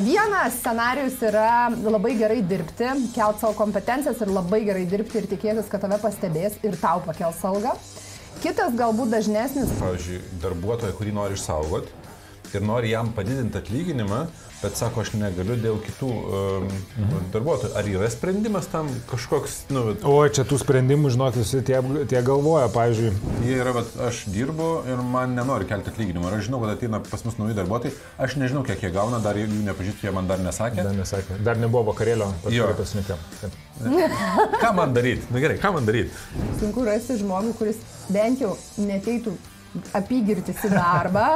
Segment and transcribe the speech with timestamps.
[0.00, 5.70] vienas scenarius yra labai gerai dirbti, kelt savo kompetencijas ir labai gerai dirbti ir tikėtis,
[5.70, 7.74] kad tave pastebės ir tau pakels algą.
[8.42, 9.72] Kitas galbūt dažnesnis.
[9.80, 12.07] Pavyzdžiui, darbuotoją, kurį nori išsaugoti
[12.54, 14.26] ir nori jam padidinti atlyginimą,
[14.62, 16.66] bet sako, aš negaliu dėl kitų um,
[16.98, 17.26] mhm.
[17.34, 17.72] darbuotojų.
[17.78, 20.06] Ar yra sprendimas tam kažkoks, nu, bet...
[20.08, 21.78] O čia tų sprendimų, žinok, visi tie,
[22.10, 23.12] tie galvoja, pavyzdžiui.
[23.46, 26.32] Jie yra, bet aš dirbu ir man nenori kelti atlyginimą.
[26.32, 27.94] Ir aš žinau, kad ateina pas mus nauji darbuotojai,
[28.26, 30.82] aš nežinau, kiek jie gauna, dar jų nepažįstu, jie man dar nesakė.
[30.88, 31.38] Dar nesakė.
[31.46, 33.22] Dar nebuvo vakarėlio, pasinikėm.
[34.62, 35.28] ką man daryti?
[35.34, 36.10] Na gerai, ką man daryti?
[36.58, 37.78] Sunku rasti žmogų, kuris
[38.10, 39.36] bent jau neteitų
[39.96, 41.26] apygirtis į darbą.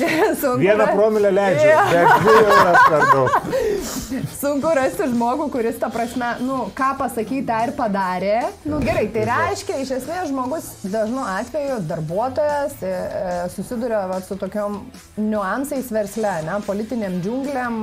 [0.62, 1.84] Vieną promilę leidžiu, ja.
[1.90, 3.46] bet dvi euras per daug.
[4.42, 8.38] Sunku rasti žmogų, kuris, ta prasme, nu, ką pasakyti, tą ir padarė.
[8.68, 14.36] Nu, gerai, tai reiškia, iš esmės žmogus dažnu atveju, darbuotojas e, e, susiduria va, su
[14.40, 14.82] tokiom
[15.20, 17.80] niuansais versle, ne, politiniam džiungliam,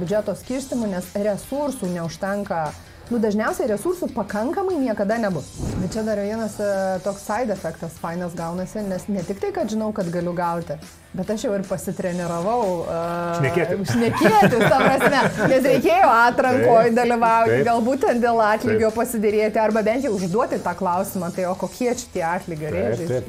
[0.00, 2.70] biudžeto skirstimu, nes resursų neužtenka
[3.10, 5.50] nu, dažniausiai resursų pakankamai niekada nebus.
[5.80, 6.72] Bet čia dar vienas e,
[7.04, 10.78] toks side efektas fainas gaunasi, nes ne tik tai, kad žinau, kad galiu gauti,
[11.12, 12.60] Bet aš jau ir pasitreniravau.
[12.88, 13.74] Uh, šnekėti.
[13.90, 15.18] Šnekėti, ta prasme,
[15.50, 18.96] nes reikėjo atrankoje dalyvauti, taip, galbūt ten dėl atlygio taip.
[18.96, 23.20] pasidėrėti, arba bent jau užduoti tą klausimą, tai o kokie čia tie atlygio rėžiai.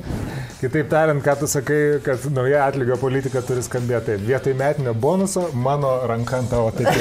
[0.62, 4.16] Kitaip tariant, ką tu sakai, kad nauja atlygio politika turi skambėti.
[4.30, 6.94] Vietoj metinio bonuso, mano ranka ant tavo tai.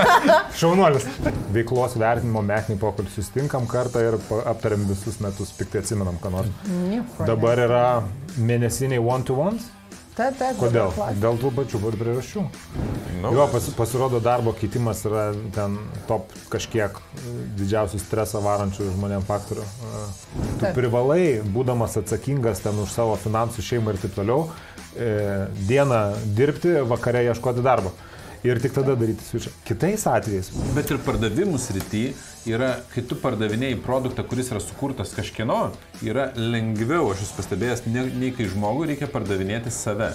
[0.60, 1.08] Šaunuolis.
[1.56, 6.52] Veiklos vertinimo metinį pokalbį sustinkam kartą ir aptariam visus metus, piktai atsimenam, ką nors.
[7.24, 7.86] Dabar yra
[8.36, 9.72] mėnesiniai one-to-ones.
[10.16, 10.56] Taip, taip.
[10.56, 10.94] Kodėl?
[11.20, 12.44] Dėl tų pačių priežasčių.
[13.20, 13.32] No.
[13.36, 15.76] Jo, pas, pasirodo, darbo keitimas yra ten
[16.08, 16.96] top kažkiek
[17.58, 19.66] didžiausių stresą varančių žmonėm faktorių.
[19.66, 20.72] Tu taip.
[20.78, 24.48] privalai, būdamas atsakingas ten už savo finansų šeimą ir taip toliau,
[24.96, 25.12] e,
[25.68, 26.02] dieną
[26.38, 27.92] dirbti, vakare ieškoti darbo
[28.44, 29.52] ir tik tada daryti switchą.
[29.68, 30.50] Kitais atvejais.
[30.76, 32.06] Bet ir pardavimų srity
[32.50, 35.58] yra, kai tu pardavinėjai produktą, kuris yra sukurtas kažkieno,
[36.06, 40.12] yra lengviau, aš esu pastebėjęs, nei, nei kai žmogui reikia pardavinėti save.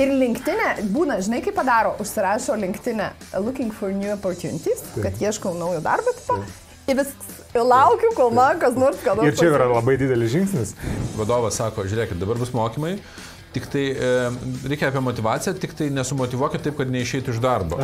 [0.00, 5.04] Ir linktinė, būna, žinai, kaip padaro, užsirašo linktinę looking for new opportunities, Taip.
[5.06, 6.40] kad ieškau naujo darbo tipo.
[6.88, 7.10] Ir vis
[7.52, 9.28] laukiu, kol man kas nors ką nors.
[9.28, 10.74] Ir čia yra labai didelis žingsnis.
[11.18, 12.96] Vadovas sako, žiūrėkit, dabar bus mokymai,
[13.54, 14.08] Tik tai e,
[14.68, 17.78] reikia apie motivaciją, tik tai nesumotivuokit taip, kad neišeitų iš darbo.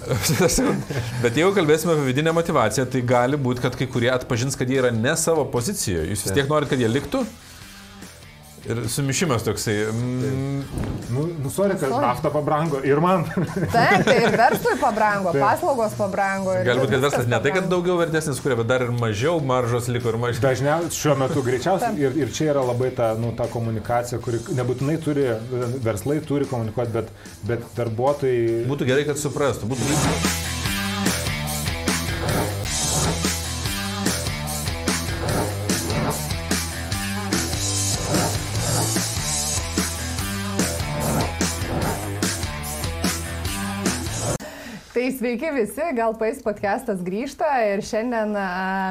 [1.24, 4.78] Bet jeigu kalbėsime apie vidinę motivaciją, tai gali būti, kad kai kurie atpažins, kad jie
[4.82, 6.12] yra ne savo pozicijoje.
[6.12, 7.24] Jūs vis tiek norit, kad jie liktų,
[8.68, 9.74] Ir sumišimas toksai.
[9.92, 10.62] Mm.
[11.10, 13.24] Nu, nu sorry, kad nafta pabrango ir man.
[13.72, 15.42] Taip, tai ir verslui pabrango, Taip.
[15.42, 16.52] paslaugos pabrango.
[16.66, 20.12] Galbūt, kad verslas ne tai, kad daugiau vertesnis kuria, bet dar ir mažiau maržos liko
[20.12, 20.44] ir mažiau.
[20.44, 25.00] Dažniausiai šiuo metu greičiausiai ir, ir čia yra labai ta, nu, ta komunikacija, kuri nebūtinai
[25.02, 25.26] turi,
[25.80, 27.10] verslai turi komunikuoti, bet,
[27.48, 28.64] bet darbuotojai.
[28.70, 29.72] Būtų gerai, kad suprastų.
[29.72, 30.48] Būtų...
[45.20, 48.30] sveiki visi, gal pais podcastas grįžta ir šiandien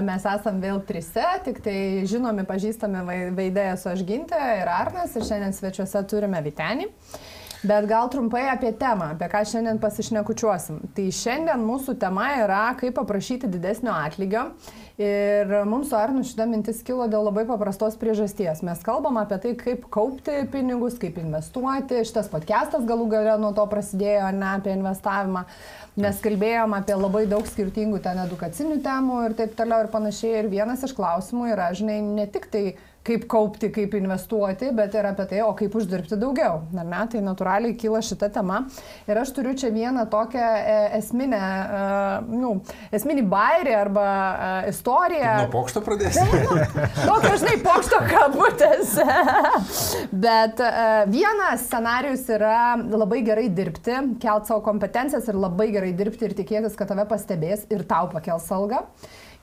[0.06, 5.26] mes esam vėl trise, tik tai žinomi, pažįstami veidai esu aš Gintė ir Arnas ir
[5.26, 6.86] šiandien svečiuose turime Vitenį.
[7.60, 10.78] Bet gal trumpai apie temą, apie ką šiandien pasišnekučiuosim.
[10.96, 14.46] Tai šiandien mūsų tema yra, kaip paprašyti didesnio atlygio.
[15.00, 18.64] Ir mums su Arnu šita mintis kilo dėl labai paprastos priežasties.
[18.64, 22.00] Mes kalbam apie tai, kaip kaupti pinigus, kaip investuoti.
[22.08, 25.44] Šitas podcastas galų gale nuo to prasidėjo, ne apie investavimą.
[26.00, 30.46] Mes kalbėjom apie labai daug skirtingų ten edukacinių temų ir taip toliau ir panašiai.
[30.46, 32.64] Ir vienas iš klausimų yra, žinai, ne tik tai
[33.08, 36.64] kaip kaupti, kaip investuoti, bet ir apie tai, o kaip uždirbti daugiau.
[36.76, 38.62] Na, ne, tai natūraliai kyla šita tema.
[39.10, 42.52] Ir aš turiu čia vieną tokią e, esminę, uh, nu,
[42.96, 45.36] esminį bairį arba uh, istoriją.
[45.46, 46.26] Nuo pokšto pradėsi.
[47.00, 48.98] Tokia, žinai, pokšto kabutės.
[50.26, 50.62] bet
[51.12, 56.78] vienas scenarius yra labai gerai dirbti, kelt savo kompetencijas ir labai gerai dirbti ir tikėtis,
[56.78, 58.84] kad tave pastebės ir tau pakels algą.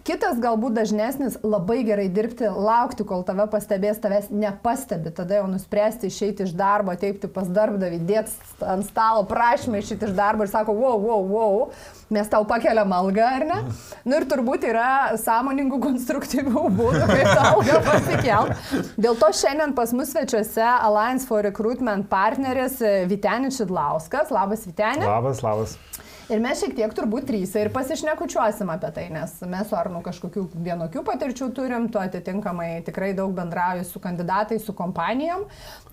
[0.07, 6.07] Kitas galbūt dažnesnis- labai gerai dirbti, laukti, kol tave pastebės, tavęs nepastebi, tada jau nuspręsti
[6.07, 8.31] išeiti iš darbo, teipti pas darbdavį, dėti
[8.63, 11.71] ant stalo prašymą išeiti iš darbo ir sako, wow, wow, wow,
[12.09, 13.59] mes tau pakeliam algą, ar ne?
[14.05, 18.73] Nu, ir turbūt yra sąmoningų, konstruktyvių būdų, kaip tą algą pasikelt.
[18.97, 22.79] Dėl to šiandien pas mus svečiuose Alliance for Recruitment partneris
[23.11, 24.31] Vitenis Šidlauskas.
[24.31, 25.03] Labas, Vitenis.
[25.03, 25.79] Labas, labas.
[26.27, 30.43] Ir mes šiek tiek turbūt trys ir pasišnekučiuosim apie tai, nes mes su Arnu kažkokių
[30.59, 35.45] vienokių patirčių turim, tu atitinkamai tikrai daug bendrauji su kandidatais, su kompanijom.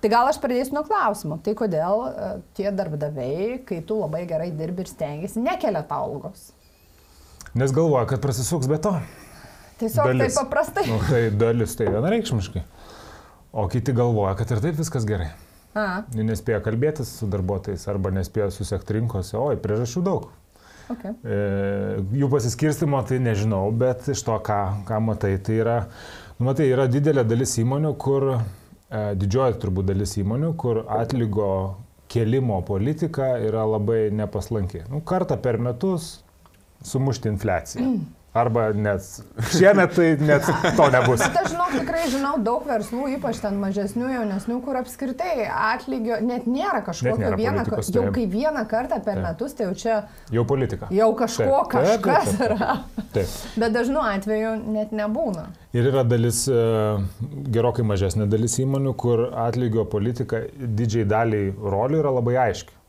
[0.01, 1.37] Tai gal aš pradėsiu nuo klausimų.
[1.45, 6.49] Tai kodėl e, tie darbdaviai, kai tu labai gerai dirbi ir stengiasi, nekelia tau algos?
[7.53, 8.97] Nes galvoja, kad prasisuks be to.
[9.83, 10.33] Tiesiog dalis.
[10.33, 10.89] taip paprastai.
[10.89, 12.65] Nu, tai dalis tai vienareikšmiškai.
[13.53, 15.29] O kiti galvoja, kad ir taip viskas gerai.
[15.73, 16.03] A.
[16.13, 20.27] Nespėja kalbėtis su darbuotojais arba nespėja susiekti rinkose, oi, priežasčių daug.
[20.93, 21.13] Okay.
[21.23, 21.37] E,
[22.19, 25.77] jų pasiskirstimo tai nežinau, bet iš to, ką, ką matai, tai yra,
[26.37, 31.49] nu, matai, yra didelė dalis įmonių, kur, e, didžioji turbūt dalis įmonių, kur atlygo
[32.13, 34.83] kelimo politika yra labai nepaslanki.
[34.91, 36.19] Nu, kartą per metus
[36.85, 37.87] sumušti infliaciją.
[37.87, 38.22] Mm.
[38.33, 39.05] Arba net
[39.53, 40.47] šiemet tai net
[40.77, 41.21] to nebus.
[41.21, 46.47] Bet aš žinau, tikrai žinau daug verslų, ypač ten mažesnių, jaunesnių, kur apskritai atlygio net
[46.49, 48.15] nėra kažkokio net nėra vieną, jau tai.
[48.17, 49.27] kai vieną kartą per taip.
[49.27, 49.99] metus, tai jau čia...
[50.33, 50.89] Jau politika.
[50.89, 51.71] Jau kažko taip.
[51.75, 52.49] kažkas taip, taip, taip.
[52.49, 53.05] yra.
[53.13, 53.37] Taip.
[53.61, 55.47] Bet dažnu atveju net nebūna.
[55.77, 56.63] Ir yra dalis, e,
[57.53, 62.81] gerokai mažesnė dalis įmonių, kur atlygio politika didžiai daliai rolių yra labai aiški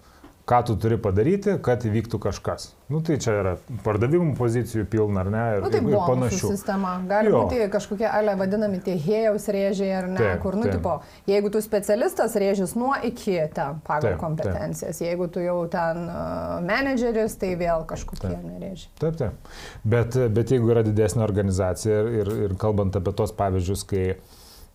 [0.45, 2.67] ką tu turi padaryti, kad įvyktų kažkas.
[2.93, 3.53] Nu, tai čia yra
[3.85, 5.45] pardavimų pozicijų pilna, ar ne?
[5.57, 6.51] Ir, nu, tai ir panašių.
[6.53, 6.93] Sistema.
[7.09, 7.41] Gali jo.
[7.47, 10.21] būti kažkokie, ale vadinami tie hėjaus rėžiai, ar ne?
[10.21, 10.77] Taip, kur, nu, taip.
[10.77, 10.99] tipo,
[11.31, 15.01] jeigu tu specialistas, rėžis nuo iki ten pagal taip, kompetencijas.
[15.01, 15.09] Taip.
[15.09, 18.93] Jeigu tu jau ten uh, menedžeris, tai vėl kažkokie nerėžiai.
[19.01, 19.53] Taip, taip.
[19.81, 24.07] Bet, bet jeigu yra didesnė organizacija ir, ir, ir kalbant apie tos pavyzdžius, kai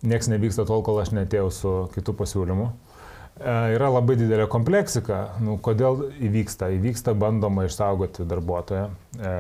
[0.02, 2.89] nieks nevyksta tol, kol aš netėjau su kitu pasiūlymu, E,
[3.40, 5.20] yra labai didelė kompleksika.
[5.44, 6.72] Nu, kodėl įvyksta?
[6.76, 9.36] Įvyksta bandoma išsaugoti darbuotoją e,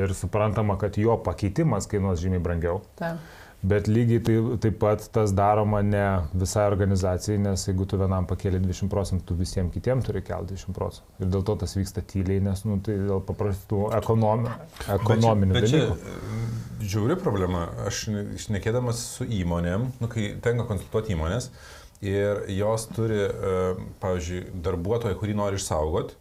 [0.00, 2.82] ir suprantama, kad jo pakeitimas kainuos žymiai brangiau.
[3.00, 3.16] Ta.
[3.64, 6.04] Bet lygiai tai, taip pat tas daroma ne
[6.36, 11.14] visai organizacijai, nes jeigu tu vienam pakėlė 20 procentų, visiems kitiems turi kelti 20 procentų.
[11.24, 14.52] Ir dėl to tas vyksta tyliai, nes nu, tai dėl paprastų ekonomi,
[14.98, 15.96] ekonominių bet čia, dalykų.
[16.02, 17.64] Bet čia žiauri problema.
[17.88, 18.02] Aš
[18.44, 23.64] šnekėdamas su įmonėm, nu, kai tenka konsultuoti įmonės, uh, ir jos turi, e,
[24.02, 26.20] pavyzdžiui, darbuotoją, kurį nori išsaugoti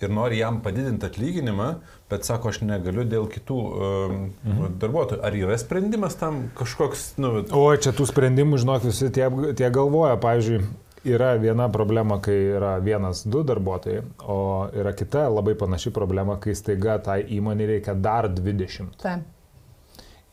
[0.00, 1.74] ir nori jam padidinti atlyginimą,
[2.10, 4.76] bet sako, aš negaliu dėl kitų um, mhm.
[4.80, 5.22] darbuotojų.
[5.26, 7.34] Ar yra sprendimas tam kažkoks, nu...
[7.56, 9.28] O čia tų sprendimų, žinok, visi tie,
[9.58, 10.16] tie galvoja.
[10.20, 10.62] Pavyzdžiui,
[11.10, 14.40] yra viena problema, kai yra vienas, du darbuotojai, o
[14.76, 18.96] yra kita labai panaši problema, kai staiga tai įmonė reikia dar 20.
[19.00, 19.28] Taip.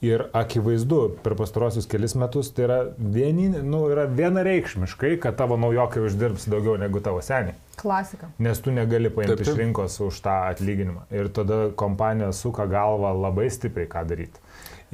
[0.06, 6.04] Ir akivaizdu, per pastarosius kelis metus tai yra, vieni, nu, yra vienareikšmiškai, kad tavo naujokai
[6.06, 7.58] uždirbs daugiau negu tavo seniai.
[7.82, 8.30] Klasika.
[8.42, 9.56] Nes tu negali paimti taip, taip.
[9.56, 11.08] iš rinkos už tą atlyginimą.
[11.14, 14.44] Ir tada kompanija suka galvą labai stipriai, ką daryti.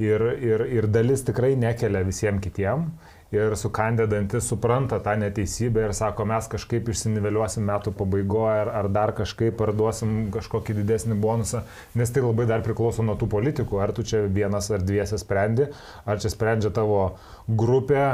[0.00, 5.94] Ir, ir, ir dalis tikrai nekelia visiems kitiems ir sukandę dantis supranta tą neteisybę ir
[5.94, 12.12] sako, mes kažkaip išsiniveliuosim metų pabaigoje ar, ar dar kažkaip parduosim kažkokį didesnį bonusą, nes
[12.14, 15.66] tai labai dar priklauso nuo tų politikų, ar tu čia vienas ar dviese sprendi,
[16.06, 17.16] ar čia sprendžia tavo
[17.48, 18.04] grupė,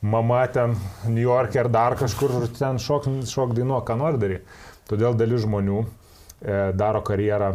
[0.00, 4.58] mama ten New York'e ar dar kažkur ten šok, šok dainuo, ką nori daryti.
[4.88, 7.52] Todėl dalis žmonių e, daro karjerą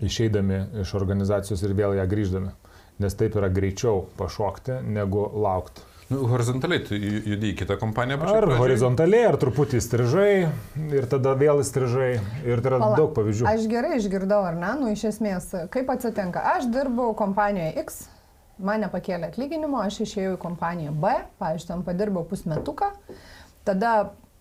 [0.00, 2.54] išeidami iš organizacijos ir vėl ją grįždami.
[3.00, 5.89] Nes taip yra greičiau pašokti, negu laukti.
[6.10, 8.16] Nu, horizontaliai tu judi į kitą kompaniją.
[8.18, 8.58] Ar pradžiai?
[8.58, 10.32] horizontaliai, ar truputį įstrižai
[10.98, 12.08] ir tada vėl įstrižai.
[12.42, 13.46] Ir tai yra Pala, daug pavyzdžių.
[13.46, 14.72] Aš gerai išgirdau, ar ne?
[14.80, 16.42] Nu, iš esmės, kaip atsitinka?
[16.56, 18.00] Aš dirbau kompanijoje X,
[18.58, 22.90] mane pakėlė atlyginimo, aš išėjau į kompaniją B, pavyzdžiui, tam padirbau pusmetuką.
[23.70, 23.94] Tada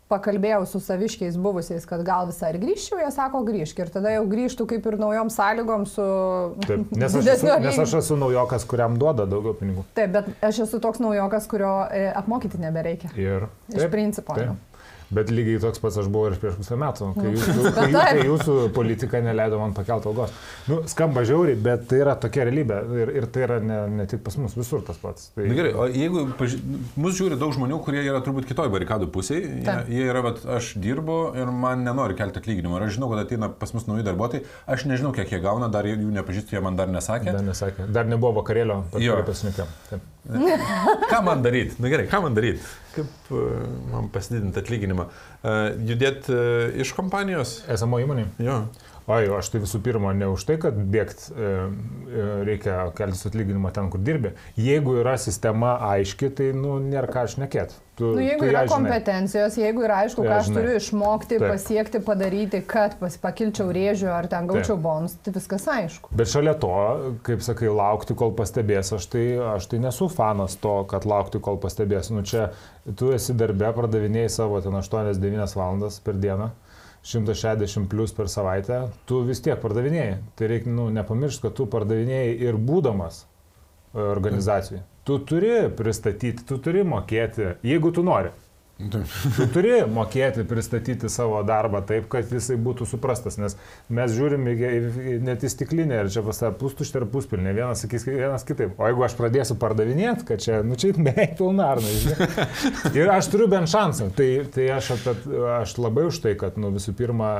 [0.09, 4.23] pakalbėjau su saviškiais buvusiais, kad gal visai ir grįžčiau, jie sako grįžk ir tada jau
[4.29, 6.07] grįžtų kaip ir naujom sąlygom su...
[6.65, 9.85] Taip, nes, aš esu, nes aš esu naujokas, kuriam duoda daugiau pinigų.
[9.97, 13.13] Taip, bet aš esu toks naujokas, kurio e, apmokyti nebereikia.
[13.17, 13.49] Ir.
[13.69, 14.37] Taip, Iš principo.
[14.37, 14.68] Taip.
[15.09, 18.57] Bet lygiai toks pats aš buvau ir prieš pusę metų, kai jūsų, kai, kai jūsų
[18.75, 20.35] politika neleido man pakelti algos.
[20.69, 24.21] Nu, skamba žiauriai, bet tai yra tokia realybė ir, ir tai yra ne, ne tik
[24.25, 25.31] pas mus, visur tas pats.
[25.33, 25.47] Tai...
[25.49, 26.59] Na gerai, o jeigu paži...
[26.93, 30.75] mus žiūri daug žmonių, kurie yra turbūt kitoj barikadų pusėje, jie, jie yra, bet aš
[30.77, 32.77] dirbu ir man nenori kelti atlyginimą.
[32.77, 35.89] Ir aš žinau, kad ateina pas mus nauji darbuotojai, aš nežinau, kiek jie gauna, dar
[35.89, 37.33] jų nepažįstu, jie man dar nesakė.
[37.33, 39.73] Dar nesakė, dar nebuvo vakarėlio, pasirinkėm.
[41.09, 41.79] Ką man daryti?
[41.81, 42.61] Na gerai, ką man daryti?
[42.93, 43.39] Kaip uh,
[43.91, 45.07] man pasididinti atlyginimą?
[45.41, 47.59] Uh, Judėti uh, iš kompanijos?
[47.71, 48.27] Esamo įmonė?
[48.43, 48.61] Jo.
[49.09, 51.53] Oi, aš tai visų pirma ne už tai, kad bėgt e,
[52.45, 54.35] reikia keltis atlyginimą ten, kur dirbi.
[54.53, 57.73] Jeigu yra sistema aiški, tai nu, nėra ką aš nekėt.
[57.97, 61.47] Tu, nu, jeigu tu yra kompetencijos, jeigu yra aišku, ką aš turiu išmokti, Taip.
[61.55, 66.13] pasiekti, padaryti, kad pakilčiau rėžių ar ten gaučiau bonus, tai viskas aišku.
[66.13, 66.71] Bet šalia to,
[67.25, 69.25] kaip sakai, laukti, kol pastebės, aš tai,
[69.55, 72.13] aš tai nesu fanas to, kad laukti, kol pastebės.
[72.13, 72.51] Nu čia
[72.93, 76.53] tu esi darbė, pardavinėjai savo ten 8-9 valandas per dieną
[77.09, 80.19] 160 plus per savaitę, tu vis tiek pardavinėjai.
[80.37, 84.83] Tai reikia nu, nepamiršti, kad tu pardavinėjai ir būdamas e, organizacijai.
[85.07, 88.29] Tu turi pristatyti, tu turi mokėti, jeigu tu nori.
[88.79, 93.57] Tu turi mokėti pristatyti savo darbą taip, kad jisai būtų suprastas, nes
[93.91, 94.45] mes žiūrim
[95.25, 98.79] net į stiklinę ir čia pas tą pustuštę ir puspilnę, vienas sakys vienas kitaip.
[98.79, 102.47] O jeigu aš pradėsiu pardavinėti, kad čia, nu čia beveik pilnarnai, žinai.
[103.01, 106.71] Ir aš turiu bent šansą, tai, tai aš, apie, aš labai už tai, kad nu,
[106.75, 107.33] visų pirma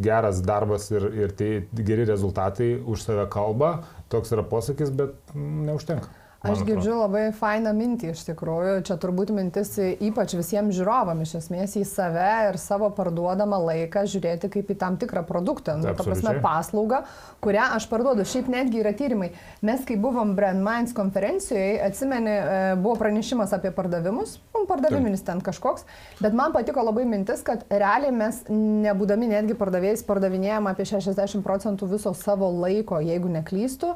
[0.00, 1.52] geras darbas ir, ir tai
[1.84, 3.74] geri rezultatai už save kalba,
[4.12, 6.21] toks yra posakis, bet neužtenka.
[6.42, 8.80] Aš girdžiu labai fainą mintį iš tikrųjų.
[8.86, 14.50] Čia turbūt mintis ypač visiems žiūrovam iš esmės į save ir savo parduodamą laiką žiūrėti
[14.50, 17.04] kaip į tam tikrą produktą, nu, ta prasme paslaugą,
[17.44, 18.26] kurią aš parduodu.
[18.26, 19.30] Šiaip netgi yra tyrimai.
[19.62, 25.44] Mes, kai buvom Brand Minds konferencijoje, atsimeni, e, buvo pranešimas apie pardavimus, nu, pardaviminis ten
[25.46, 25.86] kažkoks,
[26.18, 31.92] bet man patiko labai mintis, kad realiai mes, nebūdami netgi pardavėjais, pardavinėjom apie 60 procentų
[31.94, 33.94] viso savo laiko, jeigu neklystu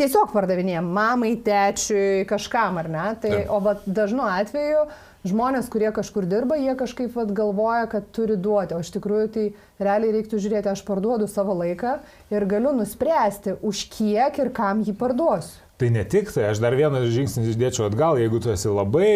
[0.00, 3.06] tiesiog pardavinėjom mamai, tečiui, kažkam ar ne.
[3.22, 3.50] Tai, Taip.
[3.52, 4.86] o vat, dažnu atveju
[5.28, 9.44] žmonės, kurie kažkur dirba, jie kažkaip vat, galvoja, kad turi duoti, o iš tikrųjų tai
[9.82, 11.98] realiai reiktų žiūrėti, aš parduodu savo laiką
[12.34, 15.60] ir galiu nuspręsti, už kiek ir kam jį parduosiu.
[15.78, 19.12] Tai ne tik tai, aš dar vieną žingsnį išdėčiau atgal, jeigu tu esi labai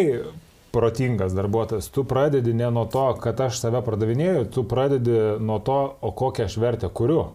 [0.75, 5.79] protingas darbuotojas, tu pradedi ne nuo to, kad aš save pardavinėju, tu pradedi nuo to,
[6.03, 7.31] o kokią aš vertę kuriu.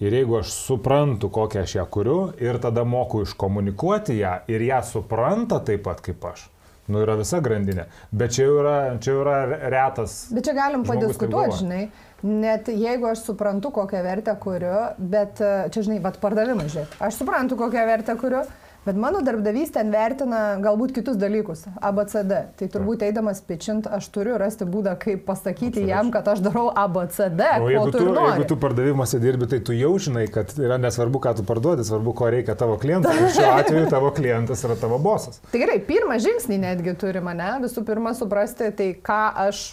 [0.00, 4.82] Ir jeigu aš suprantu, kokią aš ją kuriu ir tada moku iškomunikuoti ją ir ją
[4.84, 6.42] supranta taip pat kaip aš.
[6.86, 7.86] Nu, yra visa grandinė.
[8.14, 9.38] Bet čia jau yra, čia jau yra
[9.72, 10.18] retas.
[10.36, 11.80] Bet čia galim padiskutuoti, žinai.
[12.26, 17.00] Net jeigu aš suprantu, kokią vertę kuriu, bet čia, žinai, vad pardavimai, žiūrėk.
[17.08, 18.44] Aš suprantu, kokią vertę kuriu,
[18.86, 22.34] Bet mano darbdavys ten vertina galbūt kitus dalykus, ABCD.
[22.54, 25.90] Tai turbūt eidamas pičint, aš turiu rasti būdą, kaip pasakyti Absoliučiai.
[25.90, 27.42] jam, kad aš darau ABCD.
[27.64, 31.18] O jeigu tu, tu jeigu tu pardavimuose dirbi, tai tu jau žinai, kad yra nesvarbu,
[31.24, 33.16] ką tu parduodi, svarbu, ko reikia tavo klientui.
[33.24, 35.42] Ir šiuo atveju tavo klientas yra tavo bosas.
[35.50, 39.66] Tai gerai, pirmą žingsnį netgi turi mane, visų pirma suprasti, tai ką aš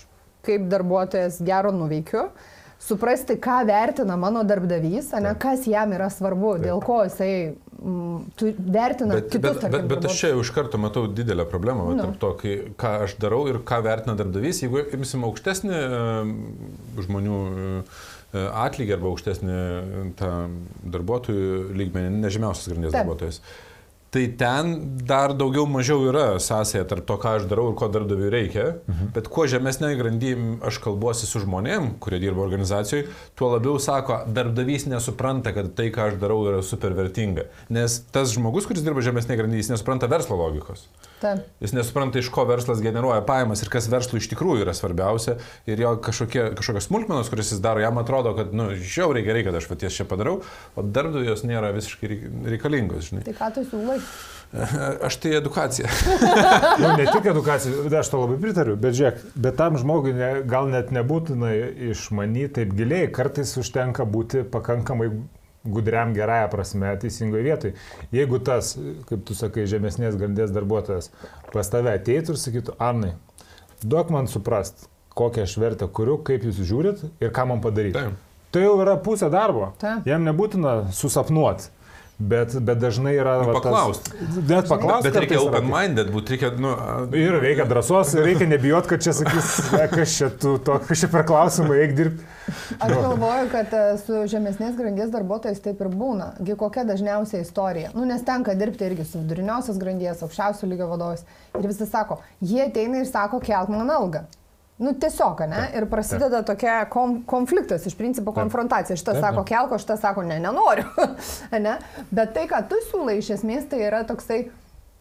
[0.44, 2.26] kaip darbuotojas gero nuveikiu
[2.84, 6.66] suprasti, ką vertina mano darbdavys, ne, kas jam yra svarbu, Taip.
[6.68, 7.36] dėl ko jisai
[7.84, 9.58] Mm, tu vertina bet, kitus.
[9.60, 11.90] Bet, bet, bet aš čia iš karto matau didelę problemą.
[11.92, 12.00] Nu.
[12.00, 14.62] tarp to, kai, ką aš darau ir ką vertina darbdavys.
[14.64, 15.82] Jeigu imsim aukštesnį
[17.04, 19.60] žmonių e, atlygį arba aukštesnį
[20.20, 20.32] tą
[20.96, 23.44] darbuotojų lygmenį, nežemiausias grandies darbuotojas.
[23.44, 23.73] Taip
[24.14, 24.74] Tai ten
[25.10, 28.66] dar daugiau mažiau yra sąsaja tarp to, ką aš darau ir ko darbdaviui reikia.
[28.86, 29.08] Mhm.
[29.16, 30.36] Bet kuo žemesnėje grandyje
[30.70, 33.08] aš kalbuosi su žmonėm, kurie dirba organizacijoje,
[33.40, 37.48] tuo labiau sako, darbdavys nesupranta, kad tai, ką aš darau, yra super vertinga.
[37.74, 40.86] Nes tas žmogus, kuris dirba žemesnėje grandyje, jis nesupranta verslo logikos.
[41.24, 41.48] Taip.
[41.64, 45.38] Jis nesupranta, iš ko verslas generuoja pajamas ir kas verslui iš tikrųjų yra svarbiausia.
[45.70, 49.46] Ir jo kažkokie, kažkokios smulkmenos, kuris jis daro, jam atrodo, kad, na, nu, žiauriai gerai,
[49.48, 50.42] kad aš paties čia padarau,
[50.76, 52.12] o darbdaviui jos nėra visiškai
[52.56, 53.10] reikalingos.
[53.10, 53.26] Žinai.
[53.30, 54.00] Tai ką tu siūlai?
[55.08, 55.90] Aš tai edukacija.
[56.82, 60.70] nu, ne tik edukacija, aš to labai pritariu, bet žiūrėk, bet tam žmogui ne, gal
[60.70, 61.50] net nebūtina
[61.90, 65.10] išmanyti taip giliai, kartais užtenka būti pakankamai
[65.66, 67.74] gudriam gerąją prasme teisingoje vietoje.
[68.12, 68.74] Jeigu tas,
[69.10, 71.12] kaip tu sakai, žemesnės grandies darbuotojas
[71.54, 73.14] pas tave ateitų ir sakytų, Arnai,
[73.84, 78.08] duok man suprast, kokią aš vertę kuriu, kaip jūs žiūrit ir ką man padaryti.
[78.54, 79.72] Tai jau yra pusė darbo.
[79.82, 80.06] Taip.
[80.10, 81.72] Jam nebūtina susapnuoti.
[82.18, 83.40] Bet, bet dažnai yra...
[83.42, 84.12] Nu, paklausti.
[84.48, 85.10] Net paklausti.
[85.10, 86.52] Bet reikia open-minded būti, reikia...
[86.62, 86.74] Nu,
[87.18, 89.50] ir reikia drąsos, reikia nebijot, kad čia sakys,
[89.92, 92.28] kas čia tu, to, kas čia per klausimą, eik dirbti.
[92.78, 96.30] Aš galvoju, kad e, su žemesnės grandies darbuotojais taip ir būna.
[96.46, 97.90] Gi kokia dažniausia istorija.
[97.98, 101.26] Nu, nes tenka dirbti irgi su viduriniosios grandies, aukščiausio lygio vadovais.
[101.58, 104.28] Ir visi sako, jie ateina ir sako, kelk man algą.
[104.82, 105.68] Nu, tiesiog, ne?
[105.78, 108.98] Ir prasideda tokia kom, konfliktas, iš principo konfrontacija.
[108.98, 110.90] Šitas sako kelko, šitas sako ne, nenoriu.
[111.68, 111.78] ne?
[112.12, 114.48] Bet tai, ką tu siūlai, iš esmės tai yra toksai,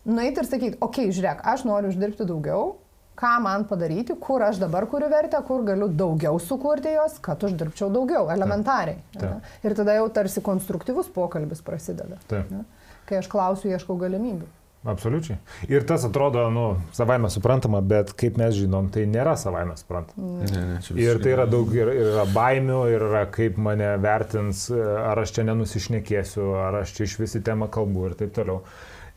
[0.04, 2.74] nueiti ir sakyti, okei, okay, žiūrėk, aš noriu uždirbti daugiau,
[3.18, 7.88] ką man padaryti, kur aš dabar kuriu vertę, kur galiu daugiau sukurti jos, kad uždirbčiau
[7.92, 9.00] daugiau, elementariai.
[9.16, 9.24] Taip.
[9.24, 9.52] Taip.
[9.64, 12.20] Ir tada jau tarsi konstruktyvus pokalbis prasideda.
[12.30, 12.52] Taip.
[12.52, 12.64] Ne?
[13.08, 14.48] Kai aš klausiu, ieškau galimybių.
[14.82, 15.36] Absoliučiai.
[15.70, 16.64] Ir tas atrodo, nu,
[16.96, 20.40] savaime suprantama, bet kaip mes žinom, tai nėra savaime suprantama.
[20.42, 24.64] Ne, ne, ir tai yra daug, ir, ir yra baimių, ir yra kaip mane vertins,
[24.74, 28.64] ar aš čia nenusišnekėsiu, ar aš čia iš visi temą kalbu ir taip toliau.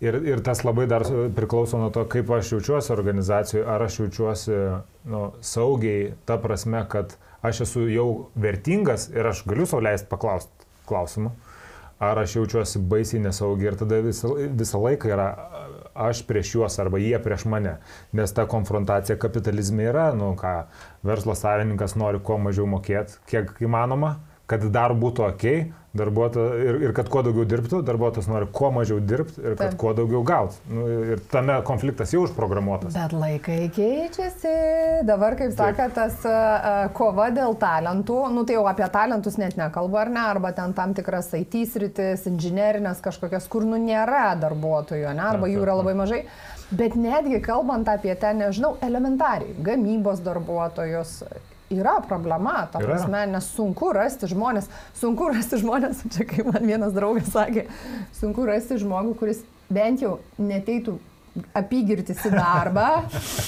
[0.03, 4.59] Ir, ir tas labai dar priklauso nuo to, kaip aš jaučiuosi organizacijoje, ar aš jaučiuosi
[5.09, 10.69] nu, saugiai, ta prasme, kad aš esu jau vertingas ir aš galiu sau leisti paklausti
[10.85, 11.33] klausimų
[11.99, 15.29] ar aš jaučiuosi baisiai nesaugiai ir tada visą, visą laiką yra
[15.95, 17.77] aš prieš juos arba jie prieš mane.
[18.11, 20.55] Nes ta konfrontacija kapitalizme yra, nu ką,
[21.07, 24.17] verslo savininkas nori kuo mažiau mokėti, kiek įmanoma,
[24.49, 25.47] kad dar būtų ok,
[25.95, 29.77] ir, ir kad kuo daugiau dirbtų, darbuotojas nori kuo mažiau dirbti ir kad Taip.
[29.79, 30.59] kuo daugiau gauti.
[30.71, 32.95] Nu, ir tame konfliktas jau užprogramuotas.
[32.95, 34.53] Bet laikai keičiasi.
[35.07, 40.01] Dabar, kaip sakė, tas uh, kova dėl talentų, nu tai jau apie talentus net nekalbu,
[40.01, 45.25] ar ne, arba ten tam tikras IT sritis, inžinerinės kažkokias, kur nu nėra darbuotojų, ne,
[45.31, 46.23] arba jų yra labai mažai.
[46.75, 51.19] Bet netgi kalbant apie ten, nežinau, elementariai, gamybos darbuotojus,
[51.73, 56.93] yra problema, ta prasme, nes sunku rasti žmonės, sunku rasti žmonės, čia kaip man vienas
[56.95, 57.65] draugas sakė,
[58.19, 59.43] sunku rasti žmogų, kuris
[59.73, 60.99] bent jau neteitų
[61.55, 62.87] apygirtis į darbą.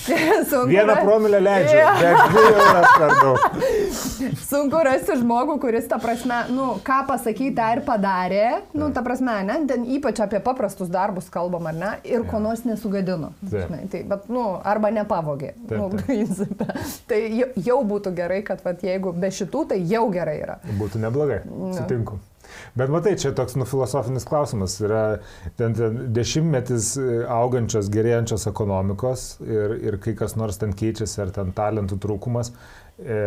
[0.72, 1.94] Vieną promilę leidžia, ja.
[2.02, 3.58] bet dvi euras per daug.
[4.50, 8.46] Sunku rasti žmogų, kuris, ta prasme, nu, ką pasakyti, tą ir padarė,
[8.78, 12.28] nu, ta prasme, ne, ten ypač apie paprastus darbus kalbam, ar ne, ir ja.
[12.30, 13.34] ko nors nesugadino.
[13.48, 15.54] Žinai, tai, bet, nu, arba nepavogė.
[15.72, 16.72] Nu, principė.
[17.08, 17.22] Tai
[17.64, 20.60] jau būtų gerai, kad, vat, jeigu be šitų, tai jau gerai yra.
[20.80, 21.44] Būtų neblogai,
[21.78, 22.20] sutinku.
[22.78, 24.78] Bet matai, čia toks nu, filosofinis klausimas.
[24.84, 25.04] Yra
[25.60, 31.34] ten, ten dešimtmetis e, augančios, gerėjančios ekonomikos ir, ir kai kas nors ten keičiasi, ar
[31.36, 32.54] ten talentų trūkumas,
[33.00, 33.18] e,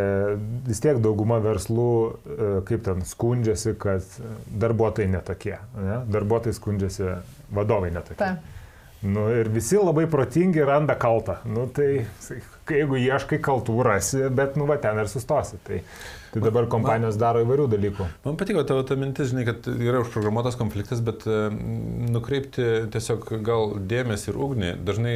[0.69, 4.07] vis tiek dauguma verslų, e, kaip ten, skundžiasi, kad
[4.63, 5.59] darbuotojai netokie.
[5.79, 6.01] Ne?
[6.11, 7.13] Darbuotojai skundžiasi,
[7.55, 8.23] vadovai netokie.
[8.23, 8.59] Ta.
[9.01, 11.39] Nu, ir visi labai protingi randa kaltą.
[11.49, 12.03] Nu, tai
[12.69, 15.57] jeigu ieškai kaltų rasi, bet nu va ten ir sustosi.
[15.65, 15.79] Tai
[16.31, 18.05] Tai dabar kompanijos man, daro įvairių dalykų.
[18.23, 21.39] Man patiko tavo ta mintis, žinai, kad yra užprogramuotas konfliktas, bet e,
[22.15, 24.69] nukreipti tiesiog gal dėmesį ir ugnį.
[24.87, 25.15] Dažnai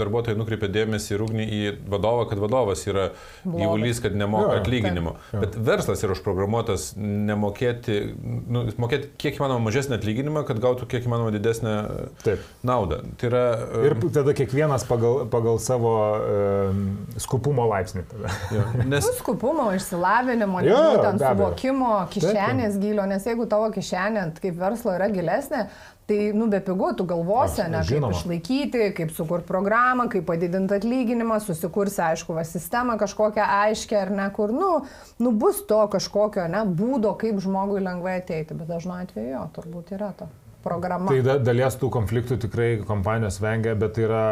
[0.00, 1.60] darbuotojai nukreipia dėmesį ir ugnį į
[1.92, 3.12] vadovą, kad vadovas yra
[3.44, 5.14] gyvulys, kad nemoka jo, atlyginimo.
[5.30, 5.44] Jo.
[5.44, 11.30] Bet verslas yra užprogramuotas nemokėti, nu, mokėti kiek įmanoma mažesnį atlyginimą, kad gautų kiek įmanoma
[11.36, 11.76] didesnę
[12.26, 12.42] taip.
[12.66, 12.98] naudą.
[13.20, 16.84] Tai yra, um, ir tada kiekvienas pagal, pagal savo um,
[17.22, 18.08] skupumo laipsnį.
[18.50, 19.06] Jo, nes...
[19.06, 24.94] Nu, skupumo, išsilavinimo išsilavinimo, nežinau, ten suvokimo, kišenės gilio, nes jeigu tavo kišenė kaip verslo
[24.96, 25.66] yra gilesnė,
[26.08, 31.38] tai, nu, be pigų, tu galvosi, ne, kaip išlaikyti, kaip sukurti programą, kaip padidinti atlyginimą,
[31.44, 34.72] susikursi, aišku, va, sistemą kažkokią aiškę ar ne, kur, nu,
[35.22, 39.94] nu, bus to kažkokio, ne, būdo, kaip žmogui lengvai ateiti, bet dažnu atveju jo, turbūt
[39.96, 40.28] yra to
[40.62, 41.10] programa.
[41.10, 44.26] Tai da, dalies tų konfliktų tikrai kompanijos vengia, bet tai yra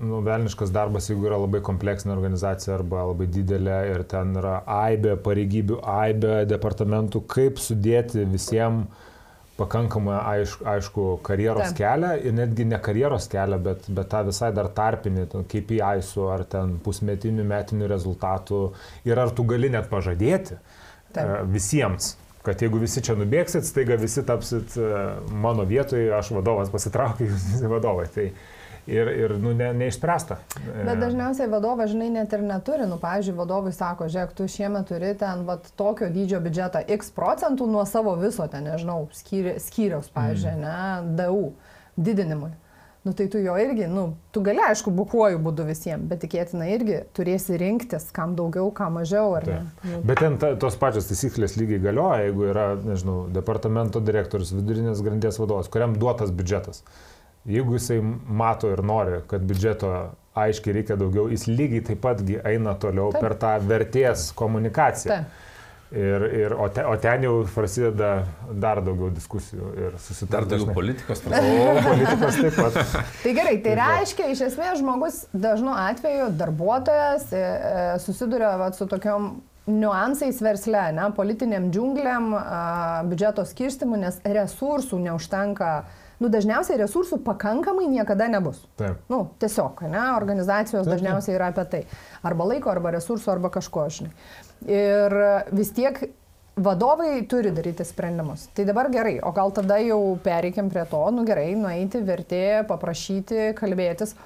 [0.00, 5.16] nu, velniškas darbas, jeigu yra labai kompleksinė organizacija arba labai didelė ir ten yra aibė
[5.24, 9.04] pareigybių, aibė departamentų, kaip sudėti visiems
[9.56, 11.78] pakankamai aišku, aišku karjeros Taip.
[11.78, 16.44] kelią ir netgi ne karjeros kelią, bet, bet tą visai dar tarpinį, KPI su ar
[16.44, 18.60] ten pusmetinių metinių rezultatų
[19.08, 20.58] ir ar tu gali net pažadėti
[21.16, 21.24] Taip.
[21.24, 22.14] E, visiems
[22.46, 24.90] kad jeigu visi čia nubėgsit, staiga visi tapsit e,
[25.34, 28.06] mano vietoje, aš vadovas pasitraukiu, jūs visi vadovai.
[28.14, 28.26] Tai,
[28.86, 30.38] ir, ir nu, ne, neišspręsta.
[30.86, 32.86] Bet dažniausiai vadovas, žinai, net ir neturi.
[32.90, 37.68] Nu, pavyzdžiui, vadovai sako, žiūrėk, tu šiemet turi ten vat, tokio dydžio biudžetą X procentų
[37.70, 40.62] nuo savo viso, ten, nežinau, skyri, skyriaus, pavyzdžiui, mm.
[40.62, 41.50] ne, DU
[41.96, 42.54] didinimui.
[43.06, 47.04] Nu tai tu jo irgi, nu, tu gali aišku bukuoju būdu visiems, bet tikėtina irgi
[47.14, 49.58] turėsi rinktis, kam daugiau, kam mažiau, ar tai.
[49.60, 49.92] ne?
[49.92, 50.00] Nu.
[50.10, 55.38] Bet ten ta, tos pačios taisyklės lygiai galioja, jeigu yra, nežinau, departamento direktorius, vidurinės grandies
[55.38, 56.82] vadovas, kuriam duotas biudžetas.
[57.46, 59.90] Jeigu jisai mato ir nori, kad biudžeto
[60.36, 63.22] aiškiai reikia daugiau, jis lygiai taip pat eina toliau taip.
[63.22, 65.20] per tą vertės komunikaciją.
[65.20, 65.42] Taip.
[65.96, 68.08] Ir, ir, o, te, o ten jau prasideda
[68.58, 70.32] dar daugiau diskusijų ir susitarimų.
[70.34, 71.68] Dar daugiau politikos prasideda.
[71.70, 73.04] O, politikos taip pat.
[73.22, 78.88] tai gerai, tai reiškia, iš esmės žmogus dažnu atveju, darbuotojas e, e, susiduria vat, su
[78.90, 82.32] tokiom niuansais versle, ne, politiniam džiungliam,
[83.10, 85.70] biudžeto skirstimu, nes resursų neužtenka
[86.22, 88.62] nu, dažniausiai resursų pakankamai niekada nebus.
[88.80, 89.00] Taip.
[89.12, 91.82] Nu, tiesiog, ne, organizacijos taip, dažniausiai yra apie tai.
[92.26, 94.14] Arba laiko, arba resursų, arba kažko, žinai.
[94.70, 95.18] Ir
[95.52, 95.98] vis tiek
[96.56, 98.46] vadovai turi daryti sprendimus.
[98.56, 103.50] Tai dabar gerai, o gal tada jau pereikim prie to, nu gerai, nueiti, vertė, paprašyti,
[103.58, 104.16] kalbėtis.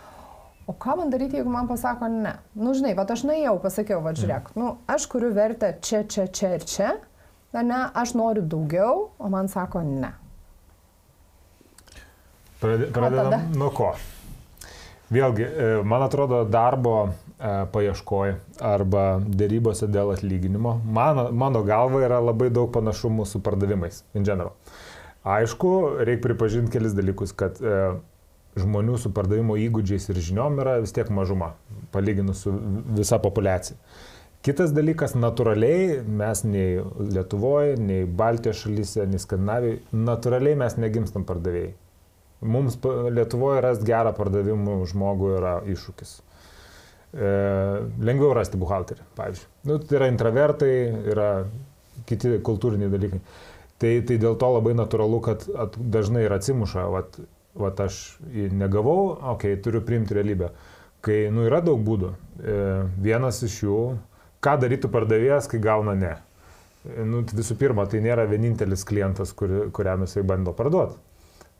[0.70, 2.36] O ką man daryti, jeigu man pasako ne?
[2.54, 4.60] Nu, žinai, va aš nuėjau, pasakiau, va žiūrėk, mm.
[4.62, 6.90] nu, aš kuriu vertę čia, čia, čia ir čia,
[7.58, 10.12] ne, aš noriu daugiau, o man sako ne.
[12.60, 13.90] Pradedam nuo ko.
[15.10, 17.10] Vėlgi, e, man atrodo, darbo e,
[17.72, 24.28] paieškoj arba dėrybose dėl atlyginimo, mano, mano galva yra labai daug panašumų su pardavimais in
[24.28, 24.54] general.
[25.26, 25.72] Aišku,
[26.06, 27.80] reikia pripažinti kelis dalykus, kad e,
[28.62, 31.54] žmonių su pardavimo įgūdžiais ir žiniom yra vis tiek mažuma,
[31.94, 32.54] palyginus su
[32.96, 33.78] visa populiacija.
[34.40, 36.80] Kitas dalykas, natūraliai mes nei
[37.12, 41.74] Lietuvoje, nei Baltijos šalyse, nei Skandinavijoje, natūraliai mes negimstam pardavėjai.
[42.40, 42.78] Mums
[43.12, 46.14] Lietuvoje rasti gerą pardavimų žmogų yra iššūkis.
[47.10, 47.30] E,
[48.06, 49.50] lengviau rasti buhalterį, pavyzdžiui.
[49.68, 50.72] Nu, tai yra intravertai,
[51.12, 51.28] yra
[52.08, 53.20] kiti kultūriniai dalykai.
[53.80, 57.20] Tai, tai dėl to labai natūralu, kad at, dažnai ir atsimuša, vat,
[57.58, 60.50] vat aš negavau, okei, okay, turiu priimti realybę.
[61.00, 62.10] Kai, nu, yra daug būdų.
[62.12, 62.56] E,
[63.00, 63.78] vienas iš jų
[64.44, 66.14] ką darytų pardavėjas, kai gauna ne.
[67.04, 70.96] Nu, visų pirma, tai nėra vienintelis klientas, kur, kuriam jisai bando parduoti.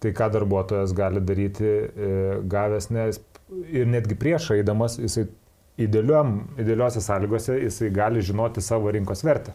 [0.00, 2.12] Tai ką darbuotojas gali daryti, e,
[2.48, 3.20] gavęs nes
[3.68, 5.26] ir netgi prieš eidamas, jisai
[5.80, 9.52] idealiuose sąlygose, jisai gali žinoti savo rinkos vertę.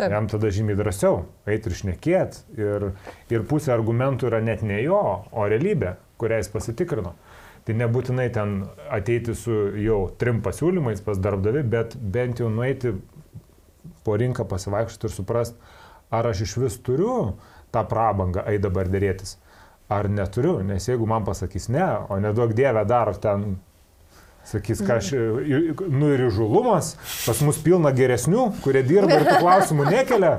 [0.00, 0.14] Taip.
[0.14, 2.44] Jam tada žymiai drąsiau eiti ir šnekėti.
[2.56, 2.86] Ir,
[3.28, 7.12] ir pusė argumentų yra net ne jo, o realybė, kurią jis pasitikrino.
[7.68, 8.54] Tai nebūtinai ten
[8.88, 12.94] ateiti su jau trim pasiūlymais pas darbdavi, bet bent jau nueiti
[14.06, 15.76] po rinką pasivaikščioti ir suprasti,
[16.10, 17.16] ar aš iš vis turiu
[17.74, 19.36] tą prabangą eiti dabar dėrėtis,
[19.92, 23.58] ar neturiu, nes jeigu man pasakys ne, o nedaug dievę dar ten
[24.48, 25.12] Sakys, ką aš,
[25.92, 26.94] nu ir žulumas,
[27.26, 30.38] pas mus pilna geresnių, kurie dirba ir tų klausimų nekelia.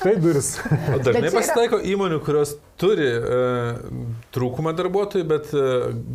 [0.00, 0.54] Štai duris.
[0.94, 1.32] O dažnai yra...
[1.34, 3.40] pasitaiko įmonių, kurios turi e,
[4.32, 5.64] trūkumą darbuotojų, bet e,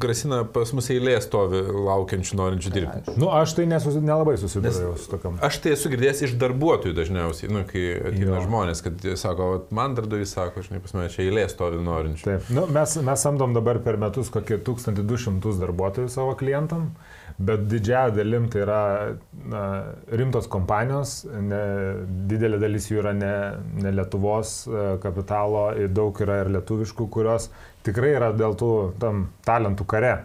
[0.02, 3.04] grasina pas mus eilė stovi laukiančių, norinčių dirbti.
[3.12, 5.38] Na, nu, aš tai nesusi, nelabai susidūriau su tokiam.
[5.46, 10.34] Aš tai esu girdėjęs iš darbuotojų dažniausiai, nu, kai ateina žmonės, kad sako, man darbdavys
[10.34, 12.26] sako, žinai, pas mane čia eilė stovi norinčių.
[12.26, 16.90] Taip, nu, mes, mes samdom dabar per metus kokie 1200 darbuotojų savo klientam.
[17.38, 18.82] Bet didžiąją dalim tai yra
[19.52, 19.62] na,
[20.16, 21.64] rimtos kompanijos, ne,
[22.30, 23.34] didelė dalis jų yra ne,
[23.84, 27.50] ne Lietuvos e, kapitalo, daug yra ir lietuviškų, kurios
[27.84, 30.16] tikrai yra dėl tų tam talentų kare.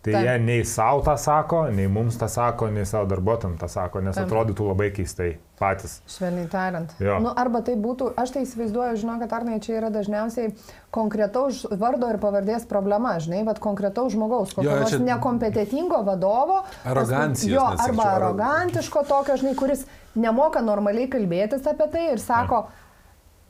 [0.00, 0.24] Tai Taip.
[0.24, 4.16] jie nei savo tą sako, nei mums tą sako, nei savo darbuotojams tą sako, nes
[4.16, 4.30] Taip.
[4.30, 5.98] atrodytų labai keistai patys.
[6.08, 6.94] Švelniai tariant.
[7.20, 10.54] Nu, arba tai būtų, aš tai įsivaizduoju, žinau, kad arnai čia yra dažniausiai
[10.94, 15.04] konkretaus vardo ir pavardės problema, žinai, bet konkretaus žmogaus, kokio nors čia...
[15.04, 16.62] nekompetitingo vadovo.
[16.88, 17.52] Arogancijos.
[17.58, 19.84] Jo, arba arogantiško tokio, žinai, kuris
[20.16, 22.79] nemoka normaliai kalbėtis apie tai ir sako, ja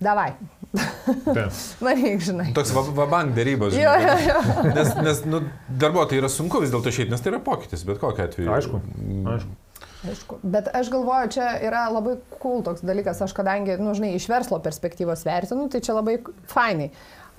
[0.03, 0.33] davai.
[1.85, 2.51] Varyk, žinai.
[2.55, 3.75] Toks vabank dėrybos.
[3.75, 4.67] Žinai, jo, jo, jo.
[4.77, 5.43] Nes, nes nu,
[5.83, 8.53] darbuotojai yra sunku vis dėlto išeiti, nes tai yra pokytis, bet kokia atveju.
[8.55, 8.83] Aišku.
[9.35, 9.57] Aišku.
[10.11, 10.39] Aišku.
[10.43, 14.61] Bet aš galvoju, čia yra labai cool toks dalykas, aš kadangi, nu, žinai, iš verslo
[14.65, 16.89] perspektyvos vertinu, tai čia labai fainai.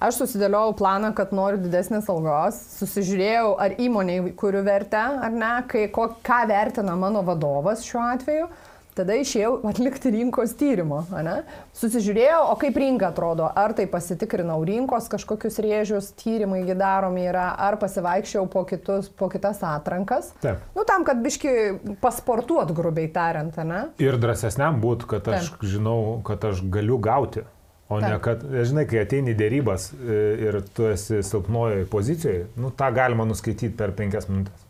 [0.01, 5.85] Aš susidėliojau planą, kad noriu didesnės algos, susižiūrėjau, ar įmoniai kuriu vertę, ar ne, kai,
[5.93, 8.47] ko, ką vertina mano vadovas šiuo atveju.
[9.01, 11.39] Tada išėjau atlikti rinkos tyrimo, ne?
[11.73, 17.79] susižiūrėjau, o kaip rinka atrodo, ar tai pasitikrinau rinkos kažkokius rėžius, tyrimai daromi yra, ar
[17.81, 20.29] pasivaikščiau po, kitus, po kitas atrankas.
[20.45, 20.61] Taip.
[20.77, 23.87] Nu, tam, kad biški pasportuot, grubiai tariant, ne?
[24.05, 25.67] Ir drąsesniam būt, kad aš Taip.
[25.73, 27.41] žinau, kad aš galiu gauti.
[27.89, 28.05] O Taip.
[28.05, 33.25] ne, kad, žinai, kai ateini dėrybas e, ir tu esi silpnojoje pozicijoje, nu, tą galima
[33.25, 34.69] nuskaityti per penkias minutės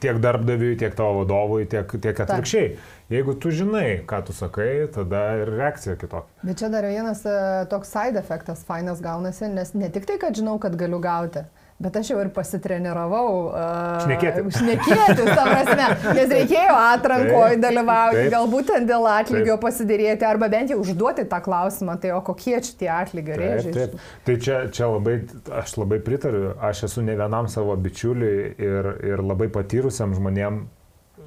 [0.00, 2.72] tiek darbdaviui, tiek tavo vadovui, tiek, tiek atvirkščiai.
[3.10, 6.30] Jeigu tu žinai, ką tu sakai, tada ir reakcija kitokia.
[6.46, 7.38] Bet čia dar vienas e,
[7.70, 11.42] toks side efektas fainas gaunasi, nes ne tik tai, kad žinau, kad galiu gauti,
[11.80, 13.28] Bet aš jau ir pasitreniravau.
[13.48, 14.42] Uh, šnekėti.
[14.52, 19.62] Šnekėti, ta prasme, nes reikėjo atrankoje dalyvauti, galbūt ten dėl atlygio taip.
[19.62, 23.72] pasidėrėti, arba bent jau užduoti tą klausimą, tai o kokie čia tie atlygio rėžiai.
[23.78, 24.10] Taip, taip.
[24.28, 25.16] Tai čia, čia labai,
[25.62, 30.66] aš labai pritariu, aš esu ne vienam savo bičiuliui ir, ir labai patyrusiam žmonėm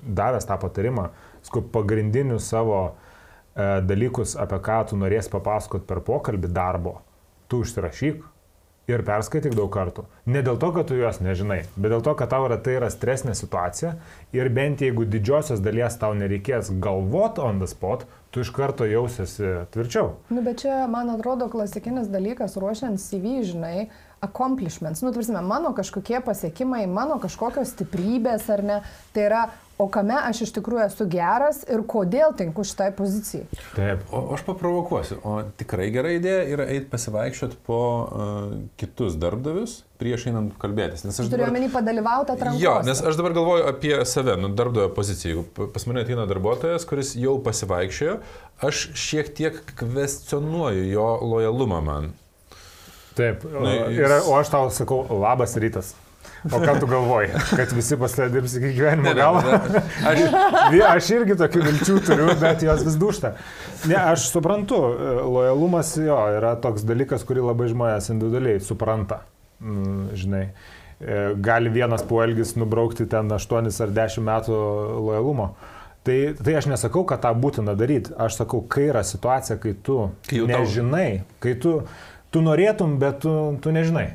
[0.06, 1.33] davęs tą patarimą, sku
[1.73, 6.99] pagrindinius savo e, dalykus, apie ką tu norės papasakot per pokalbį darbo,
[7.47, 8.23] tu užsirašyk
[8.91, 10.03] ir perskaityk daug kartų.
[10.27, 12.89] Ne dėl to, kad tu juos nežinai, bet dėl to, kad tau yra tai yra
[12.91, 13.93] stresinė situacija
[14.36, 18.03] ir bent jeigu didžiosios dalies tau nereikės galvot on the spot,
[18.34, 20.15] tu iš karto jausiasi tvirčiau.
[20.34, 23.88] Nu, bet čia, man atrodo, klasikinis dalykas ruošiant CV, žinai,
[24.23, 28.82] accomplishments, nu, tvarsime, mano kažkokie pasiekimai, mano kažkokios stiprybės ar ne,
[29.15, 29.43] tai yra
[29.78, 33.48] o kame aš iš tikrųjų esu geras ir kodėl tinku šitai pozicijai.
[33.74, 35.18] Taip, o aš paprovokuosiu.
[35.26, 41.06] O tikrai gera idėja yra eiti pasivaikščioti po uh, kitus darbdavius prieš einant kalbėtis.
[41.08, 42.64] Nes aš turiu omeny padalyvauti atrankose.
[42.64, 45.46] Jo, nes aš dabar galvoju apie save, nu, darbdavio poziciją.
[45.64, 48.18] Pas mane ateina darbuotojas, kuris jau pasivaikščiojo,
[48.68, 52.12] aš šiek tiek kvestionuoju jo lojalumą man.
[53.18, 54.00] Taip, Na, jis...
[54.02, 55.94] ir, o aš tau sakau, labas rytas.
[56.52, 59.42] O ką tu galvoji, kad visi pas tave dirbs iki gyvenimo galo?
[60.10, 60.24] Aš...
[60.96, 63.36] aš irgi tokių vilčių turiu, bet jos vis dušta.
[63.88, 64.80] Ne, aš suprantu,
[65.24, 69.22] lojalumas jo yra toks dalykas, kurį labai žmonės individualiai supranta.
[69.64, 70.44] Mm, žinai,
[71.00, 74.58] e, gali vienas poelgis nubraukti ten 8 ar 10 metų
[75.08, 75.54] lojalumo.
[76.04, 78.12] Tai, tai aš nesakau, kad tą būtina daryti.
[78.20, 81.78] Aš sakau, kai yra situacija, kai tu Kai nežinai, kai tu,
[82.28, 83.32] tu norėtum, bet tu,
[83.64, 84.10] tu nežinai.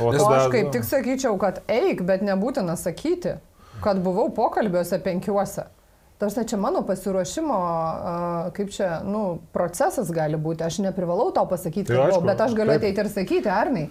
[0.00, 3.36] O aš kaip tik sakyčiau, kad eik, bet nebūtina sakyti,
[3.84, 5.66] kad buvau pokalbiuose penkiuose.
[6.22, 7.56] Tarsi čia mano pasiruošimo,
[8.54, 10.62] kaip čia, nu, procesas gali būti.
[10.62, 12.84] Aš neprivalau tau pasakyti, Tai aišku, bet aš galiu taip.
[12.84, 13.88] ateiti ir sakyti, Arnai,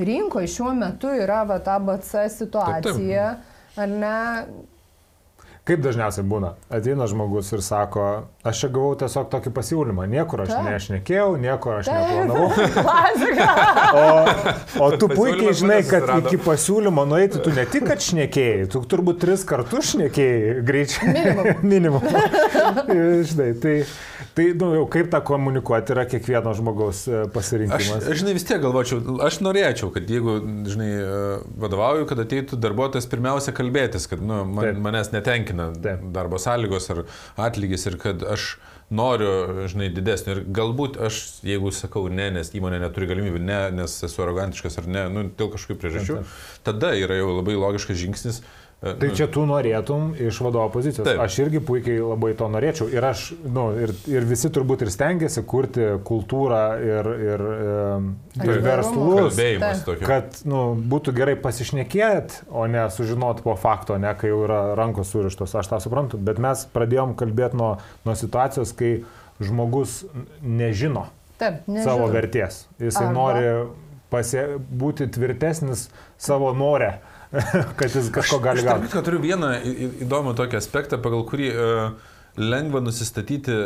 [0.00, 3.26] rinkoje šiuo metu yra va ta BC situacija,
[3.76, 4.16] ar ne?
[5.64, 6.50] Kaip dažniausiai būna?
[6.76, 8.02] Ateina žmogus ir sako,
[8.44, 12.50] aš čia gavau tiesiog tokį pasiūlymą, niekur aš nešnekėjau, niekur aš neplanavau.
[13.94, 18.80] O, o tu puikiai žinai, kad iki pasiūlymo nueiti tu ne tik, kad šnekėjai, tu
[18.90, 21.12] turbūt tris kartus šnekėjai greičiau.
[21.14, 21.62] Minimum.
[21.72, 22.08] Minimum.
[23.30, 23.74] žinai, tai,
[24.34, 28.02] tai nu, jau kaip tą komunikuoti yra kiekvieno žmogaus e, pasirinkimas.
[28.02, 30.36] aš, žinai, vis tiek galvočiau, aš norėčiau, kad jeigu,
[30.70, 31.24] žinai, e,
[31.64, 34.80] vadovauju, kad ateitų darbuotojas pirmiausia kalbėtis, kad nu, man, Taip.
[34.84, 36.06] manęs netenkina Taip.
[36.14, 37.04] darbo sąlygos ar
[37.46, 38.56] atlygis ir kad aš
[38.94, 40.36] noriu, žinai, didesnio.
[40.36, 44.90] Ir galbūt aš, jeigu sakau ne, nes įmonė neturi galimybių, ne, nes esu arogantiškas ar
[44.90, 46.20] ne, nu, dėl kažkokių priežasčių,
[46.66, 48.42] tada yra jau labai logiškas žingsnis.
[48.84, 51.06] Tai čia tu norėtum iš vadovo pozicijos.
[51.08, 51.20] Taip.
[51.24, 52.88] Aš irgi puikiai labai to norėčiau.
[52.92, 57.86] Ir, aš, nu, ir, ir visi turbūt ir stengiasi kurti kultūrą ir, ir, ir
[58.42, 58.66] Atvirumo.
[58.66, 59.40] verslus.
[60.04, 60.60] Kad nu,
[60.92, 65.72] būtų gerai pasišnekėt, o ne sužinot po fakto, ne kai jau yra rankos surištos, aš
[65.72, 66.20] tą suprantu.
[66.20, 68.98] Bet mes pradėjom kalbėti nuo, nuo situacijos, kai
[69.40, 70.02] žmogus
[70.44, 71.08] nežino
[71.40, 71.88] Taip, nežinau.
[71.88, 72.66] savo vertės.
[72.78, 73.48] Jisai Arba- nori
[74.12, 75.88] pasie, būti tvirtesnis
[76.20, 76.98] savo norę,
[77.78, 78.90] kad jis kažko gali Aš tarp gauti.
[78.90, 79.52] kitko turiu vieną
[80.06, 83.56] įdomų tokį aspektą, pagal kurį uh, lengva nusistatyti,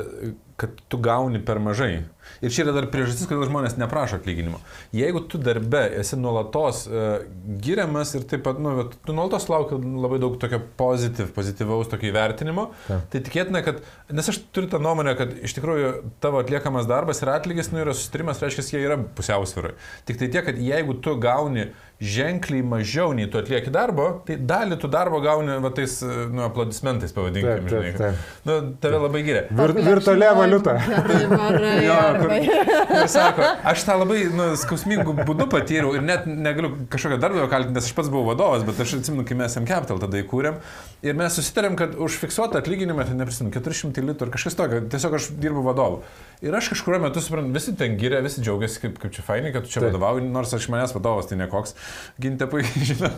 [0.59, 2.01] kad tu gauni per mažai.
[2.43, 4.61] Ir čia yra dar priežastis, kodėl žmonės neprašo atlyginimo.
[4.95, 7.23] Jeigu tu darbe esi nuolatos uh,
[7.63, 8.75] giriamas ir taip pat, nu,
[9.07, 13.09] tu nuolatos lauki labai daug tokio pozityv, pozityvaus tokio įvertinimo, Taip.
[13.15, 13.83] tai tikėtina, kad,
[14.15, 15.93] nes aš turiu tą nuomonę, kad iš tikrųjų
[16.23, 19.75] tavo atliekamas darbas ir atlygis, nu, yra sustarimas, reiškia, jie yra pusiausvyrai.
[20.11, 24.79] Tik tai tiek, kad jeigu tu gauni ženkliai mažiau nei tu atlieki darbo, tai dalį
[24.79, 27.57] tu darbo gauni va, tais, nu, aplodismentais, pavadinkime.
[27.59, 27.99] Taip, taip, žinai.
[27.99, 28.45] taip.
[28.47, 29.43] Nu, tave labai giria.
[29.51, 30.77] Vir, virtualia valiuta.
[31.89, 37.19] Jo, kur, ir sako, aš tą labai nu, skausmingų būdų patyriau ir net negaliu kažkokio
[37.21, 40.21] darbdavio kaltinti, nes aš pats buvau vadovas, bet aš atsimenu, kai mes M Capital tada
[40.23, 40.59] įkūrėm
[41.07, 45.19] ir mes susitarėm, kad už fiksuotą atlyginimą, tai neprisimenu, 400 litrų ar kažkas tokio, tiesiog
[45.19, 46.03] aš dirbu vadovu.
[46.39, 49.65] Ir aš kažkurio metu suprantu, visi ten giria, visi džiaugiasi, kaip, kaip čia fainai, kad
[49.67, 49.89] tu čia Taip.
[49.89, 51.75] vadovauji, nors aš manęs vadovas, tai nekoks,
[52.23, 53.11] ginte puikiai žinau.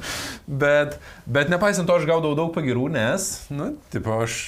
[0.48, 0.96] Bet,
[1.28, 4.38] bet nepaisant to, aš gaudavau daug pagirų, nes, nu, tipo, aš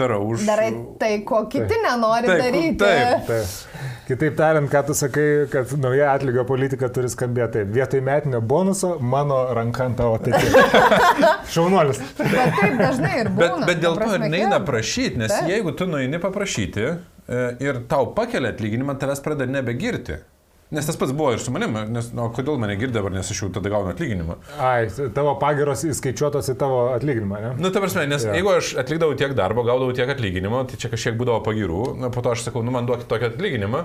[0.00, 0.46] darau už...
[0.48, 0.70] Darai
[1.02, 2.80] tai, ko kiti nenori Taip, daryti.
[2.80, 3.28] taip.
[3.28, 4.00] Taip.
[4.08, 7.70] Kitaip tariant, ką tu sakai, kad nauja atlygio politika turi skambėti taip.
[7.76, 10.56] Vietoj metinio bonuso mano ranka ant tavo peties.
[11.52, 12.00] Šaunuolis.
[12.16, 13.60] Bet taip dažnai ir būna.
[13.60, 15.52] Bet, bet dėl to ir neina prašyti, nes Taip.
[15.52, 16.94] jeigu tu nueini paprašyti
[17.62, 20.20] ir tau pakelia atlyginimą, tavęs pradeda nebegirti.
[20.72, 23.42] Nes tas pats buvo ir su manim, nes, o kodėl mane girdi dabar, nes aš
[23.42, 24.38] jau tada gaunu atlyginimą.
[24.56, 27.50] Ai, tavo pagiros įskaičiuotos į tavo atlyginimą, ne?
[27.60, 28.38] Nu, ta prasme, nes yeah.
[28.38, 32.24] jeigu aš atlikdavau tiek darbo, gaudavau tiek atlyginimo, tai čia kažkiek būdavo pagirų, na, po
[32.24, 33.84] to aš sakau, nu man duokit tokį atlyginimą.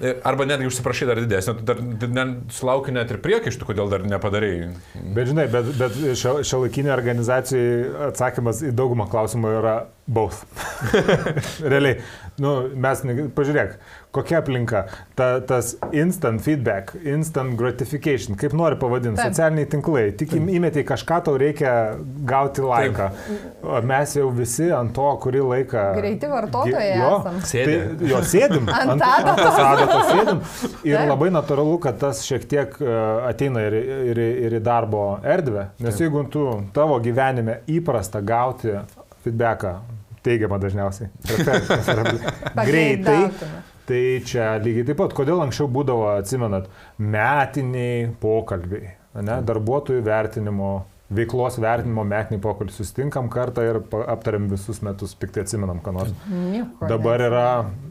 [0.00, 4.04] E, Arba netgi užsiprašai dar didesnio, tu dar ne, sulauki net ir priekaištų, kodėl dar
[4.08, 4.68] nepadarėjai.
[5.16, 9.74] Bet žinai, bet, bet šio, šio laikinė organizacijai atsakymas į daugumą klausimų yra
[10.10, 10.42] both.
[11.70, 12.00] Realiai,
[12.42, 13.74] nu, mes, ne- pažiūrėk,
[14.14, 14.80] kokia aplinka,
[15.18, 19.30] ta, tas instant feedback, instant gratification, kaip nori pavadinti, Taip.
[19.34, 21.74] socialiniai tinklai, tik im- įmeti kažką, tau reikia
[22.26, 23.06] gauti laiką.
[23.62, 25.84] O mes jau visi ant to, kurį laiką.
[26.00, 27.38] Greiti vartotojai jo, esam.
[27.52, 27.76] Sėdi.
[28.00, 28.70] Tai, jo, sėdim.
[28.80, 29.60] Ant ant adatos.
[29.62, 30.42] adatos sėdim.
[30.90, 31.08] Ir Taip.
[31.12, 32.90] labai natūralu, kad tas šiek tiek e,
[33.30, 33.78] ateina ir,
[34.10, 35.68] ir, ir į darbo erdvę.
[35.84, 38.74] Nes jeigu tu tavo gyvenime įprasta gauti
[39.24, 39.74] feedbacką,
[40.26, 41.10] teigiamą dažniausiai,
[42.68, 43.18] greitai,
[43.88, 45.16] tai čia lygiai taip pat.
[45.16, 50.72] Kodėl anksčiau būdavo, atsimenat, metiniai pokalbiai, ne, darbuotojų vertinimo.
[51.10, 52.76] Veiklos vertinimo metiniai pokalbiai.
[52.76, 56.12] Sustinkam kartą ir aptariam visus metus, piktai atsimenam, ką nors.
[56.30, 57.46] Nieko Dabar yra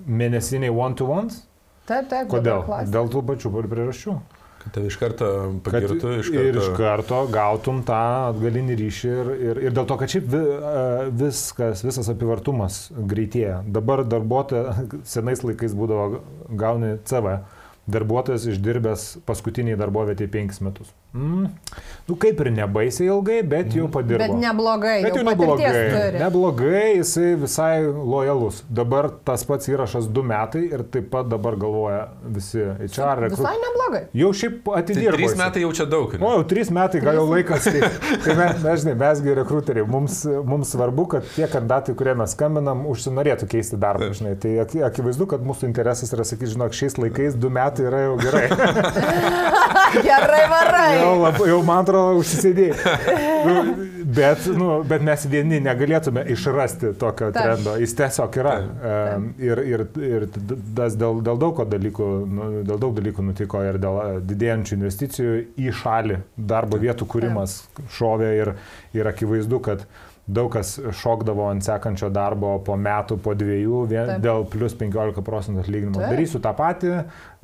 [0.08, 1.42] mėnesiniai one-to-ones.
[1.90, 2.30] Taip, taip.
[2.32, 2.64] Kodėl?
[2.88, 4.16] Dėl tų pačių priežasčių.
[4.60, 5.28] Kad tave iš karto
[5.64, 6.48] pagirtų, iš karto.
[6.50, 8.00] ir iš karto gautum tą
[8.34, 10.28] atgalinį ryšį ir, ir, ir dėl to, kad šiaip
[11.22, 13.62] viskas, visas apivartumas greitėja.
[13.80, 16.22] Dabar darbuotojas senais laikais būdavo
[16.60, 17.38] gauni CV,
[17.92, 20.92] darbuotojas išdirbęs paskutiniai darbovietį 5 metus.
[21.14, 21.48] Mm.
[22.06, 24.22] Nu, kaip ir nebaisiai ilgai, bet jau padirbo.
[24.22, 25.00] Bet neblogai.
[25.06, 25.84] Bet jau neblogai.
[26.20, 28.62] Neblogai, jisai visai lojalus.
[28.70, 33.42] Dabar tas pats įrašas 2 metai ir taip pat dabar galvoja visi HR rekrūtai.
[33.42, 34.04] Visai neblogai.
[34.22, 35.18] Jau šiaip atidirbo.
[35.18, 36.14] Tai 3 metai jau čia daug.
[36.14, 36.22] Ne?
[36.26, 37.70] O, jau 3 metai, gal jau laikas.
[37.70, 37.92] Tai,
[38.26, 43.50] tai mes, dažnai, mesgi rekruteriai, mums, mums svarbu, kad tie kandidatai, kurie mes skambinam, užsinorėtų
[43.50, 44.12] keisti darbą.
[44.18, 44.36] Žinai.
[44.42, 44.54] Tai
[44.90, 48.48] akivaizdu, kad mūsų interesas yra sakyti, žinok, šiais laikais 2 metai yra jau gerai.
[50.08, 52.96] gerai varai jau, labai, jau man atrodo, užsisėdėjai.
[53.48, 53.86] nu,
[54.20, 57.40] bet, nu, bet mes vieni negalėtume išrasti tokio Taip.
[57.40, 57.76] trendo.
[57.82, 58.56] Jis tiesiog yra.
[58.84, 59.30] Taip.
[59.50, 60.28] Ir, ir, ir
[60.78, 65.74] tas dėl, dėl, daug dalykų, nu, dėl daug dalykų nutiko ir dėl didėjančių investicijų į
[65.82, 66.22] šalį.
[66.50, 67.62] Darbo vietų kūrimas
[67.98, 68.54] šovė ir,
[68.98, 69.86] ir akivaizdu, kad
[70.30, 74.24] daug kas šokdavo ant sekančio darbo po metų, po dviejų, vien, Taip.
[74.24, 75.98] dėl plus 15 procentų atlyginimo.
[75.98, 76.14] Taip.
[76.14, 76.92] Darysiu tą patį,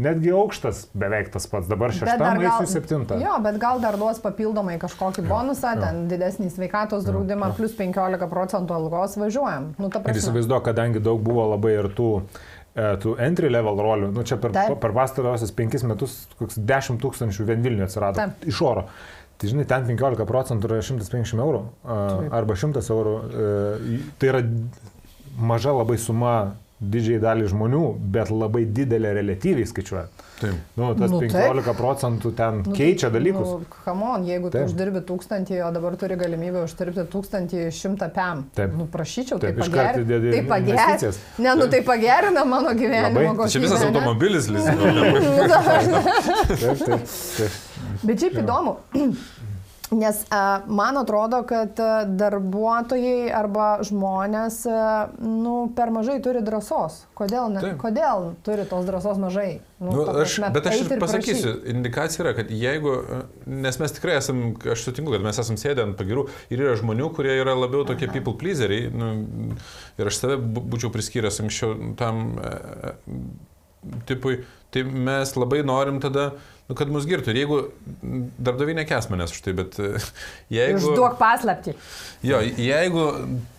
[0.05, 3.17] netgi aukštas beveik tas pats, dabar šeštam, eisiu septintą.
[3.21, 5.87] Jo, bet gal dar duos papildomai kažkokį bonusą, jo, jo.
[5.87, 7.59] ten didesnį sveikatos draudimą, jo, jo.
[7.61, 9.71] plus 15 procentų algos važiuojam.
[9.81, 14.27] Nu, ir įsivaizduoju, kadangi daug buvo labai ir tų e, tų entry level rolių, nu
[14.27, 14.77] čia per, Taip.
[14.83, 18.49] per pastarosius penkis metus koks 10 tūkstančių vien Vilniuje atsirado Taip.
[18.51, 18.89] iš oro.
[19.35, 21.63] Tai žinai, ten 15 procentų yra 150 eurų
[22.35, 23.15] arba 100 eurų.
[23.45, 24.43] E, tai yra
[25.35, 26.35] maža labai suma
[26.75, 30.23] didžiai dalį žmonių, bet labai didelė relatyviai skaičiuojant.
[30.35, 30.55] Taip.
[30.75, 31.77] Nu, tas nu, 15 taip.
[31.79, 33.47] procentų ten nu, keičia dalykus.
[33.47, 34.65] Nu, come on, jeigu taip.
[34.65, 38.43] tu uždirbi tūkstantį, o dabar turi galimybę uždirbti tūkstantį šimtą pam.
[38.57, 38.75] Taip.
[38.75, 40.33] Nu, prašyčiau, taip, tai pagerina.
[40.35, 41.13] Tai pagerina.
[41.39, 43.37] Ne, nu tai pagerina mano gyvenimą.
[43.39, 45.31] Tai čia visas automobilis lizinguojamas.
[46.51, 47.07] taip, taip,
[47.39, 47.63] taip.
[48.03, 48.77] Bet šiaip įdomu.
[49.91, 51.77] Nes a, man atrodo, kad
[52.17, 54.85] darbuotojai arba žmonės a,
[55.21, 57.03] nu, per mažai turi drąsos.
[57.17, 57.77] Kodėl, ne, Taip.
[57.83, 59.59] kodėl turi tos drąsos mažai?
[59.77, 61.75] Nu, nu, aš, prasme, bet aš ir pasakysiu, prašyti.
[61.75, 62.95] indikacija yra, kad jeigu,
[63.45, 67.11] nes mes tikrai esame, aš sutinku, kad mes esame sėdę ant pagirų ir yra žmonių,
[67.13, 68.89] kurie yra labiau tokie people pleaseriai.
[68.89, 69.13] Nu,
[70.01, 72.55] ir aš save būčiau priskyręs anksčiau tam e,
[74.09, 74.41] tipui,
[74.73, 76.31] tai mes labai norim tada
[76.69, 77.33] nu, kad mus girtų.
[77.33, 77.59] Ir jeigu
[78.47, 79.91] darbdaviai nekes manęs už tai, bet e,
[80.57, 80.79] jeigu...
[80.81, 81.75] Užduok paslapti.
[82.25, 83.05] Jo, jeigu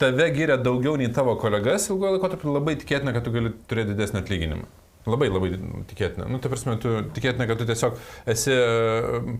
[0.00, 4.22] tave giria daugiau nei tavo kolegas, ilgojo laikotarpiu labai tikėtina, kad tu gali turėti didesnį
[4.24, 4.70] atlyginimą.
[5.06, 5.52] Labai labai
[5.86, 6.26] tikėtina.
[6.26, 8.00] Nu, tai prasme, tu tikėtina, kad tu tiesiog
[8.32, 8.56] esi...
[8.56, 9.36] Uh,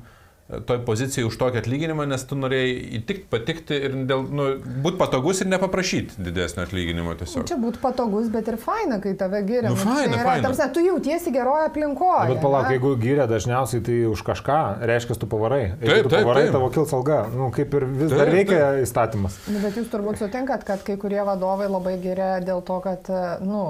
[0.47, 4.45] toj pozicijai už tokį atlyginimą, nes tu norėjai įtikti, patikti ir dėl, nu,
[4.85, 7.49] būti patogus ir nepaprašyti didesnio atlyginimo tiesiog.
[7.51, 9.73] Čia būtų patogus, bet ir faina, kai tave giria.
[9.73, 10.47] Nu, nu faina, yra, faina.
[10.47, 12.29] Tarsi, tu jautiesi geroje aplinkoje.
[12.31, 15.63] Bet palauk, jeigu giria dažniausiai tai už kažką, reiškia, tu pavarai.
[15.65, 16.55] Jeigu taip, tu taip, pavarai, taip.
[16.55, 17.19] tavo kils alga.
[17.35, 18.85] Nu, kaip ir vis taip, dar reikia taip.
[18.87, 19.41] įstatymas.
[19.51, 23.11] Nu, bet jūs turbūt sutinkat, kad kai kurie vadovai labai giria dėl to, kad,
[23.43, 23.65] nu,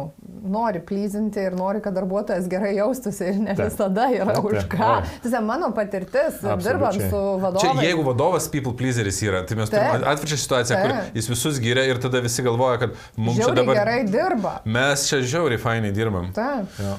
[0.45, 3.73] nori plyzinti ir nori, kad darbuotojas gerai jaustųsi ir ne taip.
[3.73, 4.93] visada yra taip, už ką.
[5.25, 6.45] Tai mano patirtis.
[6.67, 7.65] Absoliučiai dirbant su vadovu.
[7.65, 10.95] Čia jeigu vadovas people pleaseris yra, tai mes turime atvirkščią situaciją, Taip.
[10.95, 13.81] kur jis visus giria ir tada visi galvoja, kad mums žiauriai čia dabar...
[13.83, 14.55] gerai dirba.
[14.79, 16.33] Mes čia žiauriai fainai dirbam.
[16.37, 16.81] Taip.
[16.83, 16.97] Jo.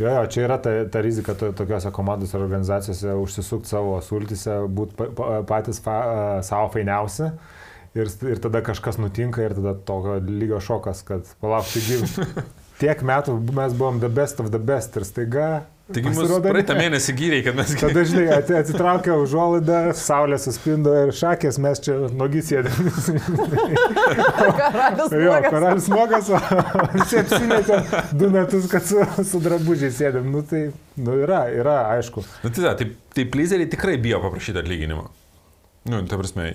[0.00, 4.54] Jo, jo, čia yra ta, ta rizika to, tokiuose komandose ir organizacijose užsisukti savo sultise,
[4.64, 5.96] būti pa, pa, patys fa,
[6.46, 7.28] savo fainiausi.
[7.98, 11.98] Ir, ir tada kažkas nutinka ir tada tokio lygio šokas, kad palauk, taigi
[12.80, 15.48] tiek metų mes buvom the best of the best ir staiga
[15.94, 17.94] Taigi mūsų praeitą mėnesį gyriai, kad mes gyvename.
[17.94, 22.90] Tada žinai, atsitraukia užuolaidą, saulė suspindo ir šakės, mes čia nogi sėdėm.
[25.24, 26.40] jo, karalius mokas, o
[26.94, 27.80] visi apsimetė
[28.20, 30.30] du metus, kad su, su drabužiai sėdėm.
[30.30, 30.68] Nu tai,
[31.00, 32.24] nu yra, yra, aišku.
[32.44, 35.08] Nu tai, tai, tai plizeriai tikrai bijo paprašyti atlyginimo.
[35.90, 36.50] Nu, ta prasme,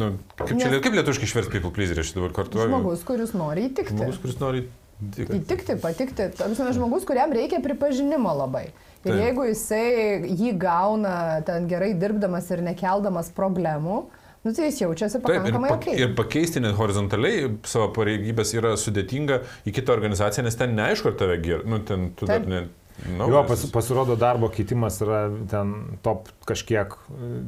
[0.00, 2.62] nu, kaip, čia, kaip lietuškai išvers people pleaserį aš dabar kartu?
[2.64, 3.92] Žmogus, kuris nori įtikti.
[3.92, 6.30] Žmogus, kuris nori Įtikti, įtikti patikti.
[6.38, 8.70] Tamsime žmogus, kuriam reikia pripažinimo labai.
[9.02, 9.20] Ir Taip.
[9.20, 9.86] jeigu jisai
[10.30, 11.14] jį gauna
[11.46, 14.04] ten gerai dirbdamas ir nekeldamas problemų,
[14.42, 18.72] Nu, tai jis jaučiasi pakankamai Taip, ir, pa, ir pakeisti net horizontaliai savo pareigybės yra
[18.74, 19.36] sudėtinga
[19.70, 21.62] į kitą organizaciją, nes ten neaišku, ar tave gir.
[21.62, 22.42] Nu, ten tu Taip.
[22.42, 22.62] dar ne.
[23.06, 26.92] No, jo, pas, pasirodo, darbo keitimas yra ten top kažkiek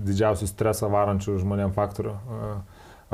[0.06, 2.14] didžiausių stresą varančių žmonėm faktorių.
[2.14, 2.54] Uh,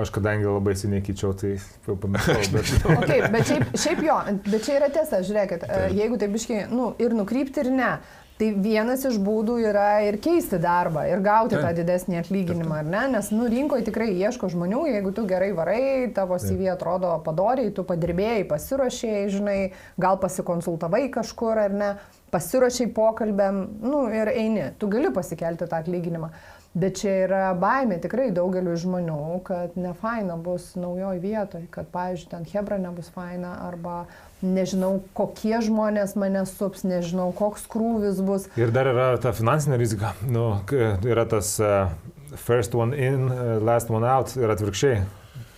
[0.01, 2.41] Aš kadangi labai seniai keičiau, tai jau pamiršau.
[2.55, 2.73] Bet...
[2.95, 5.85] okay, bet šiaip, šiaip jo, bet čia yra tiesa, žiūrėkit, tai.
[5.99, 7.93] jeigu taip iškiai, nu, ir nukrypti, ir ne.
[8.41, 11.61] Tai vienas iš būdų yra ir keisti darbą, ir gauti tai.
[11.67, 13.03] tą didesnį atlyginimą, ar ne?
[13.13, 15.83] Nes, nu, rinkoje tikrai ieško žmonių, jeigu tu gerai varai,
[16.17, 19.59] tavo CV atrodo padoriai, tu padirbėjai, pasiruošėjai, žinai,
[20.01, 21.91] gal pasikonsultavai kažkur, ar ne?
[22.31, 26.31] pasiruošiai pokalbėm, nu ir eini, tu gali pasikelti tą atlyginimą.
[26.71, 32.29] Bet čia yra baimė tikrai daugeliu žmonių, kad ne faina bus naujoj vietoje, kad, pavyzdžiui,
[32.31, 34.05] ten Hebra nebus faina arba
[34.39, 38.47] nežinau, kokie žmonės mane sups, nežinau, koks krūvis bus.
[38.61, 40.15] Ir dar yra ta finansinė rizika.
[40.23, 41.91] Nu, yra tas uh,
[42.39, 45.03] first one in, uh, last one out ir atvirkščiai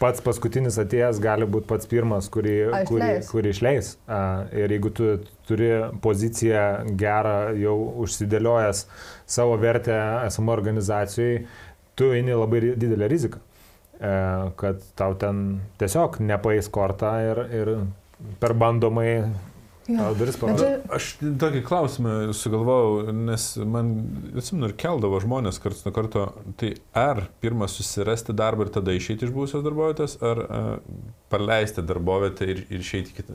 [0.03, 2.57] pats paskutinis atėjęs gali būti pats pirmas, kurį,
[2.89, 3.93] kurį, kurį išleis.
[4.59, 5.13] Ir jeigu tu
[5.47, 5.71] turi
[6.03, 6.65] poziciją
[6.99, 8.85] gerą, jau užsidėliojęs
[9.31, 11.45] savo vertę esamo organizacijai,
[11.99, 13.41] tu eini labai didelę riziką,
[14.01, 14.13] e,
[14.59, 17.73] kad tau ten tiesiog nepais kortą ir, ir
[18.43, 19.11] per bandomai
[19.87, 20.69] Tau duris parodo.
[20.95, 21.09] Aš
[21.43, 23.91] tokį klausimą sugalvojau, nes man,
[24.37, 26.27] atsimenu, ir keldavo žmonės karts nuo karto,
[26.61, 30.69] tai ar pirmą susirasti darbą ir tada išeiti iš būsios darbovietės, ar uh,
[31.33, 33.35] paleisti darbovietę ir, ir išeiti kito,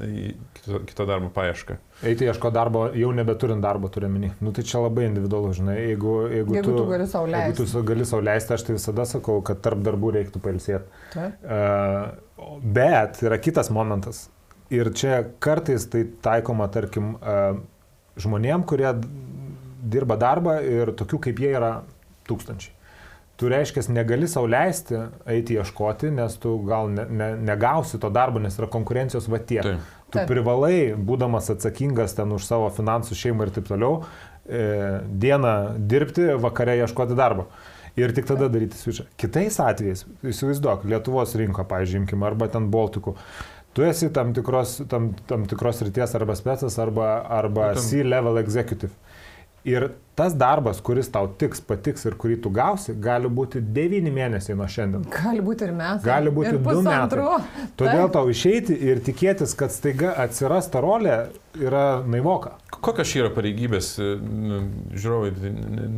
[0.59, 1.77] kito, kito darbo paiešką?
[2.07, 4.31] Eiti ieško darbo, jau nebeturint darbo turiu minį.
[4.43, 7.51] Nu tai čia labai individualu, žinai, jeigu, jeigu, jeigu tu, tu gali sau leisti.
[7.57, 11.03] Jeigu tu gali sau leisti, aš tai visada sakau, kad tarp darbų reiktų pailsėti.
[11.17, 14.27] Uh, bet yra kitas momentas
[14.73, 17.15] Ir čia kartais tai taikoma, tarkim,
[18.19, 18.89] žmonėm, kurie
[19.87, 21.71] dirba darbą ir tokių kaip jie yra
[22.27, 22.73] tūkstančiai.
[23.37, 24.97] Tu reiškia, negali sauliaisti
[25.29, 29.61] eiti ieškoti, nes tu gal ne, ne, negausi to darbo, nes yra konkurencijos va tiek.
[29.61, 29.91] Taip.
[30.07, 30.29] Tu taip.
[30.31, 33.99] privalai, būdamas atsakingas ten už savo finansų šeimą ir taip toliau,
[34.49, 34.63] e,
[35.21, 37.51] dieną dirbti, vakare ieškoti darbo.
[37.97, 39.07] Ir tik tada daryti svičą.
[39.17, 43.13] Kitais atvejais, įsivaizduok, Lietuvos rinko, pažiūrėjimkime, arba ten Baltikų.
[43.13, 48.95] E, tu esi tam tikros, tam, tam tikros ryties arba specas arba, arba C-level executive.
[49.67, 49.83] Ir
[50.15, 54.65] tas darbas, kuris tau tiks, patiks ir kurį tu gausi, gali būti 9 mėnesiai nuo
[54.71, 55.03] šiandien.
[55.11, 56.05] Gali būti ir metai.
[56.07, 57.25] Gali būti ir 2 metai.
[57.77, 61.17] Todėl tau išeiti ir tikėtis, kad staiga atsiras ta rolė,
[61.59, 62.55] yra naivoka.
[62.79, 63.91] Kokios čia yra pareigybės?
[63.99, 65.35] Žiūrovai,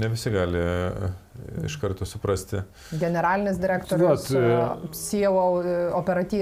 [0.01, 0.65] ne visi gali
[1.65, 2.61] iš karto suprasti.
[2.99, 4.27] Generalinis direktorius,
[4.95, 5.45] CEO,
[5.97, 6.41] operaty,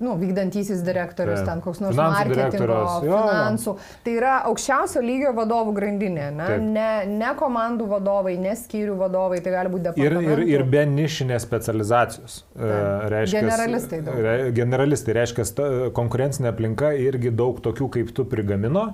[0.00, 3.76] nu, vykdantysis direktorius, ten koks nors marketingo, finansų.
[4.04, 9.54] Tai yra aukščiausio lygio vadovų grandinė, ne, ne, ne komandų vadovai, ne skyrių vadovai, tai
[9.56, 10.34] gali būti departamentų.
[10.38, 12.42] Ir, ir, ir be nišinės specializacijos.
[12.58, 14.20] Reiškia, generalistai daug.
[14.24, 15.48] Re, generalistai reiškia,
[15.96, 18.90] konkurencinė aplinka irgi daug tokių kaip tu prigamino.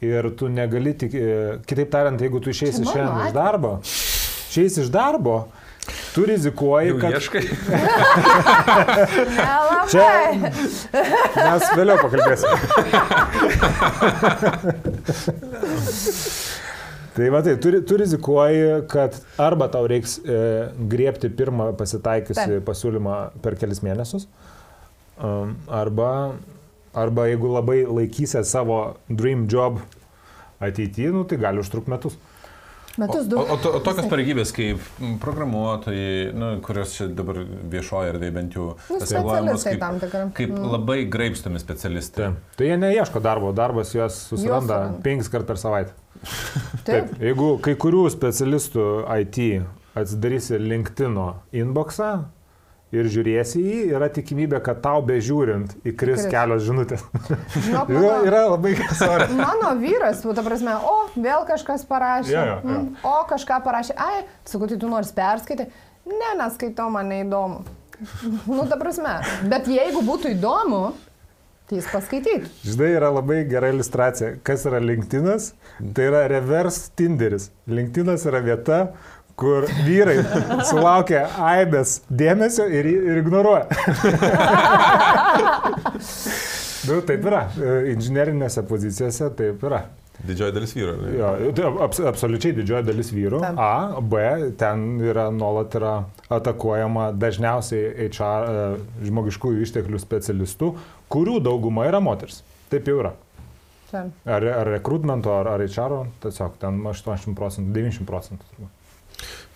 [0.00, 1.12] Ir tu negali tik,
[1.68, 3.74] kitaip tariant, jeigu tu išeisi šiandien iš darbo,
[4.50, 5.44] šiais iš darbo,
[6.14, 7.12] tu rizikuoji, Jau kad...
[7.18, 7.42] Ieškai.
[9.90, 10.08] Čia
[11.36, 12.56] mes vėliau pakalbėsime.
[17.16, 20.40] tai va tai, tu, tu rizikuoji, kad arba tau reiks e,
[20.92, 24.28] griebti pirmą pasitaikiusi pasiūlymą per kelis mėnesius,
[25.18, 26.10] um, arba,
[26.94, 29.80] arba jeigu labai laikysi savo dream job
[30.60, 32.18] ateityje, nu, tai gali užtrukti metus.
[33.00, 33.38] Metus du.
[33.40, 34.82] O, o, o, o tokios pareigybės kaip
[35.22, 37.40] programuotojai, nu, kurios dabar
[37.72, 40.32] viešoje erdvėje bent jau pasieguojamos kaip, tam tikram.
[40.36, 40.70] kaip mm.
[40.74, 42.28] labai graipstomi specialistai.
[42.28, 42.56] Taip.
[42.60, 45.96] Tai jie neieško darbo, darbas juos susiranda penkis kart per savaitę.
[46.20, 46.90] Taip.
[46.90, 47.14] Taip.
[47.22, 48.88] Jeigu kai kurių specialistų
[49.22, 49.40] IT
[50.00, 51.16] atsidarysi LinkedIn
[51.62, 52.10] inboxą,
[52.94, 56.30] ir žiūrėsi jį, yra tikimybė, kad tau bežiūrint įkris Kris.
[56.32, 57.04] kelios žinutės.
[57.66, 59.28] Žinok, mano, yra labai sorry.
[59.38, 62.32] Mano vyras, ta prasme, o, vėl kažkas parašė.
[62.34, 62.78] Ja, ja, ja.
[62.80, 63.94] Mm, o, kažką parašė.
[64.00, 65.70] Ai, sakau, tai tu nors perskaitė.
[66.10, 67.62] Ne, neskaitau, man neįdomu.
[68.48, 69.18] Nu, ta prasme.
[69.52, 70.94] Bet jeigu būtų įdomu,
[71.68, 72.48] tai jis paskaitytų.
[72.64, 74.38] Žinai, yra labai gera iliustracija.
[74.46, 75.52] Kas yra LinkedInas?
[75.78, 77.50] Tai yra reverse Tinderis.
[77.70, 78.80] LinkedInas yra vieta,
[79.40, 80.18] kur vyrai
[80.68, 83.66] sulaukia aibės dėmesio ir, ir ignoruoja.
[86.88, 87.46] nu, taip yra.
[87.94, 89.84] Inžinerinėse pozicijose taip yra.
[90.20, 90.94] Didžioji dalis vyrų.
[91.16, 93.38] Jo, tai abs, absoliučiai didžioji dalis vyrų.
[93.40, 93.60] Tam.
[93.60, 94.24] A, B,
[94.60, 95.94] ten yra nuolat yra
[96.32, 98.66] atakuojama dažniausiai HR e,
[99.08, 100.74] žmogiškųjų išteklių specialistų,
[101.12, 102.42] kurių dauguma yra moters.
[102.72, 103.14] Taip jau yra.
[103.90, 104.12] Tam.
[104.28, 108.68] Ar, ar rekrutmento, ar, ar HR, tiesiog ten 80 procentų, 90 procentų.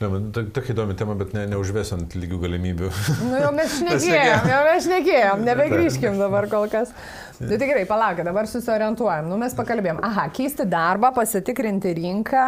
[0.01, 2.91] Ne, man tokia įdomi tema, bet ne, neužvesant lygių galimybių.
[3.29, 6.91] Nu jau mes šnekėjom, jau mes šnekėjom, nebegrįžkim dabar kol kas.
[7.39, 9.27] Tai tikrai, palauk, dabar susiorientuojam.
[9.27, 9.99] Nu, mes pakalbėjom.
[10.07, 12.43] Aha, keisti darbą, pasitikrinti rinką,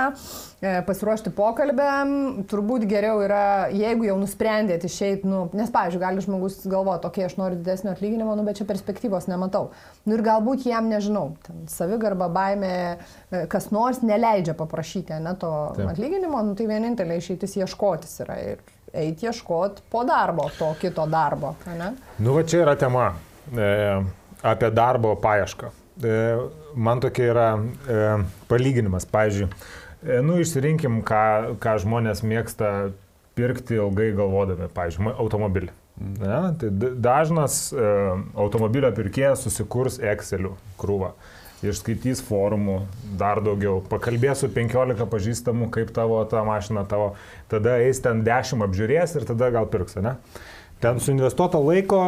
[0.61, 2.13] e, pasiruošti pokalbėm.
[2.47, 7.33] Turbūt geriau yra, jeigu jau nusprendėt išeiti, nu, nes, pavyzdžiui, gali žmogus galvoti, okei, okay,
[7.33, 9.73] aš noriu didesnio atlyginimo, nu, bet čia perspektyvos nematau.
[10.07, 11.33] Nu ir galbūt jam, nežinau,
[11.73, 12.75] savigarba, baime,
[13.51, 15.91] kas nors neleidžia paprašyti, ne to Taip.
[15.97, 18.39] atlyginimo, nu, tai vienintelė išeitis ieškotis yra.
[18.55, 18.63] Ir
[18.97, 21.57] eiti ieškoti po darbo, to kito darbo.
[21.67, 21.91] Ne?
[22.23, 23.11] Nu, va čia yra tema.
[23.51, 23.67] E
[24.47, 25.73] apie darbo paiešką.
[26.05, 26.17] e,
[26.75, 28.03] man tokia yra e,
[28.51, 29.49] palyginimas, pavyzdžiui,
[30.05, 32.93] e, nu išsirinkim, ką, ką žmonės mėgsta
[33.37, 35.73] pirkti ilgai galvodami, pavyzdžiui, automobilį.
[35.97, 36.69] Ne, tai
[37.01, 37.71] dažnas
[38.37, 41.15] automobilio pirkėjas susikurs Excel krūvą
[41.65, 42.81] išskaitys forumų
[43.19, 47.15] dar daugiau, pakalbės su 15 pažįstamų, kaip tavo ta mašina tavo,
[47.49, 50.17] tada eis ten 10 apžiūrės ir tada gal pirks, ne?
[50.83, 52.01] Ten suinvestuota laiko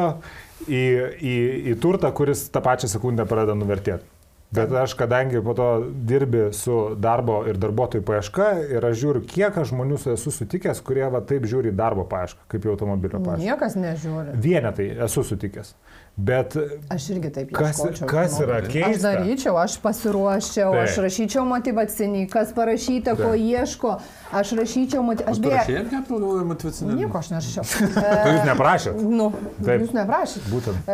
[0.67, 0.85] į,
[1.21, 1.35] į,
[1.73, 4.07] į turtą, kuris tą pačią sekundę pradeda nuvertėti.
[4.49, 5.67] Bet aš, kadangi po to
[6.09, 8.47] dirbi su darbo ir darbuotojų paieška
[8.79, 12.65] ir aš žiūriu, kiek aš žmonių esu sutikęs, kurie va taip žiūri darbo paiešką, kaip
[12.65, 13.45] į automobilio paiešką.
[13.45, 14.39] Niekas nežiūri.
[14.41, 15.75] Vienetai esu sutikęs.
[16.19, 16.57] Bet
[16.91, 17.79] aš irgi taip kas,
[18.11, 18.89] kas yra keista?
[18.91, 20.89] Aš daryčiau, aš pasiruoščiau, taip.
[20.89, 23.23] aš rašyčiau motivacinį, kas parašyta, taip.
[23.23, 23.93] ko ieško,
[24.41, 25.53] aš rašyčiau motivacinį.
[25.53, 25.85] Aš beje.
[25.85, 26.97] Aš ką galvoju motivacinį?
[26.99, 27.67] Nieko aš nerašiau.
[28.03, 28.99] tai jūs neprašėt?
[29.21, 29.29] Nu,
[29.61, 29.85] taip.
[29.85, 30.49] jūs neprašėt.
[30.51, 30.91] Būtent.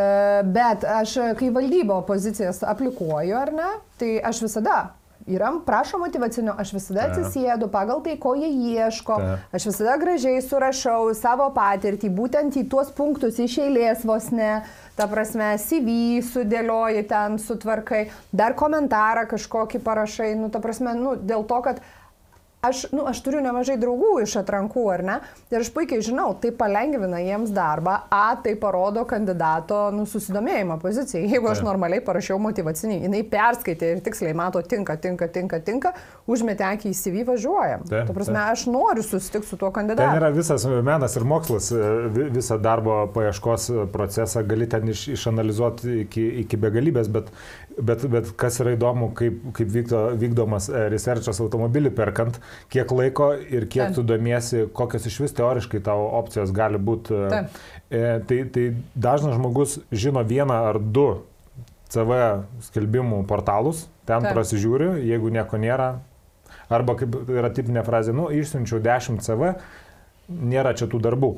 [0.59, 3.71] Bet aš, kai valdybo pozicijas aplikuoju, ar ne,
[4.03, 4.77] tai aš visada
[5.27, 9.39] yra prašo motivacinio, aš visada atsisėdu pagal tai, ko jie ieško, Ta.
[9.57, 14.63] aš visada gražiai surašau savo patirtį, būtent į tuos punktus iš eilės vos ne,
[14.99, 21.47] ta prasme, CV sudėlioji ten, sutvarkai, dar komentarą kažkokį parašai, nu, ta prasme, nu, dėl
[21.49, 21.81] to, kad
[22.69, 25.17] aš, nu, aš turiu nemažai draugų iš atrankų, ar ne?
[25.53, 31.27] Ir aš puikiai žinau, tai palengvina jiems darbą, A, tai parodo kandidato nu, susidomėjimą pozicijai.
[31.31, 35.95] Jeigu aš normaliai parašiau motivacinį, jinai perskaitė ir tiksliai mato, tinka, tinka, tinka, tinka,
[36.31, 37.87] užmetė akį į CV, važiuojam.
[37.91, 40.05] Ta, ta prasme, aš noriu susitikti su tuo kandidatu.
[40.05, 41.71] Ten yra visas menas ir mokslas,
[42.35, 47.31] visą darbo paieškos procesą gali ten iš, išanalizuoti iki, iki begalybės, bet
[47.75, 52.39] Bet, bet kas yra įdomu, kaip, kaip vykdo, vykdomas e, researchas automobilį perkant,
[52.71, 53.97] kiek laiko ir kiek Taip.
[53.97, 57.19] tu domiesi, kokios iš vis teoriškai tavo opcijos gali būti.
[57.19, 57.43] E,
[57.91, 61.09] e, tai, tai dažnas žmogus žino vieną ar du
[61.91, 62.21] CV
[62.69, 64.37] skelbimų portalus, ten Taip.
[64.37, 65.97] prasižiūri, jeigu nieko nėra.
[66.73, 69.55] Arba kaip yra tipinė frazė, nu, išsiunčiau 10 CV,
[70.31, 71.35] nėra čia tų darbų.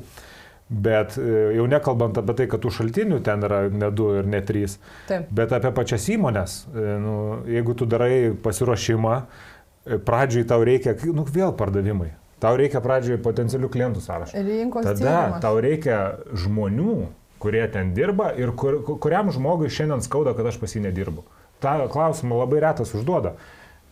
[0.68, 4.40] Bet e, jau nekalbant apie tai, kad tų šaltinių ten yra ne du ir ne
[4.42, 5.28] trys, Taip.
[5.30, 6.56] bet apie pačias įmonės.
[6.74, 7.12] E, nu,
[7.46, 12.10] jeigu tu darai pasiruošimą, e, pradžiui tau reikia, nu vėl pardavimai.
[12.42, 14.42] Tau reikia pradžiui potencialių klientų sąrašą.
[14.44, 15.44] Rinkos Tada tyrimas.
[15.44, 16.00] tau reikia
[16.34, 16.96] žmonių,
[17.40, 21.22] kurie ten dirba ir kur, kuriam žmogui šiandien skauda, kad aš pas jį nedirbu.
[21.62, 23.36] Ta klausimą labai retas užduoda.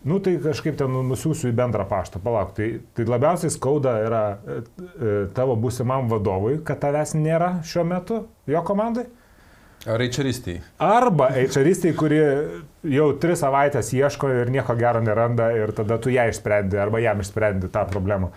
[0.05, 2.51] Nu tai kažkaip ten nusiųsiu į bendrą paštą, palauk.
[2.53, 8.19] Tai, tai labiausiai skauda yra e, e, tavo būsimam vadovui, kad tavęs nėra šiuo metu
[8.45, 9.07] jo komandai.
[9.89, 10.59] Ar eičaristai?
[10.81, 12.19] Arba eičaristai, kuri
[12.89, 17.21] jau tris savaitės ieško ir nieko gero neranda ir tada tu ją išsprendi arba jam
[17.21, 18.29] išsprendi tą problemą.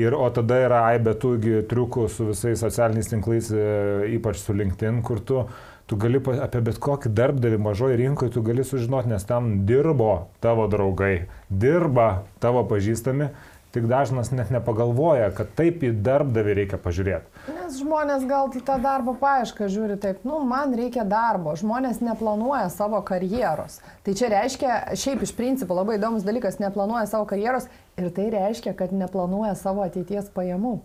[0.00, 1.34] Ir, o tada yra aibė tų
[1.68, 3.68] triukų su visais socialiniais tinklais, e,
[4.16, 5.52] ypač su LinkedIn, kur tu uh,
[5.86, 10.68] tu gali apie bet kokį darbdavį mažoje rinkoje, tu gali sužinoti, nes ten dirbo tavo
[10.70, 13.32] draugai, dirba tavo pažįstami,
[13.72, 17.44] tik dažnas net nepagalvoja, kad taip į darbdavį reikia pažiūrėti.
[17.56, 22.68] Nes žmonės gal į tą darbo paiešką žiūri taip, nu, man reikia darbo, žmonės neplanuoja
[22.72, 23.80] savo karjeros.
[24.04, 28.76] Tai čia reiškia, šiaip iš principo labai įdomus dalykas, neplanuoja savo karjeros ir tai reiškia,
[28.76, 30.76] kad neplanuoja savo ateities pajamų.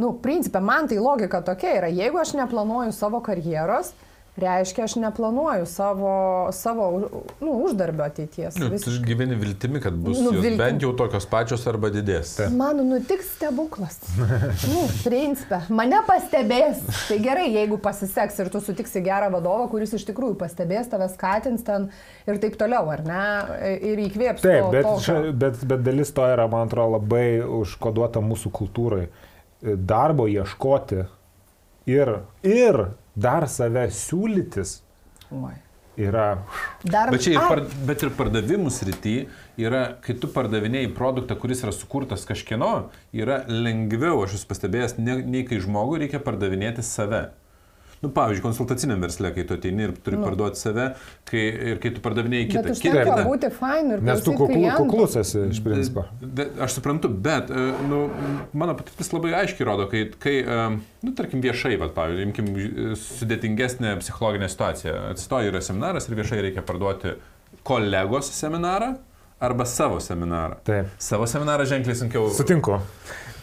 [0.00, 3.92] Nu, principė, man tai logika tokia yra, jeigu aš neplanuoju savo karjeros,
[4.36, 7.08] reiškia, aš neplanuoju savo, savo
[7.40, 8.56] nu, uždarbio ateities.
[8.56, 10.58] Nu, tu gyveni viltimi, kad bus nu, viltim.
[10.58, 12.34] bent jau tokios pačios arba didės.
[12.50, 14.00] Man nutiks stebuklas.
[14.72, 16.82] nu, principė, mane pastebės.
[17.08, 21.62] Tai gerai, jeigu pasiseks ir tu sutiksi gerą vadovą, kuris iš tikrųjų pastebės, tave skatins
[21.66, 21.86] ten
[22.26, 23.22] ir taip toliau, ar ne?
[23.86, 24.42] Ir įkvėps.
[24.42, 29.06] Taip, to, bet, to, bet, bet dalis to yra, man atrodo, labai užkoduota mūsų kultūrai.
[29.62, 31.04] Darbo ieškoti
[31.88, 32.10] ir,
[32.42, 32.82] ir
[33.14, 34.78] dar save siūlytis
[35.34, 35.54] Oi.
[36.00, 36.26] yra.
[36.82, 37.12] Dar...
[37.14, 39.16] Bet, ir par, bet ir pardavimų srity
[39.60, 45.22] yra, kai tu pardavinėjai produktą, kuris yra sukurtas kažkieno, yra lengviau, aš esu pastebėjęs, nei,
[45.22, 47.28] nei kai žmogui reikia pardavinėti save.
[48.04, 50.26] Nu, pavyzdžiui, konsultaciniam versle, kai tu ateini ir turi nu.
[50.26, 50.90] parduoti save,
[51.28, 52.62] kai, ir kai tu pardavinėjai kitą.
[52.66, 53.22] Bet užtenka kitą.
[53.30, 56.04] būti fain ir Nes tu kuklu, kuklus esi iš principo.
[56.66, 58.02] Aš suprantu, bet e, nu,
[58.52, 60.58] mano patirtis labai aiškiai rodo, kai, kai e,
[61.06, 62.52] nu, tarkim, viešai, vat, pavyzdžiui, imkim
[63.06, 64.98] sudėtingesnę psichologinę situaciją.
[65.14, 67.16] Atsistoja yra seminaras ir viešai reikia parduoti
[67.64, 68.92] kolegos seminarą
[69.44, 70.60] arba savo seminarą.
[70.64, 70.92] Taip.
[70.98, 72.28] Savo seminarą ženkliai sunkiau.
[72.32, 72.78] Sutinku.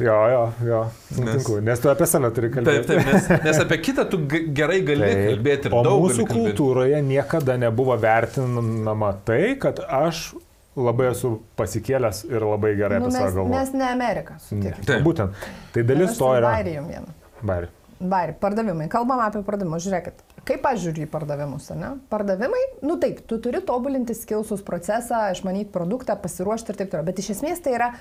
[0.01, 0.79] Jo, jo, jo,
[1.11, 2.85] sutinku, nes, nes tu apie save turi kalbėti.
[2.89, 6.05] Taip, taip, nes, nes apie kitą tu gerai gali taip, kalbėti ir o daug.
[6.07, 10.31] Mūsų kultūroje niekada nebuvo vertinama tai, kad aš
[10.79, 13.53] labai esu pasikėlęs ir labai gerai nu, apie save galvoju.
[13.57, 14.39] Mes ne Amerika.
[14.55, 14.73] Ne.
[14.79, 15.05] Taip.
[15.05, 15.45] Būtent.
[15.75, 16.55] Tai dalis to yra.
[16.57, 17.15] Bairį jums vieną.
[17.41, 17.71] Bairį.
[18.01, 18.87] Vari, pardavimai.
[18.89, 19.83] Kalbam apie pardavimus.
[19.85, 21.91] Žiūrėkit, kaip aš žiūriu į pardavimus, ne?
[22.09, 27.05] Pardavimai, nu taip, tu turi tobulinti skilsus procesą, išmanyti produktą, pasiruošti ir taip toliau.
[27.11, 27.91] Bet iš esmės tai yra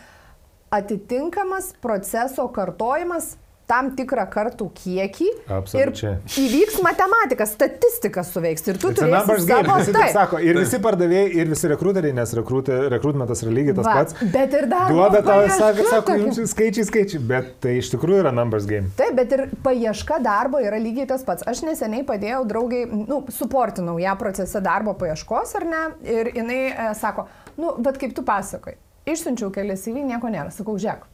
[0.71, 3.37] atitinkamas proceso kartojimas
[3.71, 6.17] tam tikrą kartų kiekį Absoliučiai.
[6.27, 10.11] ir įvyks matematika, statistika suveiks ir tu It's turėsi savo taip.
[10.17, 10.41] sako.
[10.43, 14.19] Ir visi pardavėjai, ir visi rekruteriai, nes rekrutmentas yra lygiai tas Va, pats.
[14.35, 14.91] Bet ir dar.
[14.91, 18.91] Duoda tau, sako, sako jums skaičiai, skaičiai, bet tai iš tikrųjų yra numbers game.
[18.99, 21.47] Taip, bet ir paieška darbo yra lygiai tas pats.
[21.47, 25.87] Aš neseniai padėjau draugai, nu, suportinau ją procese darbo paieškos, ar ne?
[26.11, 30.51] Ir jinai e, sako, nu, bet kaip tu pasakai, išsiunčiau kelias įvy, nieko nėra.
[30.55, 31.07] Sakau, žiūrėk,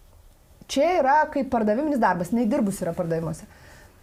[0.71, 3.47] čia yra kaip pardaviminis darbas, nedirbus yra pardavimuose.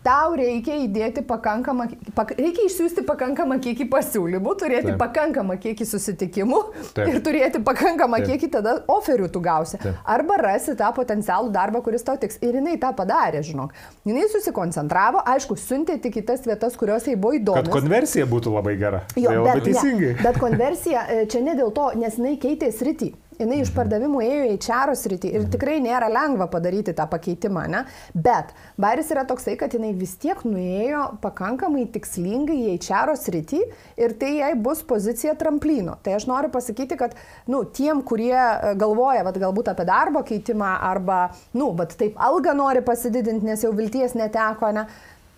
[0.03, 4.97] Tau reikia įdėti pakankamą, pak, reikia išsiųsti pakankamą kiekį pasiūlymų, turėti Taip.
[4.99, 6.59] Pakankamą kiekį susitikimų
[6.97, 7.07] Taip.
[7.07, 8.33] ir turėti pakankamą Taip.
[8.33, 9.79] kiekį tada oferių tu gausi.
[9.79, 9.95] Taip.
[10.03, 12.35] Arba rasi tą potencialų darbą, kuris tau tiks.
[12.43, 13.71] Ir jinai tą padarė, žinok.
[14.03, 17.71] Jinai susikoncentravo, aišku, siuntė tik į tas vietas, kurios jai buvo Kad įdomios.
[17.71, 19.05] konversija būtų labai gera.
[19.15, 20.13] Jo, tai labai bet, teisingai.
[20.17, 23.13] ne, bet konversija e, čia ne dėl to, nes jinai keitė sritį.
[23.39, 27.83] Jinai iš pardavimų ėjo į čaro sritį ir tikrai nėra lengva padaryti tą pakeitimą, ne?
[28.13, 33.61] Bet baris yra toksai, kad jinai vis tiek nuėjo pakankamai tikslingai į čaro sritį
[34.03, 35.97] ir tai jai bus pozicija tramplino.
[36.05, 37.15] Tai aš noriu pasakyti, kad,
[37.49, 41.23] nu, tiem, kurie e, galvoja, vat, galbūt apie darbo keitimą arba,
[41.57, 44.87] nu, bet taip algą nori pasididinti, nes jau vilties neteko, ne?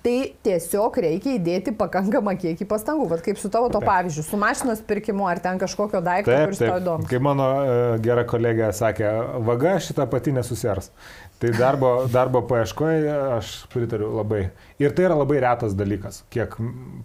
[0.06, 3.08] Tai tiesiog reikia įdėti pakankamą kiekį pastangų.
[3.10, 6.60] Vat kaip su tavo to pavyzdžiu, su mašinos pirkimu ar ten kažkokio daikto, Taip, kuris
[6.62, 7.08] tau įdomu.
[7.10, 7.70] Kaip mano uh,
[8.06, 9.08] gera kolegė sakė,
[9.48, 10.92] vaga šitą pati nesusers.
[11.42, 14.44] Tai darbo, darbo paieškoje aš pritariu labai.
[14.80, 16.54] Ir tai yra labai retas dalykas, kiek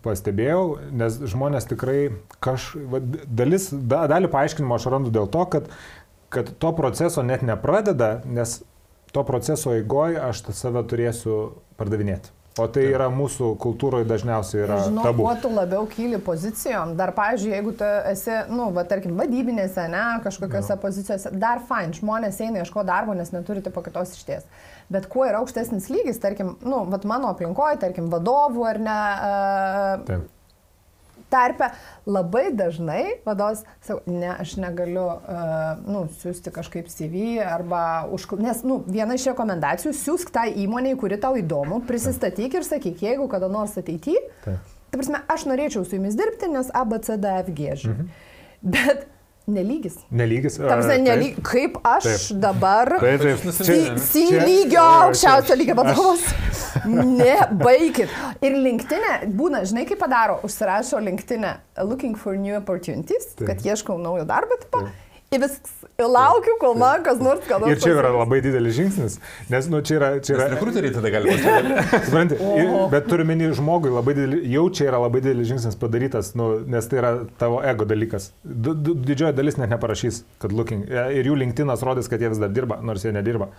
[0.05, 0.67] pastebėjau,
[1.01, 2.03] nes žmonės tikrai
[2.45, 5.73] kaž, va, dalis, da, dalį paaiškinimo aš randu dėl to, kad,
[6.29, 8.59] kad to proceso net nepradeda, nes
[9.17, 11.41] to proceso eigoje aš save turėsiu
[11.81, 12.37] pardavinėti.
[12.59, 15.23] O tai yra mūsų kultūroje dažniausiai yra Žinau, tabu.
[15.23, 16.97] kuo tu labiau kyli pozicijom.
[16.99, 20.81] Dar, pavyzdžiui, jeigu tu esi, nu, va, tarkim, vadybinėse, ne, kažkokiose no.
[20.83, 24.51] pozicijose, dar fine, žmonės eina ieško darbo, nes neturi tipo kitos išties.
[24.91, 28.99] Bet kuo yra aukštesnis lygis, tarkim, nu, va, mano aplinkoje, tarkim, vadovų ar ne,
[29.31, 30.27] uh, Taip.
[31.31, 31.71] Tarpe
[32.07, 38.27] labai dažnai vadovas sako, ne, aš negaliu, uh, nu, siūsti kažkaip CV arba už...
[38.43, 43.29] Nes, nu, viena iš rekomendacijų, siūsk tą įmonę, kuri tau įdomu, prisistatyk ir sakyk, jeigu
[43.31, 47.73] kada nors ateityje, ta prasme, aš norėčiau su jumis dirbti, nes ABCDFG.
[47.87, 48.11] Mhm.
[48.61, 49.07] Bet
[49.55, 49.99] nelygis.
[50.11, 50.57] Nelygis.
[50.61, 52.23] Ta prasme, a, nelyg, kaip aš Taip.
[52.29, 52.41] taip.
[52.45, 52.93] dabar...
[53.03, 53.99] Taip, taip.
[54.01, 56.25] C Čia- lygio, aukščiausio čia- lygio vadovas.
[56.87, 58.09] Ne, baikit.
[58.47, 63.49] Ir linktinė būna, žinai, kaip padaro, užsirašo linktinė looking for new opportunities, Taip.
[63.51, 64.85] kad ieškau naujo darbo, tipo.
[65.31, 67.71] Ir viskas, ir laukiu, kol man kas nors ką nors.
[67.71, 69.13] Ir čia yra labai didelis žingsnis,
[69.53, 70.09] nes, nu, čia yra...
[70.27, 72.01] Čia yra Rekruteriai tada gali pasakyti.
[72.09, 72.89] supranti, ir- O.
[72.91, 76.91] bet turiu menį žmogui, labai dideli, jau čia yra labai didelis žingsnis padarytas, nu, nes
[76.91, 78.27] tai yra tavo ego dalykas.
[78.43, 80.83] Du- du- Didžioji dalis net neparašys, kad looking.
[80.91, 83.53] e, Ir jų linktinas rodys, kad jie vis dar dirba, nors jie nedirba.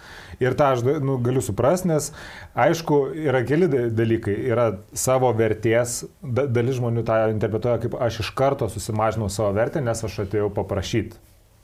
[0.44, 2.12] Ir tą aš nu, galiu suprasti, nes
[2.52, 4.36] aišku, yra keli da- dalykai.
[4.52, 9.80] Yra savo vertės, da, dalis žmonių tą interpretuoja kaip aš iš karto susimažinau savo vertę,
[9.80, 11.16] nes aš atėjau paprašyti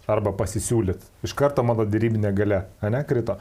[0.08, 1.10] arba pasisiūlyti.
[1.28, 3.38] Iš karto mano dėrybinė gale, ne, krito.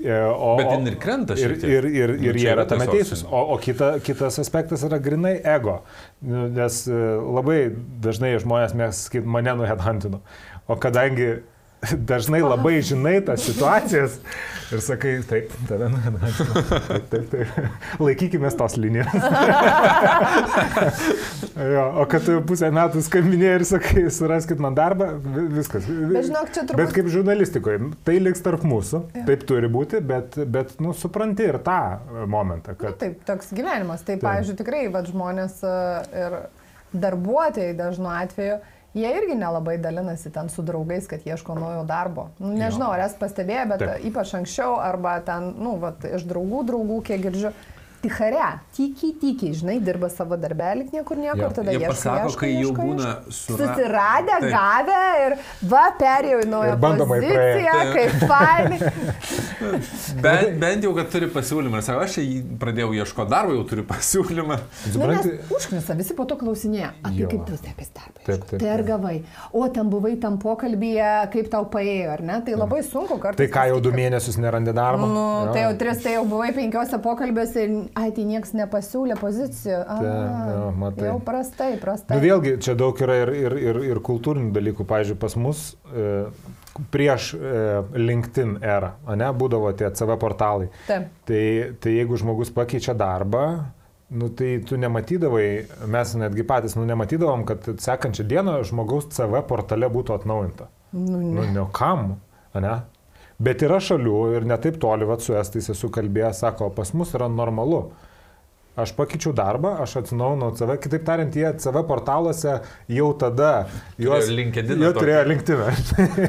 [0.00, 1.70] E, O, Bet ten ir krenta Ir, šiek tiek.
[1.76, 3.26] ir, ir, Nu, ir čia jie yra tame teisūs.
[3.28, 5.82] O, o kita, kitas aspektas yra grinai ego.
[6.24, 7.58] Nes e, labai
[8.00, 10.22] dažnai žmonės mėgsta sakyti, mane nuhedhantino.
[10.72, 11.42] O kadangi
[12.10, 14.18] dažnai labai žinai tas situacijas
[14.70, 16.60] ir sakai, taip, tave nuhedhantino.
[16.86, 17.48] Taip, taip, taip.
[18.06, 19.10] Laikykime tos linijos.
[21.74, 25.88] jo, o kad pusę metų skambinėjai ir sakai, suraskit man darbą, vi- viskas.
[25.90, 30.76] Bet žinok, turbūt- Bet kaip žurnalistikoje, tai liks tarp mūsų, taip turi būti, bet, bet
[30.80, 31.78] nu, supranti ir tą
[32.30, 32.98] momentą, Nu, kad...
[33.00, 34.04] taip, toks gyvenimas.
[34.06, 35.74] Tai, pavyzdžiui, tikrai vat, žmonės e,
[36.22, 36.38] ir
[36.92, 38.60] darbuotojai dažnu atveju,
[38.94, 42.28] jie irgi nelabai dalinasi ten su draugais, kad ieško naujo darbo.
[42.38, 44.06] Nu, nežinau, ar esi pastebėję, bet Taip.
[44.10, 47.54] ypač anksčiau, arba ten, nu, vat, iš draugų draugų, kiek girdžiu.
[48.00, 48.44] Tichare,
[48.76, 51.90] tykiai, tykiai, žinai, dirba savo darbelį, niekur niekur, Jo, tada jie ieško.
[51.92, 53.34] pasako, ieško, kai jau ieško, būna ieško.
[53.38, 54.52] sura- Susiradę, Taip.
[54.54, 55.34] gavę ir
[55.68, 58.78] va, perėjau į naują poziciją, kaip fainai.
[60.24, 61.80] Bent, bent jau, kad turi pasiūlymą.
[61.80, 62.16] Ir sako, aš
[62.60, 64.56] pradėjau ieškoti darbo, jau turiu pasiūlymą.
[64.56, 67.28] Nu, Supranti, užknisa, visi po to klausinėja, apie Jo.
[67.34, 68.24] kaip tu sekasi darbą.
[68.26, 69.14] Taip, taip, Tai ar gavai?
[69.52, 72.40] O ten buvai tam pokalbėje, kaip tau paėjo, ar ne?
[72.46, 73.36] Tai labai sunku kartais.
[73.44, 75.06] tai ką jau du mėnesius nerandi darbo?
[75.06, 75.52] Nu, Jo.
[75.52, 79.80] tai jau tris, tai jau buvai penkiose pokalbėse ir, ai, tai niekas nepasiūlė pozicijų.
[79.80, 81.08] A, jo, matai.
[81.10, 82.16] jau prastai, prastai.
[82.16, 84.86] Nu, vėlgi, čia daug yra ir, ir, ir, ir kultūrinių dalykų.
[84.90, 86.06] Pavyzdžiui, pas mus e,
[86.94, 87.66] prieš e,
[87.98, 90.70] LinkedIn erą, ne, būdavo tie CV portalai.
[90.88, 91.10] Taip.
[91.28, 91.44] Tai,
[91.82, 93.44] tai jeigu žmogus pakeičia darbą,
[94.10, 95.46] nu, tai tu nematydavai,
[95.90, 100.70] mes netgi patys, nu, nematydavom, kad sekančią dieną žmogaus CV portale būtų atnaujinta.
[100.92, 101.52] Nu, Nu, ne.
[101.54, 102.16] ne kam,
[102.54, 102.80] ne?
[103.40, 107.28] Bet yra šalių ir netaip toli, va, su estais esu kalbėjęs, sako, pas mus yra
[107.32, 107.86] normalu.
[108.80, 112.58] Aš pakeičiau darbą, aš atsinaujinau CV, kitaip tariant, jie CV portaluose
[112.90, 113.50] jau tada
[114.00, 114.26] juos...
[114.26, 116.28] Turėjo LinkedIną Jie turėjo LinkedIną.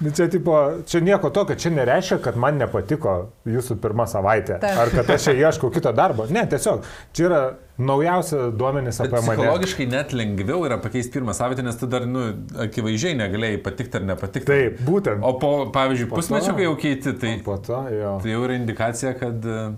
[0.00, 0.54] Nu, čia, tipo,
[0.88, 3.16] čia nieko tokio, čia nereiškia, kad man nepatiko
[3.48, 4.56] jūsų pirmą savaitę.
[4.62, 4.78] Taip.
[4.80, 6.24] Ar kad aš čia ieškau kito darbo.
[6.32, 6.86] Ne, tiesiog,
[7.16, 7.40] čia yra
[7.80, 9.36] naujausia duomenys apie mane.
[9.40, 12.26] psichologiškai net lengviau yra pakeisti pirmą savaitę, nes tu dar, nu,
[12.64, 14.48] akivaizdžiai negalėjai patikti ar nepatikti.
[14.48, 15.20] Taip, būtent.
[15.24, 18.16] O po, pavyzdžiui, to- pusmečio, kai jau keiti, tai, Po to, jo.
[18.24, 19.44] tai jau yra indikacija, kad...
[19.44, 19.68] e,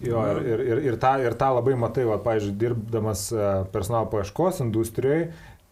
[0.00, 4.10] Jo, ir, ir, ir, ir, tą, ir tą labai matai, va, pavyzdžiui, dirbdamas e, personalo
[4.12, 5.30] paieškos industrijoje,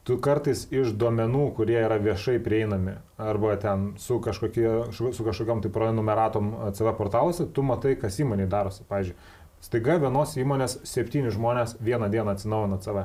[0.08, 5.72] tu kartais iš duomenų, kurie yra viešai prieinami, arba ten su, kažkokie, su kažkokiam tai
[5.74, 8.86] prenumeratom e, CV portaluose, tu matai, kas įmonė darosi.
[8.88, 9.18] Pavyzdžiui,
[9.64, 13.04] staiga vienos įmonės septyni žmonės vieną dieną atsinaujina CV.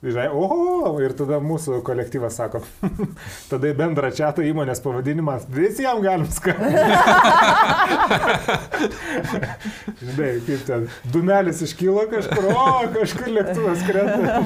[0.00, 2.62] Žinai, oho, ir tada mūsų kolektyvas sako,
[3.50, 6.80] tada į bendrą čia įmonės pavadinimą visiems galim skambinti.
[10.00, 14.40] Žinai, kaip ten, dumelis iškyla kažkur, o kažkur lėktuvas krenta.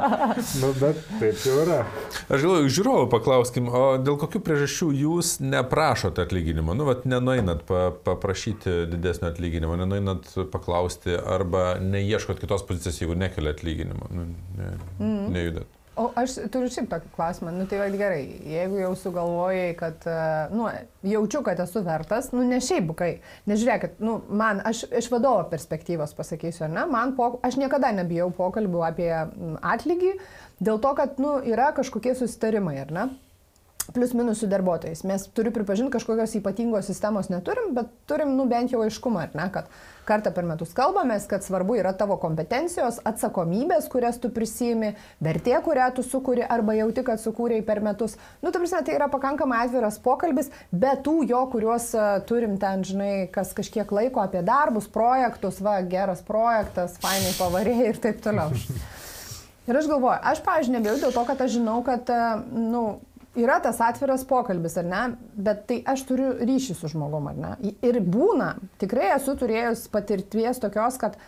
[0.62, 1.82] nu, bet taip jau yra.
[2.30, 6.70] Aš galvoju, žiūrovų paklauskim, o dėl kokių priežasčių jūs neprašote atlyginimo?
[6.78, 13.58] Nu, vat nenuinat pa, paprašyti didesnio atlyginimo, nenuinat paklausti arba neieškot kitos pozicijos, jeigu nekelia
[13.58, 14.06] atlyginimo.
[14.14, 14.70] Nu, ne,
[15.00, 15.28] mm.
[15.34, 15.76] Nejudat.
[16.00, 20.20] O aš turiu šiaip tokį klausimą, nu tai va gerai, jeigu jau sugalvojai, kad, e,
[20.54, 20.68] nu,
[21.04, 23.10] jaučiu, kad esu vertas, nu ne šiaip bukai,
[23.50, 28.30] nežiūrėkit, nu, man, aš iš vadovo perspektyvos pasakysiu, ar ne, man, po, aš niekada nebijau
[28.38, 29.10] pokalbių apie
[29.74, 30.14] atlygį,
[30.62, 33.08] dėl to, kad, nu, yra kažkokie susitarimai, ar ne?
[33.94, 35.02] Plius minus su darbuotojais.
[35.04, 39.46] Mes turiu pripažinti, kažkokios ypatingos sistemos neturim, bet turim, nu, bent jau aiškumą, ar ne,
[39.50, 39.72] kad
[40.06, 45.88] kartą per metus kalbamės, kad svarbu yra tavo kompetencijos, atsakomybės, kurias tu prisimi, vertė, kurią
[45.96, 48.16] tu sukūri arba jauti, kad sukūrėjai per metus.
[48.44, 52.86] Nu, ta prasme, tai yra pakankamai atviras pokalbis, bet tų jo, kuriuos a, turim ten,
[52.86, 58.54] žinai, kas kažkiek laiko apie darbus, projektus, va, geras projektas, fainai pavarėjai ir taip toliau.
[59.70, 62.40] Ir aš galvoju, aš, pavyzdžiui, nebijau dėl to, kad aš žinau, kad, na,
[62.72, 62.82] nu,
[63.38, 65.02] yra tas atviras pokalbis, ar ne,
[65.34, 67.52] bet tai aš turiu ryšį su žmogum, ar ne.
[67.86, 71.18] Ir būna, tikrai esu turėjus patirties tokios, kad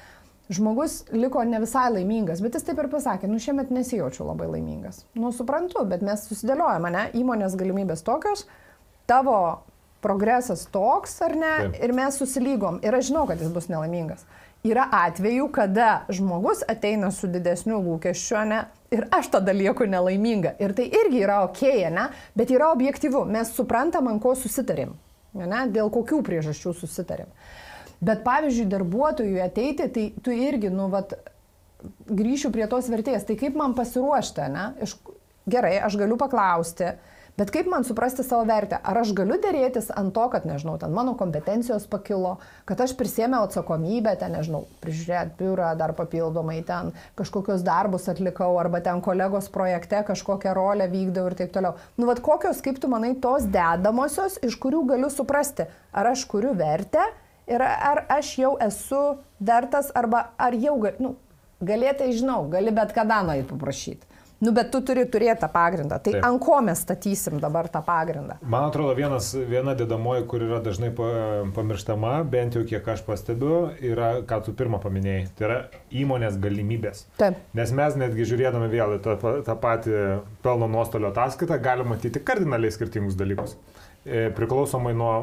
[0.52, 5.04] žmogus liko ne visai laimingas, bet jis taip ir pasakė, nu šiemet nesijaučiu labai laimingas.
[5.14, 8.46] Nu, suprantu, bet mes susidėliojame, ne, įmonės galimybės tokios,
[9.10, 9.62] tavo
[10.02, 11.78] progresas toks, ar ne, Taip.
[11.86, 12.80] ir mes susilygom.
[12.82, 14.26] Ir aš žinau, kad jis bus nelaimingas.
[14.62, 18.60] Yra atvejų, kada žmogus ateina su didesniu lūkesčiu, ne,
[18.94, 20.54] ir aš tada lieku nelaiminga.
[20.62, 22.04] Ir tai irgi yra ok, ne,
[22.38, 23.24] bet yra objektyvu.
[23.26, 24.94] Mes suprantam, ant ko susitarim,
[25.34, 27.32] ne, dėl kokių priežasčių susitarim.
[28.02, 31.16] Bet pavyzdžiui, darbuotojui ateiti, tai tu irgi, nu, vat,
[32.10, 33.26] grįšiu prie tos vertės.
[33.26, 34.68] Tai kaip man pasiruošti, ne?
[34.86, 34.94] Iš,
[35.50, 36.94] gerai, aš galiu paklausti,
[37.40, 38.78] bet kaip man suprasti savo vertę?
[38.82, 42.36] Ar aš galiu dėrėtis ant to, kad, nežinau, ten mano kompetencijos pakilo,
[42.68, 48.82] kad aš prisėmiau atsakomybę, ten, nežinau, prižiūrėti biurą, dar papildomai ten kažkokius darbus atlikau, arba
[48.84, 51.76] ten kolegos projekte kažkokią rolę vykdau ir taip toliau.
[51.96, 56.54] Nu, vad kokios, kaip tu manai, tos dedamosios, iš kurių galiu suprasti, ar aš kuriu
[56.58, 57.04] vertę
[57.50, 59.02] ir ar aš jau esu
[59.40, 61.16] vertas, arba ar jau, gal- nu,
[61.62, 64.11] galėtai žinau, gali bet kada nueit paprašyti.
[64.42, 66.00] Nu, bet tu turi turėti tą pagrindą.
[66.02, 66.24] Tai Taip.
[66.26, 68.40] ant ko mes statysim dabar tą pagrindą?
[68.42, 73.60] Man atrodo, vienas, viena dedamoji, kur yra dažnai pa- pamirštama, bent jau kiek aš pastebiu,
[73.78, 75.58] yra, ką tu pirmą paminėjai, tai yra
[76.02, 77.04] įmonės galimybės.
[77.22, 77.38] Taip.
[77.54, 79.14] Nes mes netgi žiūrėdami vėl tą,
[79.46, 79.94] tą patį
[80.42, 83.54] pelno nuostolio ataskaitą galime matyti kardinaliai skirtingus dalykus.
[84.02, 85.14] E, Priklausomai nuo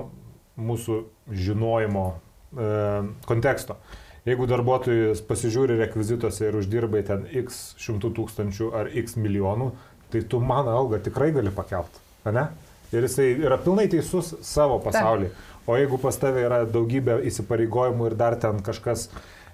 [0.60, 1.02] mūsų
[1.36, 2.06] žinojimo
[2.56, 2.70] e,
[3.28, 3.76] konteksto.
[4.28, 9.70] Jeigu darbuotojas pasižiūri rekvizituose ir uždirbai ten x šimtų tūkstančių ar x milijonų,
[10.12, 12.02] tai tu mano algą tikrai gali pakelti,
[12.34, 12.50] ne?
[12.90, 15.30] Ir jisai yra pilnai teisus savo pasaulyje.
[15.70, 19.08] O jeigu pas tave yra daugybė įsipareigojimų ir dar ten kažkas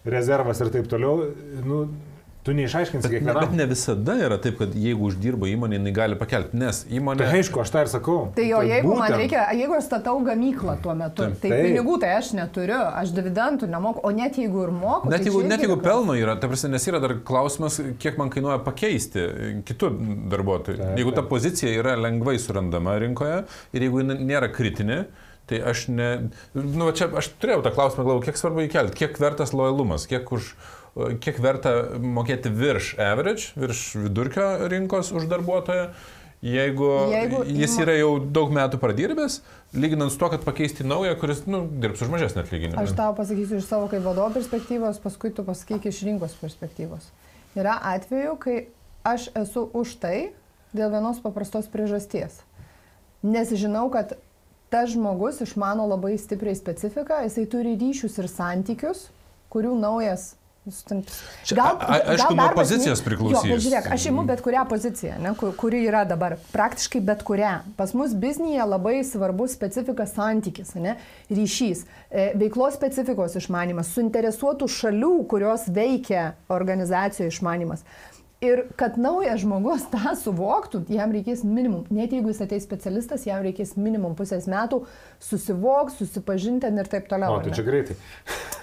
[0.08, 1.28] rezervas ir taip toliau,
[1.66, 1.82] nu,
[2.46, 3.42] tu neišaiškinsi Bet, ne, kiekvienam.
[3.42, 7.24] bet ne visada yra taip, kad jeigu uždirba įmonė, jinai gali pakelti, nes įmonė...
[7.24, 8.18] Tai aišku, aš tą ir sakau.
[8.38, 9.18] Tai jo, jeigu man būtent.
[9.24, 11.66] reikia, jeigu aš statau gamyklą tuo metu, tai Taip.
[11.66, 15.10] pinigų tai aš neturiu, aš dividendų nemoku, o net jeigu ir moku.
[15.10, 18.30] Net tai jeigu, net jeigu pelno yra, ta prasme, nes yra dar klausimas, kiek man
[18.34, 19.26] kainuoja pakeisti
[19.66, 19.96] kitų
[20.36, 20.94] darbuotojų.
[21.02, 23.42] Jeigu ta pozicija yra lengvai surandama rinkoje
[23.74, 25.08] ir jeigu jinai nėra kritinė,
[25.50, 26.10] tai aš ne...
[26.56, 30.54] Nu, čia aš turėjau tą klausimą, galvoju, kiek svarbu įkelti, kiek vertas lojalumas, kiek, už,
[31.24, 35.90] kiek verta mokėti virš average, virš vidurkio rinkos už darbuotoją
[36.46, 39.40] jeigu, jeigu jis yra jau daug metų pradirbęs,
[39.76, 42.84] lyginant su to, kad pakeisti naują, kuris nu, dirbs už mažesnį atlyginimą.
[42.84, 47.10] Aš tau pasakysiu iš savo kaip vadovo perspektyvos, paskui tu pasakyk iš rinkos perspektyvos.
[47.58, 48.58] Yra atveju, kai
[49.08, 50.18] aš esu už tai
[50.76, 52.42] dėl vienos paprastos priežasties.
[53.26, 54.18] Nes žinau, kad
[54.74, 59.08] tas žmogus išmano labai stipriai specifiką, jisai turi ryšius ir santykius,
[59.54, 60.34] kurių naujas
[60.66, 63.44] Gal, a, aišku, nuo pozicijos priklausys.
[63.46, 67.52] Jo, bet žiūrėk, aš imu bet kurią poziciją, ne, kuri yra dabar, praktiškai bet kurią.
[67.78, 70.96] Pas mus biznėje labai svarbus specifika santykis, ne,
[71.30, 77.86] ryšys, e, veiklos specifikos išmanimas, suinteresuotų šalių, kurios veikia organizacijoje išmanimas.
[78.46, 83.42] Ir kad naujas žmogus tą suvoktų, jam reikės minimum, net jeigu jis ateis specialistas, jam
[83.46, 84.84] reikės minimum pusės metų
[85.24, 87.40] susivokti, susipažinti ir taip toliau.
[87.40, 87.98] O, tai čia greitai.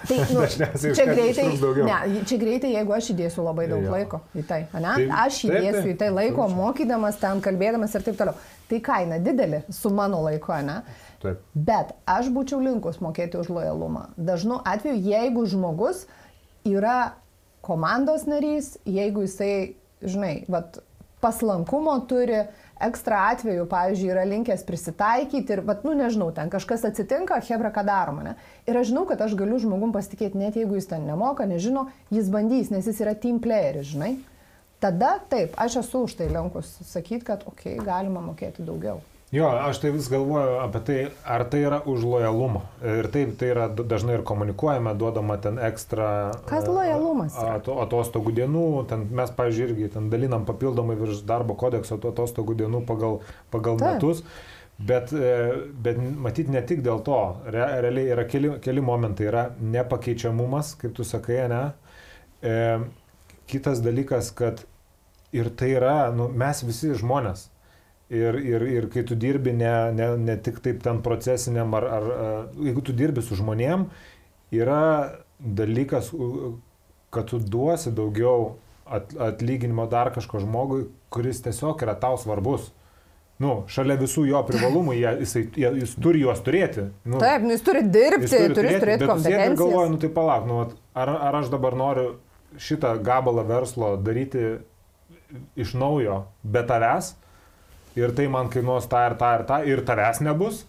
[0.07, 1.47] Tai, nu, čia greitai,
[1.87, 3.93] ne, čia greitai, jeigu aš įdėsiu labai daug jo.
[3.93, 4.95] laiko į tai, ne?
[4.99, 8.51] Tai, aš įdėsiu taip, taip, į tai laiko, mokydamas, ten kalbėdamas ir taip toliau.
[8.71, 10.81] Tai kaina didelė su mano laiku, ne?
[11.23, 11.43] Taip.
[11.55, 14.09] Bet aš būčiau linkus mokėti už lojalumą.
[14.17, 16.05] Dažnu atveju, jeigu žmogus
[16.67, 17.13] yra
[17.63, 20.81] komandos narys, jeigu jisai, žinai, vat,
[21.23, 22.41] paslankumo turi,
[22.83, 27.85] ekstra atveju, pavyzdžiui, yra linkęs prisitaikyti ir, vat, nu nežinau, ten kažkas atsitinka, hebra, ką
[27.87, 28.33] daroma, ne?
[28.67, 32.27] Ir aš žinau, kad aš galiu žmogum pasitikėti, net jeigu jis ten nemoka, nežino, jis
[32.33, 34.17] bandys, nes jis yra team playeris, žinai.
[34.83, 38.99] Tada taip, aš esu už tai linkus sakyti, kad, okei, okay, galima mokėti daugiau.
[39.33, 42.59] Jo, aš tai vis galvoju apie tai, ar tai yra už lojalumą.
[42.85, 46.09] Ir taip, tai yra dažnai ir komunikuojame, duodama ten ekstra...
[46.45, 47.39] Kas lojalumas?
[47.41, 53.23] Atostogų dienų, ten mes, pavyzdžiui, irgi ten dalinam papildomai virš darbo kodekso atostogų dienų pagal,
[53.49, 53.95] pagal taip.
[53.95, 54.21] metus.
[54.77, 55.31] Bet, e,
[55.81, 57.17] bet matyt ne tik dėl to,
[57.49, 61.63] Re, realiai yra keli, keli momentai, yra nepakeičiamumas, kaip tu sakai, ne.
[62.45, 62.53] E,
[63.49, 64.61] kitas dalykas, kad
[65.33, 67.47] ir tai yra, nu, mes visi žmonės,
[68.13, 72.03] Ir, ir, ir kai tu dirbi ne, ne, ne tik taip ten procesiniam, ar, ar
[72.61, 73.87] jeigu tu dirbi su žmonėm,
[74.53, 74.83] yra
[75.39, 76.11] dalykas,
[77.13, 78.53] kad tu duosi daugiau
[78.85, 82.69] atlyginimo dar kažko žmogui, kuris tiesiog yra tau svarbus.
[83.41, 86.85] Nu, šalia visų jo privalumų, jie, jisai, jie, jis turi juos turėti.
[87.01, 89.47] Nu, Taip, nu, jis turi dirbti, jis turi turėti, turėti, turėti kompetenciją.
[89.49, 90.59] Ir galvoju, nu tai palauk, nu,
[90.93, 92.05] ar, ar aš dabar noriu
[92.61, 94.45] šitą gabalą verslo daryti
[95.59, 97.15] iš naujo be tavęs,
[97.99, 100.63] ir tai man kainuos tą ir tą ir tą ir tavęs nebus,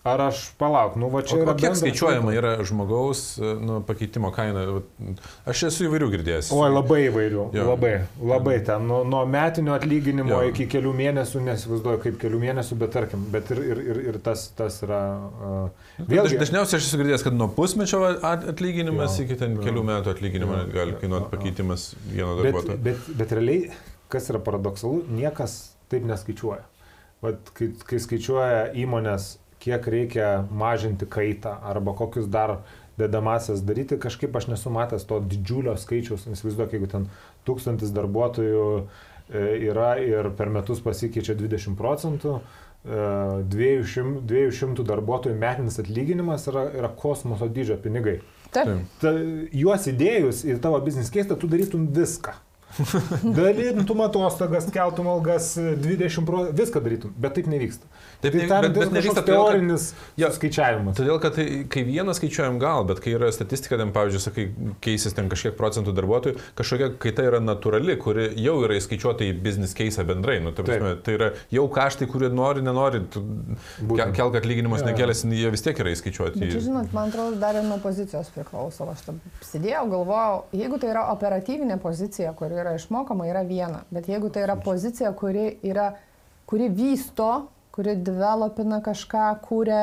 [0.00, 1.52] Ar aš palauk, nu va čia o, yra.
[1.60, 4.62] Kiek skaičiuojama yra žmogaus nu, pakeitimo kaina?
[5.44, 6.48] Aš esu įvairių girdėjęs.
[6.56, 7.42] O labai įvairių.
[7.52, 7.66] Jo.
[7.68, 7.90] Labai,
[8.30, 8.86] labai ten.
[8.88, 10.54] Nuo, nuo metinio atlyginimo jo.
[10.54, 14.46] iki kelių mėnesių, nesivaizduoju kaip kelių mėnesių, bet tarkim, bet ir, ir, ir, ir tas,
[14.56, 15.02] tas yra.
[15.36, 16.38] Uh, vėlgi.
[16.40, 18.00] Dažniausiai aš esu girdėjęs, kad nuo pusmečio
[18.30, 19.26] atlyginimas jo.
[19.28, 22.78] iki ten kelių metų atlyginimo gali kainuoti pakeitimas vieno darbuotojo.
[22.80, 23.68] Bet, bet, bet realiai,
[24.08, 25.60] kas yra paradoksalu, niekas
[25.90, 26.64] taip neskaičiuoja.
[27.20, 32.62] Vat, kai, kai skaičiuoja įmonės, kiek reikia mažinti kaitą arba kokius dar
[33.00, 37.06] dedamasias daryti, kažkaip aš nesu matęs to didžiulio skaičiaus, įsivaizduok, jeigu ten
[37.48, 42.40] tūkstantis darbuotojų e, yra ir per metus pasikeičia 20 procentų,
[42.84, 48.20] 200, e, 200 darbuotojų metinis atlyginimas yra, yra kosmoso dydžio pinigai.
[48.50, 48.86] Taip.
[49.02, 49.12] Ta,
[49.54, 52.34] juos įdėjus į tavo biznis keistą, tu darytum viską.
[53.36, 57.88] Dalintum atostogas, keltum algas 20 procentų, viską darytum, bet taip nevyksta.
[58.20, 59.88] Taip, tai tar, bet, bet nevyksta teorinis
[60.20, 60.96] jo, skaičiavimas.
[60.98, 64.44] Todėl, kad tai, kai vieną skaičiuojam gal, bet kai yra statistika, ten, pavyzdžiui, sakai,
[64.84, 69.76] keisis ten kažkiek procentų darbuotojų, kažkokia kaita yra natūrali, kuri jau yra įskaičiuota į business
[69.76, 70.38] case bendrai.
[70.44, 73.02] Nu, ta prasme, tai yra jau kaštai, kurie nori, nenori,
[74.14, 76.44] kelk atlyginimus ja, nekelias, jie vis tiek yra įskaičiuoti.
[76.44, 78.86] Bet, žinot, man atrodo, dar ir nuo pozicijos priklauso.
[78.90, 83.84] Aš tam sėdėjau, galvojau, jeigu tai yra operatyvinė pozicija, kuri yra išmokama, yra viena.
[83.90, 85.92] Bet jeigu tai yra pozicija, kuri, yra,
[86.50, 87.32] kuri vysto
[87.80, 89.82] kuri developina kažką, kūrė,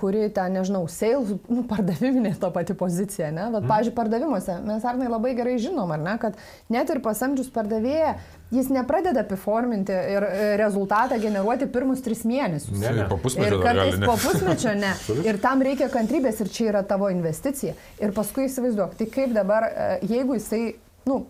[0.00, 3.46] kuri ten, nežinau, sales, nu, pardaviminė ta pati pozicija, ne?
[3.48, 3.70] Bet, mm.
[3.70, 6.36] pavyzdžiui, pardavimuose mes ar ne labai gerai žinom, ar ne, kad
[6.72, 8.12] net ir pasamdžius pardavėją,
[8.54, 12.76] jis nepradeda performinti ir e, rezultatą generuoti pirmus tris mėnesius.
[12.78, 13.08] Ne, ne.
[13.10, 13.58] po pusmečio.
[13.58, 14.94] Ir kartais po pusmečio ne.
[15.24, 17.74] ir tam reikia kantrybės ir čia yra tavo investicija.
[18.02, 20.64] Ir paskui įsivaizduok, tai kaip dabar, e, jeigu jisai,
[21.08, 21.22] nu,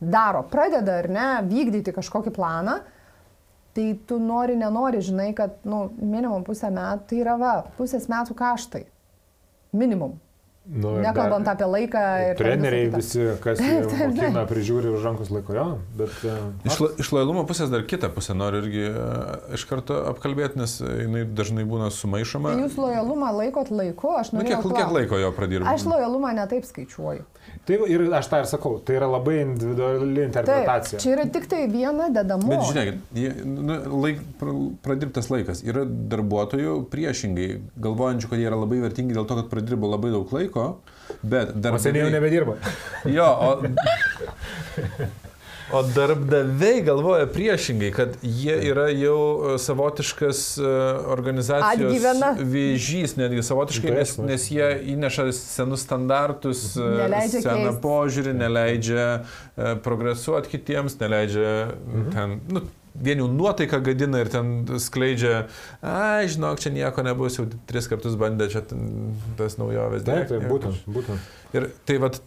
[0.00, 2.78] daro, pradeda ar ne, vykdyti kažkokį planą,
[3.76, 8.34] tai tu nori, nenori, žinai, kad, nu, minimum pusę metų, tai yra va, pusės metų
[8.38, 8.86] kaštai.
[9.72, 10.16] Minimum.
[10.70, 12.00] Nu, Nekalbant dar- apie laiką
[12.38, 13.58] Treneriai visi, kas
[13.96, 15.64] mokina, prižiūri už rankos laiko, jo,
[15.98, 16.12] bet...
[16.22, 16.34] e,
[16.68, 19.06] Iš, la- iš lojalumo pusės dar kitą pusę noriu irgi e,
[19.56, 22.52] iš karto apkalbėti, nes jinai dažnai būna sumaišoma.
[22.54, 25.72] Tai jūs lojalumą laikot laiku, aš Nu, norėjau kiek, kiek laiko jo pradirba?
[25.72, 27.24] Aš lojalumą netaip skaičiuoju.
[27.68, 30.98] Tai ir aš tą ir sakau, tai yra labai individuali Taip, interpretacija.
[31.02, 32.48] čia yra tik tai viena dedamo.
[32.50, 34.54] Bet žiūrėkit, nu, laik, pra-
[34.86, 35.60] pradirbtas laikas.
[35.68, 37.48] Yra darbuotojų priešingai,
[37.84, 40.66] galvojančių, kad jie yra labai vertingi dėl to, kad pradirbo labai daug laiko,
[41.22, 42.14] bet O seniai jau darbdaviai...
[42.16, 42.56] nebedirba.
[43.12, 43.50] Jo, o...
[45.72, 50.72] O darbdaviai galvoja priešingai, kad jie yra jau e, savotiškas e,
[51.14, 52.32] organizacijos Atgyvena.
[52.40, 54.66] vėžys, netgi savotiškai, nes, nes jie
[54.96, 57.80] įneša senus standartus, e, Neleidžia seną keistis.
[57.84, 59.06] požiūrį, neleidžia
[59.84, 62.10] progresuoti kitiems, neleidžia Mhm.
[62.14, 62.62] ten, nu,
[63.00, 65.44] vien jų nuotaiką gadina ir ten skleidžia,
[65.82, 70.02] ai, žinok, čia nieko nebus, jau tris kartus bandė čia ten tas naujoves.
[70.04, 71.30] Taip, taip, būtent, būtent.
[71.54, 72.18] Ir tai vad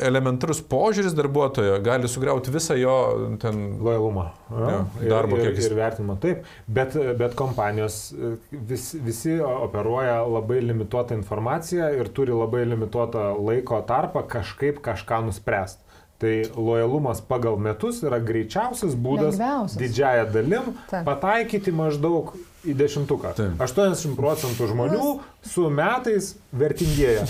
[0.00, 2.94] elementarus požiūris darbuotojo gali sugriauti visą jo
[3.42, 3.60] ten...
[3.82, 4.26] Lojalumą.
[4.52, 5.68] Ir, darbo ir, kiekis.
[5.68, 6.16] ir vertinimą.
[6.22, 8.32] Taip, bet, bet kompanijos e,
[8.70, 15.86] vis, visi operuoja labai limituotą informaciją ir turi labai limituotą laiko tarpą kažkaip kažką nuspręsti.
[16.20, 19.78] Tai lojalumas pagal metus yra greičiausias būdas Lengviausias.
[19.80, 21.06] didžiaja dalim Taip.
[21.06, 22.34] pataikyti maždaug
[22.66, 23.32] į dešimtuką.
[23.38, 23.60] Taip.
[23.64, 25.04] 80 procentų žmonių
[25.48, 27.22] su metais vertingėja.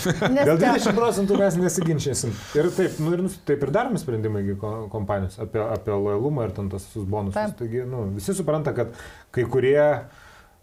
[0.49, 2.33] Dėl ten- 20 procentų mes nesiginčysim.
[2.59, 4.43] Ir taip, nu, ir, taip ir daromi sprendimai
[4.91, 7.39] kompanijos apie, apie lojalumą ir ten tas visus bonusus.
[7.39, 7.55] Taip.
[7.61, 8.97] Taigi, nu, visi supranta, kad
[9.35, 9.87] kai kurie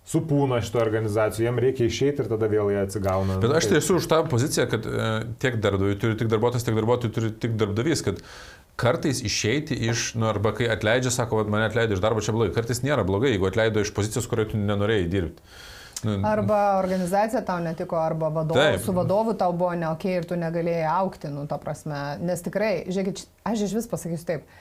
[0.07, 3.41] supūna šito organizacijų, jiem reikia išeiti ir tada vėl jie atsigauna.
[3.43, 5.07] Bet aš tai esu už tą poziciją, kad e,
[5.43, 8.21] tiek darbdaviai turi tik darbuotojas, tiek darbuotojai turi tik darbdavys, kad
[8.77, 12.53] kartais išeiti iš, nu, arba kai atleidžia, sako, kad mane atleido iš darbo, čia blogai.
[12.53, 15.57] Kartais nėra blogai, jeigu atleido iš pozicijos, kurioje tu nenorėjai dirbti.
[16.05, 18.83] Nu, Arba organizacija tau netiko, arba vadovu, Taip.
[18.85, 22.01] su vadovu tau buvo ne ok ir tu negalėjai aukti, nu, ta prasme.
[22.21, 24.51] Nes tikrai, žiūrėkit, aš iš vis pasakysiu taip.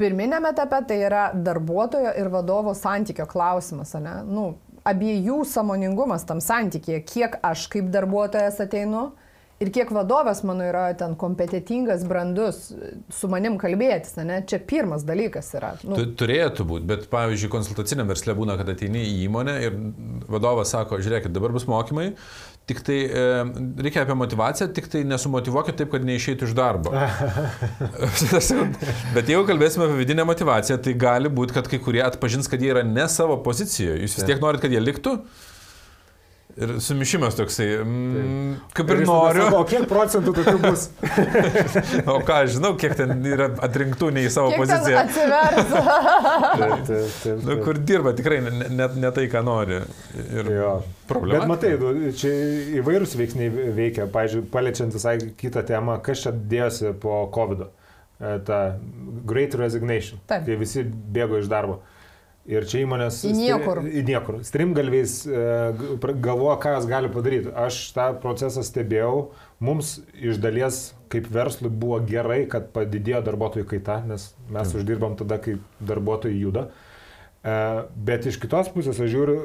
[0.00, 4.16] Pirminėme etape tai yra darbuotojo ir vadovo santykio klausimas, ne?
[4.24, 4.46] Nu,
[4.88, 9.10] abiejų samoningumas tam santykėje, kiek aš kaip darbuotojas ateinu
[9.62, 12.72] ir kiek vadovas mano yra ten kompetitingas, brandus,
[13.14, 14.40] su manim kalbėtis, ne?
[14.48, 15.74] Čia pirmas dalykas yra.
[15.84, 19.78] Nu, Tu, turėtų būti, bet pavyzdžiui, konsultaciniam verslė būna, kad ateini į įmonę ir
[20.30, 22.10] vadovas sako, žiūrėkit, dabar bus mokymai,
[22.68, 23.24] tik tai e,
[23.86, 26.94] reikia apie motivaciją, tik tai nesumotivuokit taip, kad neišeitų iš darbo.
[29.16, 32.72] bet jeigu kalbėsime apie vidinę motivaciją, tai gali būti, kad kai kurie atpažins, kad jie
[32.74, 34.00] yra ne savo pozicijoje.
[34.06, 35.18] Jūs vis tiek norit, kad jie liktų.
[36.54, 39.42] Ir sumišimas toksai, mm, kaip ir tada noriu.
[39.48, 40.84] Sako, o kiek procentų tokių bus?
[42.14, 45.02] O ką, aš žinau, kiek ten yra atrinktų ne į savo kiek ten poziciją.
[46.60, 49.80] Taip, taip, taip, Nu, kur dirba tikrai ne, ne, ne tai, ką nori.
[50.22, 50.74] Ir Jo.
[51.10, 51.42] problema.
[51.42, 52.30] Bet matai, čia
[52.78, 54.06] įvairūs veiksniai veikia.
[54.14, 57.66] Pavyzdžiui, paliečiant visai kitą temą, kas čia dėjosi po COVID.
[57.66, 57.72] -o.
[58.46, 58.76] Ta
[59.26, 60.20] Great Resignation.
[60.30, 60.46] Taip.
[60.46, 61.80] Kai visi bėgo iš darbo.
[62.44, 63.22] Ir čia įmonės...
[63.24, 63.78] Į niekur.
[63.88, 64.38] Į niekur.
[64.44, 65.44] Strimgalviais e,
[66.20, 67.48] galvoja, ką jas gali padaryti.
[67.56, 69.30] Aš tą procesą stebėjau.
[69.64, 75.40] Mums iš dalies kaip verslui buvo gerai, kad padidėjo darbuotojų kaita, nes mes uždirbam tada,
[75.40, 76.66] kai darbuotojai juda.
[76.68, 77.56] E,
[78.12, 79.40] Bet iš kitos pusės, aš žiūriu,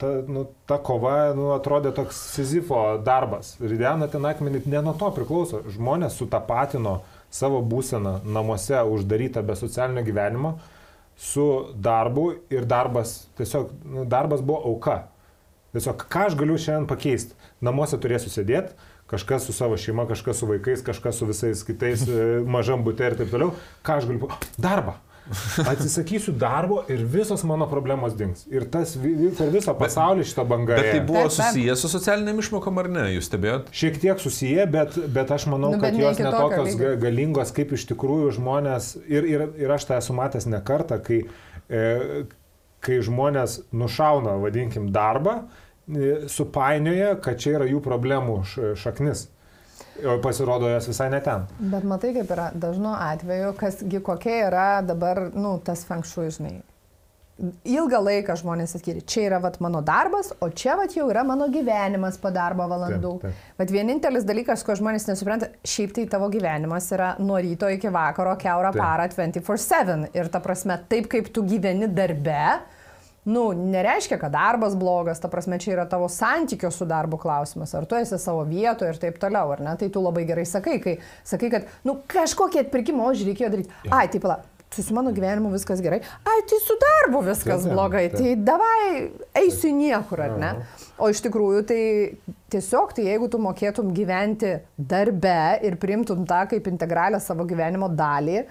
[0.00, 3.58] ta, nu, ta kova nu, atrodė toks Sizifo darbas.
[3.60, 5.60] Ir Diana ten akmenį ne nuo to priklauso.
[5.76, 10.56] Žmonės sutapatino savo būseną namuose uždarytą be socialinio gyvenimo
[11.20, 11.46] su
[11.76, 15.02] darbu ir darbas, tiesiog nu, darbas buvo auka.
[15.74, 17.36] Tiesiog ką aš galiu šiandien pakeisti?
[17.62, 18.72] Namuose turėsiu sėdėti,
[19.10, 23.18] kažkas su savo šeima, kažkas su vaikais, kažkas su visais kitais e, mažam būte ir
[23.20, 23.52] taip toliau.
[23.86, 24.32] Ką aš galiu?
[24.56, 24.96] Darbą.
[25.70, 28.42] Atsisakysiu darbo ir visos mano problemos dings.
[28.50, 28.96] Ir tas
[29.38, 30.78] per visą pasaulį šitą bangą.
[30.80, 33.70] Bet tai buvo susijęs su socialiniam išmokom ar ne, jūs stebėjot?
[33.76, 36.82] Šiek tiek susiję, bet, bet aš manau, Nu, bet kad jos netokios lygio.
[36.82, 40.98] ga- galingos, kaip iš tikrųjų žmonės, ir, ir, ir aš tą esu matęs ne kartą,
[41.06, 41.22] kai,
[41.70, 41.84] e,
[42.82, 45.44] kai žmonės nušauna, vadinkim, darbą,
[45.90, 48.40] e, supainioja, kad čia yra jų problemų
[48.80, 49.28] šaknis.
[50.06, 51.46] O pasirodo, jos visai neten.
[51.72, 56.58] Bet matai, kaip yra dažnu atveju, kasgi kokia yra dabar, nu, tas fenkšui, žinai.
[57.64, 61.46] Ilgą laiką žmonės atskiri, čia yra vat, mano darbas, o čia vat, jau yra mano
[61.52, 63.12] gyvenimas po darbo valandų.
[63.22, 63.54] Taip, taip.
[63.62, 68.34] Bet vienintelis dalykas, ko žmonės nesupranta, šiaip tai tavo gyvenimas yra nuo ryto iki vakaro,
[68.40, 70.10] keurą parą 24-7.
[70.20, 72.44] Ir ta prasme, taip kaip tu gyveni darbe,
[73.24, 77.84] nu, nereiškia, kad darbas blogas, ta prasme, čia yra tavo santykio su darbu klausimas, ar
[77.88, 79.74] tu esi savo vietoje ir taip toliau, ar ne?
[79.80, 83.76] Tai tu labai gerai sakai, kai sakai, kad, nu, kažkokį atpirkimo ožį reikėjo daryti.
[83.92, 84.38] Ai, taip, la,
[84.70, 88.22] tai su mano gyvenimu viskas gerai, ai, tai su darbu viskas taip, blogai, taip.
[88.22, 89.10] tai davai
[89.42, 90.54] eisiu niekur, ar ne?
[91.00, 91.82] O iš tikrųjų, tai
[92.54, 98.44] tiesiog, tai jeigu tu mokėtum gyventi darbe ir primtum tą kaip integralią savo gyvenimo dalį,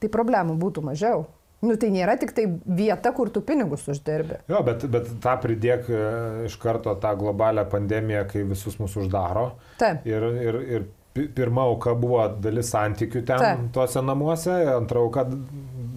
[0.00, 1.26] tai problemų būtų mažiau.
[1.64, 2.44] Nu, tai nėra tik tai
[2.76, 4.42] vieta, kur tu pinigus uždirbi.
[4.52, 6.02] Jo, bet, bet tą pridėk e,
[6.48, 9.46] iš karto tą globalią pandemiją, kai visus mūsų uždaro.
[9.80, 10.04] Taip.
[10.08, 10.86] Ir, ir, ir
[11.16, 13.64] pi- pirma auka buvo dalis santykių ten Taip.
[13.76, 15.24] tuose namuose, antra auka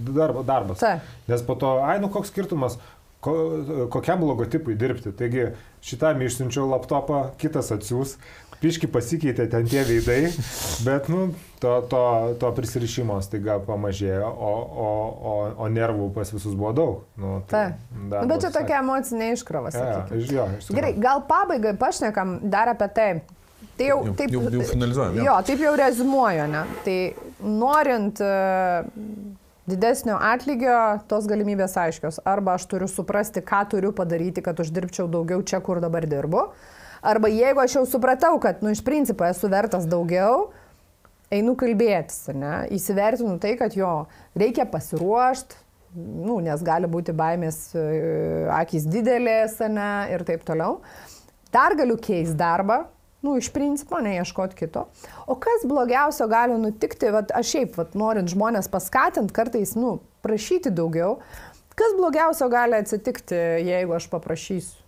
[0.08, 0.80] darbo, darbas.
[0.80, 1.04] Taip.
[1.28, 2.78] Nes po to, ai, nu koks skirtumas,
[3.28, 3.36] ko,
[3.98, 5.12] kokiam logotipui dirbti.
[5.20, 5.50] Taigi
[5.84, 8.16] šitam išsiunčiau laptopą, kitas atsiūs,
[8.58, 10.32] piški pasikeitė ten tie veidai,
[10.88, 11.28] bet, nu,
[11.62, 12.02] to, to,
[12.42, 14.88] to prisirišimo staiga pamažėjo, o, o,
[15.32, 17.04] o, o nervų pas visus buvo daug.
[17.22, 17.78] Nu, Taip.
[17.94, 20.48] Nu, darbo bet čia tokia emocinė iškrova, Ja, tikrųjų.
[20.74, 23.10] Gerai, gal pabaigai pašnekam dar apie tai.
[23.78, 25.34] Tai jau, Jau- taip, jau- jau finalizuojam, jo.
[25.46, 26.64] Taip jau rezumuoju, ne?
[26.86, 26.98] Tai
[27.46, 28.32] norint e,
[29.68, 30.78] didesnio atlygio,
[31.12, 32.22] tos galimybės aiškios.
[32.28, 36.48] Arba aš turiu suprasti, ką turiu padaryti, kad uždirbčiau daugiau čia, kur dabar dirbu.
[37.08, 40.50] Arba jeigu aš jau supratau, kad, nu, iš principo esu vertas daugiau,
[41.34, 42.64] einu kalbėtis, ne?
[42.74, 44.08] Įsivertinu tai, kad jo
[44.40, 45.60] reikia pasiruošti,
[45.98, 47.84] nu, nes gali būti baimės e,
[48.54, 50.80] akis didelės, ne, ir taip toliau.
[51.54, 52.86] Dar galiu keisti darbą,
[53.26, 54.88] nu, iš principo, neieškoti kito.
[55.28, 60.72] O kas blogiausio gali nutikti, vat, aš šiaip, vat, norint žmonės paskatinti, kartais, nu, prašyti
[60.74, 61.18] daugiau,
[61.78, 63.38] kas blogiausio gali atsitikti,
[63.68, 64.84] jeigu aš paprašysiu?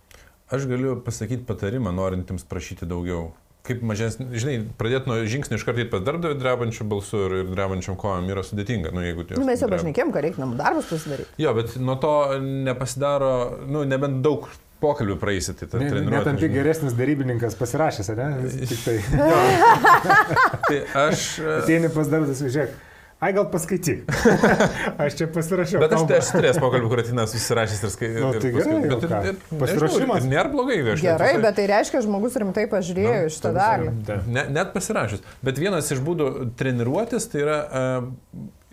[0.50, 3.30] Aš galiu pasakyti patarimą, norintiems prašyti daugiau.
[3.66, 7.98] Kaip mažesnį, žinai, pradėti nuo žingsnių iš karto pas darbdavį drebančių balsų ir, ir drebančiam
[8.00, 8.90] kojom yra sudėtinga.
[8.96, 9.04] Nu,
[9.36, 11.36] Nu, mes jau pašnekėm, ką reikia namų darbus pasidaryti.
[11.38, 13.34] Jo, bet nuo to nepasidaro,
[13.68, 14.48] nu, nebent daug
[14.80, 16.18] pokalbių praeisi, tai ta Ne- treniruotė.
[16.18, 16.54] Netampi žinai.
[16.58, 18.28] geresnis darybininkas pasirašęs, ne?
[18.70, 18.98] Tik tai.
[20.70, 21.26] Tai aš...
[21.42, 22.78] e, Ateini pas darbus, žiūrėk.
[23.20, 24.06] Ai, gal paskaityk.
[25.04, 25.80] aš čia pasirašiau.
[25.82, 26.20] Bet aš, kalbą.
[26.22, 28.22] aš turėjęs pokalbį, kur atina susirašęs ir skaitai.
[28.24, 29.18] Nu, tai gerai, jau ką.
[29.60, 30.24] Pasiruošimas.
[30.30, 33.92] Nėra blogai, aš Gerai, net- bet tai reiškia, žmogus rimtai pažiūrėjo Nu, iš šitą dalį.
[34.38, 35.20] Ne, net pasirašęs.
[35.44, 36.30] Bet vienas iš būdų
[36.62, 38.08] treniruotis tai yra uh,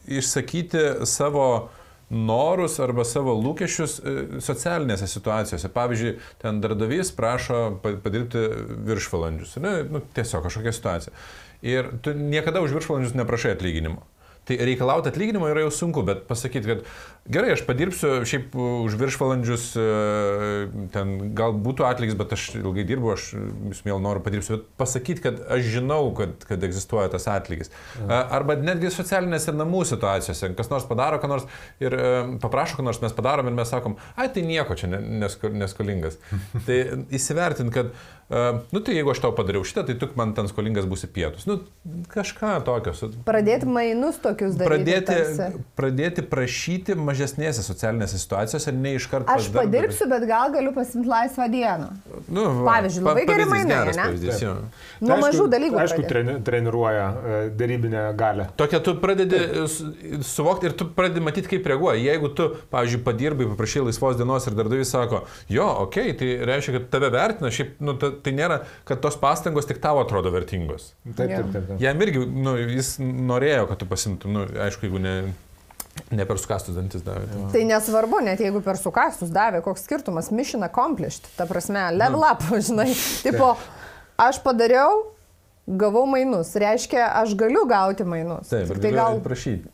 [0.08, 1.48] išsakyti savo
[2.10, 5.72] norus arba savo lūkesčius e, socialinėse situacijose.
[5.74, 8.44] Pavyzdžiui, ten darbdavys prašo pa- padirbti
[8.88, 9.58] viršvalandžius.
[9.64, 9.74] Ne?
[9.92, 11.16] Nu, tiesiog kažkokia situacija.
[11.68, 14.06] Ir tu niekada už viršvalandžius neprašai atlyginimo.
[14.48, 16.84] Tai reikalauti atlyginimo yra jau sunku, bet pasakyti, kad
[17.28, 19.88] gerai, aš padirbsiu šiaip už viršvalandžius, e,
[20.94, 23.26] ten gal būtų atlygis, bet aš ilgai dirbu, aš
[23.74, 27.74] vis mėl noriu padirbsiu, bet pasakyti, kad aš žinau, kad, kad egzistuoja tas atlygis.
[28.08, 31.48] Arba netgi socialinėse namų situacijose, kas nors padaro, ką nors
[31.84, 32.12] ir e,
[32.44, 36.22] paprašo, ką nors mes padarom ir mes sakom, ai tai nieko čia ne- nesko, neskolingas.
[36.70, 36.80] tai
[37.20, 37.92] įsivertint, kad,
[38.72, 41.46] nu tai jeigu aš tau padariau šitą, tai tu man ten skolingas būsi pietus.
[41.48, 41.62] Nu,
[42.12, 42.92] kažką tokio.
[43.28, 44.68] Pradėti mainus tokius daryti.
[44.68, 45.62] Pradėti, tarsi.
[45.80, 49.32] pradėti prašyti mažesnėse socialinėse situacijose, ne iš karto.
[49.32, 51.88] Aš padirbsiu, bet gal galiu pasimti laisvą dieną.
[52.28, 54.58] Nu, va, Pavyzdžiui, labai pa- geri mainai, pavyzdys, jo.
[55.00, 55.80] Nuo Tai mažų dalykų.
[55.86, 58.50] Aišku, treni, treniruoja e, darybinę galę.
[58.60, 59.40] Tokia tu pradedi
[59.72, 59.94] su-
[60.26, 61.96] suvokti ir tu pradedi matyti, kaip reaguoja.
[62.02, 66.78] Jeigu tu, pavyzdžiui, padirbai, paprašai laisvos dienos ir darbdavys sako, jo, okei, okay, tai reiškia,
[66.80, 70.92] kad tave vertina, šiaip, nu, ta, tai nėra, kad tos pastangos tik tavo atrodo vertingos.
[71.08, 71.68] Taip, taip, taip.
[71.72, 71.82] taip.
[71.84, 75.16] Jam irgi, nu, jis norėjo, kad tu pasimtum, nu, aišku, jeigu ne,
[76.12, 77.28] ne per sukastus dantis davė.
[77.32, 77.44] Tai.
[77.56, 82.46] Tai nesvarbu, net jeigu per sukastus davė, koks skirtumas, mission accomplished, ta prasme, level up,
[82.70, 82.90] žinai,
[83.26, 83.54] tipo,
[84.22, 85.06] aš padariau,
[85.68, 88.48] gavau mainus, reiškia, aš galiu gauti mainus.
[88.48, 89.68] Taip, tai gal prašyti.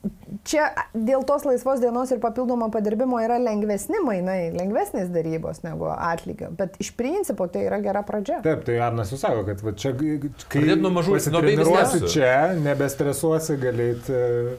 [0.44, 0.66] čia
[0.98, 6.76] dėl tos laisvos dienos ir papildomo padirbimo yra lengvesni mainai, lengvesnės darybos negu atlygio, bet
[6.82, 8.42] iš principo tai yra gera pradžia.
[8.44, 12.10] Taip, tai Arnas jūs sako, kad va, čia, kai Pradėt nuo mažų- nuo stepsų.
[12.16, 12.34] čia,
[12.66, 14.58] nebestresuosi, galėt uh,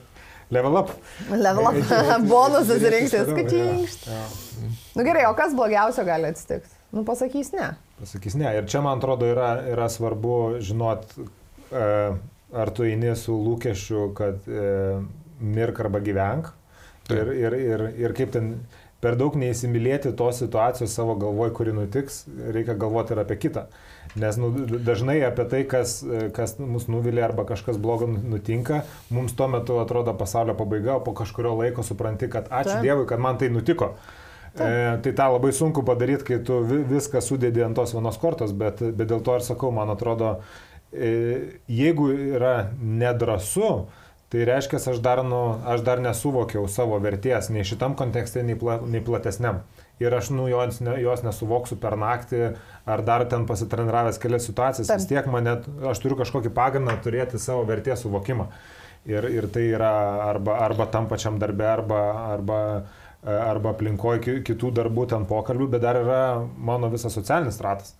[0.54, 0.94] level up.
[1.34, 1.82] Level up,
[2.30, 4.06] bonusas rinksės, Toliau, kačinkšt.
[4.06, 4.22] jo,
[4.62, 4.72] jo.
[4.94, 6.73] Nu gerai, o kas blogiausio gali atsitikti?
[6.94, 7.72] Nu pasakys ne.
[7.98, 8.46] Pasakys ne.
[8.54, 11.16] Ir čia, man atrodo, yra, yra svarbu žinot,
[11.74, 11.88] e,
[12.54, 15.00] ar tu eini su lūkesčiu, kad e,
[15.42, 16.52] mirk arba gyvenk.
[17.08, 17.18] Taip.
[17.18, 18.54] Ir, ir, ir, ir kaip ten
[19.04, 22.22] per daug neįsimylėti tos situacijos savo galvoj, kuri nutiks,
[22.54, 23.66] reikia galvoti ir apie kitą.
[24.20, 24.52] Nes nu,
[24.86, 29.50] dažnai apie tai, kas, e, kas mus nuvilia arba kažkas blogo nu- nutinka, mums tuo
[29.50, 32.86] metu atrodo pasaulio pabaiga, o po kažkurio laiko supranti, kad ačiū Taip.
[32.86, 33.96] Dievui, kad man tai nutiko.
[34.54, 38.52] E, tai tą labai sunku padaryti, kai tu vi- viską sudėdi ant tos vienos kortos,
[38.54, 40.36] bet, bet dėl to ir sakau, man atrodo,
[40.92, 43.86] e, jeigu yra nedrasu,
[44.30, 48.78] tai reiškia, aš dar, nu, aš dar nesuvokiau savo vertės nei šitam kontekste, nei, pla,
[48.86, 49.62] nei platesniam.
[50.02, 54.88] Ir aš nu, jos, ne, jos nesuvoksiu per naktį, ar dar ten pasitreniravęs kelias situacijas,
[54.90, 54.98] Taip.
[54.98, 58.48] vis tiek mane, aš turiu kažkokį pagrindą turėti savo vertės suvokimą.
[59.06, 59.92] Ir, ir tai yra
[60.30, 62.00] arba, arba tam pačiam darbe, arba,
[62.32, 62.58] arba,
[63.24, 66.22] arba aplinkoje kitų darbų ten pokalbių, bet dar yra
[66.58, 67.94] mano visas socialinis ratas.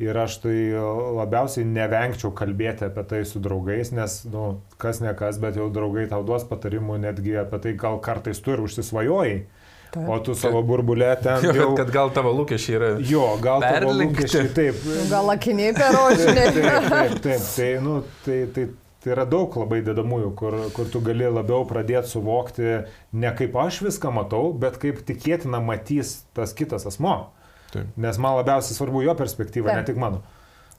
[0.00, 4.44] Ir aš tai labiausiai nevengčiau kalbėti apie tai su draugais, nes, nu,
[4.80, 8.54] kas ne kas, bet jau draugai tau duos patarimų netgi apie tai, gal kartais tu
[8.54, 9.42] ir užsisvajojai.
[9.90, 10.06] Taip.
[10.06, 11.42] O tu savo burbulė ten.
[11.50, 11.72] Jau...
[11.74, 12.90] Kad, kad gal tavo lūkesčiai yra.
[13.02, 14.78] Jo, gal tavo lūkesčiai taip.
[15.10, 16.52] Gal akiniai perožiniai.
[16.54, 17.48] taip, taip, taip.
[17.56, 18.68] Tai, nu, tai, tai,
[19.00, 22.72] tai yra daug labai dedamųjų, kur, kur tu gali labiau pradėti suvokti
[23.16, 27.30] ne kaip aš viską matau, bet kaip tikėtina matys tas kitas asmo.
[27.70, 27.88] Taip.
[28.00, 29.80] Nes man labiausiai svarbu jo perspektyva, Taip.
[29.80, 30.24] ne tik mano.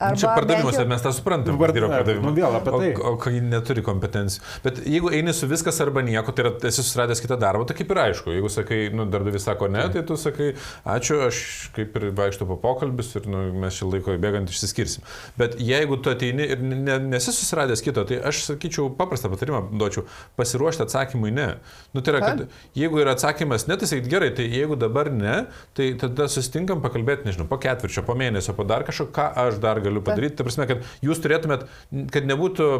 [0.02, 0.86] Arba Čia pardavimas, jau...
[0.90, 2.26] mes tą suprantam, kad yra pardavimas.
[2.26, 2.88] Nu, vėl apie tai.
[2.96, 4.42] O, o kai neturi kompetencijų.
[4.64, 7.92] Bet jeigu eini su viskas arba nieko, tai yra esi susiradęs kitą darbą, tai kaip
[7.94, 8.32] ir aišku.
[8.34, 10.52] Jeigu sakai, nu, darbdavys sako ne, tai tu sakai,
[10.96, 11.42] ačiū, aš
[11.76, 15.06] kaip ir vaikštų po pokalbis ir nu, mes šį laiko bėgant išsiskirsim.
[15.38, 20.06] Bet jeigu tu ateini ir ne, nesi susiradęs kito, tai aš sakyčiau, paprastą patarimą duočiau,
[20.40, 21.48] pasiruošti atsakymui ne.
[21.94, 22.44] Nu, tai yra, kad
[22.78, 25.44] jeigu yra atsakymas ne, tai sakyt gerai, tai jeigu dabar ne,
[25.78, 29.82] tai tada susitinkam pakalbėti, nežinau, po ketvirčio, po mėnesio, po dar kažko, ką aš dar
[29.84, 30.40] galiu galiu padaryti.
[30.40, 31.68] Tai prasme, kad jūs turėtumėt,
[32.14, 32.72] kad nebūtų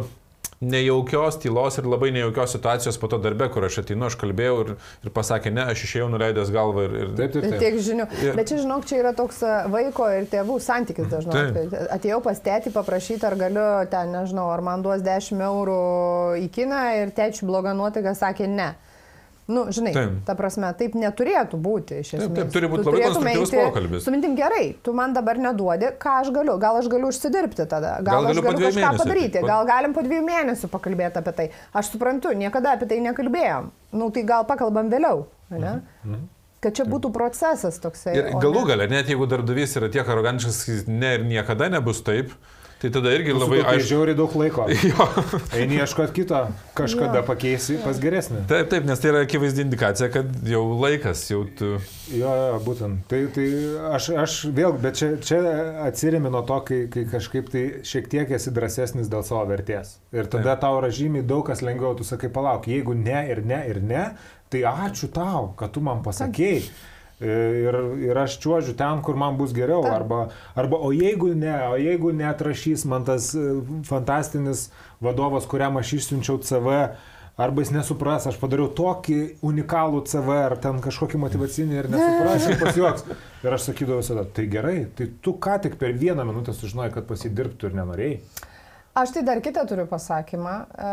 [0.62, 4.68] nejaukios tylos ir labai nejaukios situacijos po to darbe, kur aš ateinu, aš kalbėjau ir,
[5.02, 6.94] ir pasakė, ne, aš išėjau nuleidęs galvą ir...
[7.00, 7.08] ir...
[7.18, 7.56] Taip, taip, taip.
[7.62, 8.06] Tiek žinių.
[8.22, 8.36] Ir...
[8.38, 9.42] Bet čia, žinok, čia yra toks
[9.74, 11.66] vaiko ir tėvų santykis dažnai.
[11.96, 15.82] Atėjau pas tėtį paprašyti, ar galiu ten, nežinau, ar man duos 10 eurų
[16.44, 18.70] į kiną ir tėčių bloga nuotaika sakė ne.
[19.50, 20.10] Nu, žinai, taip.
[20.26, 22.28] ta prasme, taip neturėtų būti iš esmės.
[22.28, 24.04] Taip, taip turi būti labai konstruktyvus pokalbis.
[24.04, 27.96] Su mintim gerai, tu man dabar neduodi, ką aš galiu, gal aš galiu užsidirbti tada,
[28.06, 31.34] gal, gal aš galiu kažką mėnesių, padaryti, taip, gal galim po dviejų mėnesių pakalbėti apie
[31.40, 31.48] tai.
[31.74, 33.72] Aš suprantu, niekada apie tai nekalbėjom.
[33.98, 35.74] Nu, tai gal pakalbam vėliau, ne?
[36.04, 36.22] Mhm.
[36.62, 38.14] Kad čia būtų procesas toksai.
[38.14, 42.30] Ir galų gale, net jeigu darbdavys yra tiek arogantiškas, ne ir niekada nebus taip,
[42.82, 43.86] Tai tada irgi labai aišku.
[43.92, 44.64] Žiauriai daug laiko.
[44.90, 45.04] jo.
[45.54, 46.40] Eini ieškot kito,
[46.74, 47.26] kažkada jo.
[47.28, 48.40] pakeisi pas geresnį.
[48.50, 51.76] Taip, taip, nes tai yra akivaizdi indikacija, kad jau laikas, jau tu.
[52.10, 53.04] Jo, jo būtent.
[53.12, 53.46] Tai, tai
[53.94, 55.40] aš, aš vėl, bet čia, čia
[55.86, 60.00] atsirimi nuo to, kai, kai kažkaip tai šiek tiek esi drąsesnis dėl savo vertės.
[60.10, 60.66] Ir tada taip.
[60.66, 64.08] tau yra žymiai daug kas lengviau, tu sakai, palauk, jeigu ne ir ne ir ne,
[64.50, 66.66] tai ačiū tau, kad tu man pasakėjai.
[66.66, 66.88] Taip
[67.22, 67.78] ir,
[68.08, 69.84] ir aš čiuožiu ten, kur man bus geriau.
[69.88, 70.26] Arba,
[70.58, 73.46] arba o jeigu ne, o jeigu neatrašys man tas e,
[73.88, 74.68] fantastinis
[75.02, 76.76] vadovas, kuriam aš išsiunčiau CV,
[77.42, 82.60] arba jis nesupras, aš padariau tokį unikalų CV ar ten kažkokį motivacinį ir nesupras ir
[82.60, 83.06] pasijuoks.
[83.42, 87.08] Ir aš sakydavau visada, tai gerai, tai tu ką tik per vieną minutę sužinojai, kad
[87.08, 88.16] pasidirbtų ir nenorėjai.
[88.92, 90.50] Aš tai dar kitą turiu pasakymą.
[90.52, 90.88] E,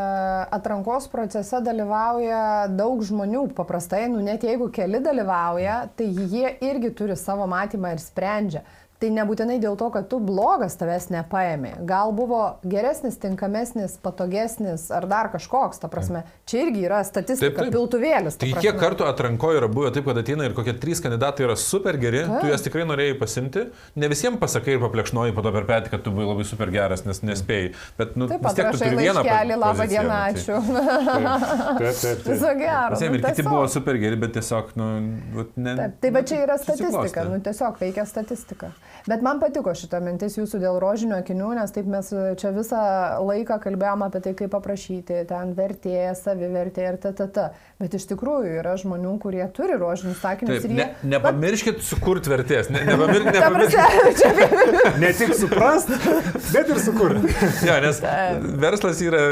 [0.55, 3.41] atrankos procese dalyvauja daug žmonių.
[3.57, 8.63] Paprastai, nu net jeigu keli dalyvauja, tai jie irgi turi savo matymą ir sprendžia
[8.99, 11.71] tai nebūtinai dėl to, kad tu blogas tavęs nepaėmė.
[11.87, 16.25] Gal buvo geresnis, tinkamesnis, patogesnis ar dar kažkoks, ta prasme.
[16.49, 17.75] Čia irgi yra statistika, taip, taip.
[17.77, 18.35] piltuvėlis.
[18.41, 21.95] Tai kiek kartų atrankoje yra buvę taip, kad ateina ir kokie trys kandidatai yra super
[22.01, 22.43] geri, taip.
[22.43, 23.65] tu juos tikrai norėjai pasimti,
[23.95, 27.05] ne visiems pasakai ir paplekšnoji po to per petį, kad tu buvai labai super geras,
[27.07, 27.71] nes nespėjai.
[28.01, 30.59] Bet nu, taip, vis tiek tu turi vieną kelį, labą dieną, ačiū.
[32.27, 32.97] Viso gero.
[32.97, 34.91] Visiems ir kiti buvo super geri, bet tiesiog, nu,
[35.55, 35.79] ne.
[35.79, 38.73] Taip, tai va čia yra statistika, nu tiesiog veikia statistika.
[39.07, 42.81] Bet man patiko šita mintis jūsų dėl rožinio akinių, nes taip mes čia visą
[43.23, 47.45] laiką kalbėjom apie tai, kaip paprašyti, ten vertė, savivertė ir tt.
[47.79, 50.81] Bet iš tikrųjų yra žmonių, kurie turi rožinius akinius taip, ir jie...
[50.81, 52.71] Ne, nepamirškit sukurti vertės.
[52.73, 54.43] Ne, nepamir, nepamirškit.
[55.03, 55.93] ne tik suprast,
[56.51, 57.31] bet ir sukurti.
[57.67, 58.03] ja, nes
[58.59, 59.23] verslas yra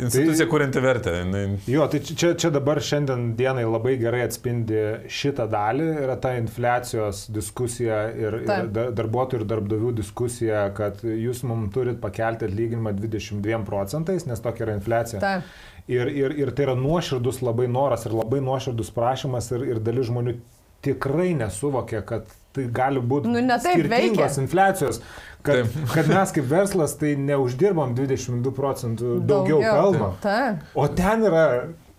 [0.00, 1.14] institucija, tai, kurianti vertę.
[1.18, 1.42] Jinai...
[1.70, 4.80] Jo, tai čia, čia dabar šiandien dienai labai gerai atspindi
[5.12, 8.70] šitą dalį, yra ta infliacijos diskusija ir, Taip.
[8.70, 14.68] ir darbuotojų ir darbdavių diskusija, kad jūs mums turit pakelti atlyginimą 22 procentais, nes tokia
[14.68, 15.22] yra infliacija.
[15.22, 15.52] Taip.
[15.90, 20.06] Ir, ir, ir tai yra nuoširdus labai noras ir labai nuoširdus prašymas ir, ir dalis
[20.12, 20.36] žmonių
[20.84, 24.32] tikrai nesuvokia, kad tai gali būti nu, skirtingos veikia.
[24.42, 25.02] infliacijos.
[25.42, 25.78] Kad, Taip.
[25.94, 30.60] kad mes kaip verslas tai neuždirbam 22 procentų daugiau, daugiau pelno.
[30.78, 31.46] O ten yra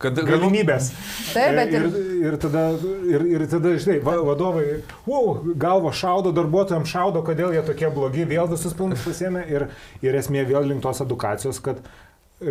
[0.03, 0.91] kad, galimybės.
[1.33, 1.87] Taip, bet ir...
[1.87, 2.63] Ir, ir, tada,
[3.09, 4.65] ir, ir tada, žinai, va, vadovai,
[5.07, 9.67] wow, galvo šaudo, darbuotojams šaudo, kodėl jie tokie blogi, vėl visus planus pasėmė ir,
[10.05, 11.83] ir esmė vėl link tos edukacijos, kad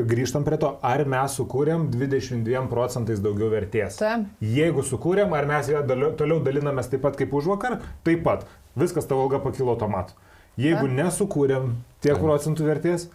[0.09, 3.99] grįžtam prie to, ar mes sukūrėm 22 procentais daugiau vertės.
[4.01, 4.19] Ta.
[4.41, 5.83] Jeigu sukūrėm, ar mes ją
[6.19, 8.47] toliau dalinamės taip pat kaip už vakar, taip pat.
[8.79, 10.17] Viskas tavo alga pakilo automatu.
[10.61, 11.75] Jeigu nesukūrėm
[12.05, 13.09] tiek procentų vertės,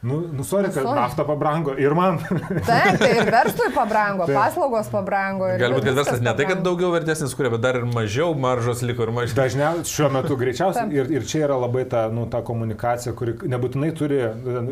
[0.00, 0.94] Nu, nu sorry, kad sorry.
[1.00, 2.18] nafta pabrango ir man.
[2.66, 4.36] Taip, tai ir verslui pabrango, Taip.
[4.38, 5.48] paslaugos pabrango.
[5.50, 8.84] ir Galbūt, kad verslas ne tai, kad daugiau vertesnis kuria, bet dar ir mažiau maržos
[8.86, 9.34] liko ir mažiau.
[9.40, 13.90] Dažniausiai šiuo metu greičiausiai ir, ir čia yra labai ta, nu, ta komunikacija, kuri nebūtinai
[13.98, 14.20] turi,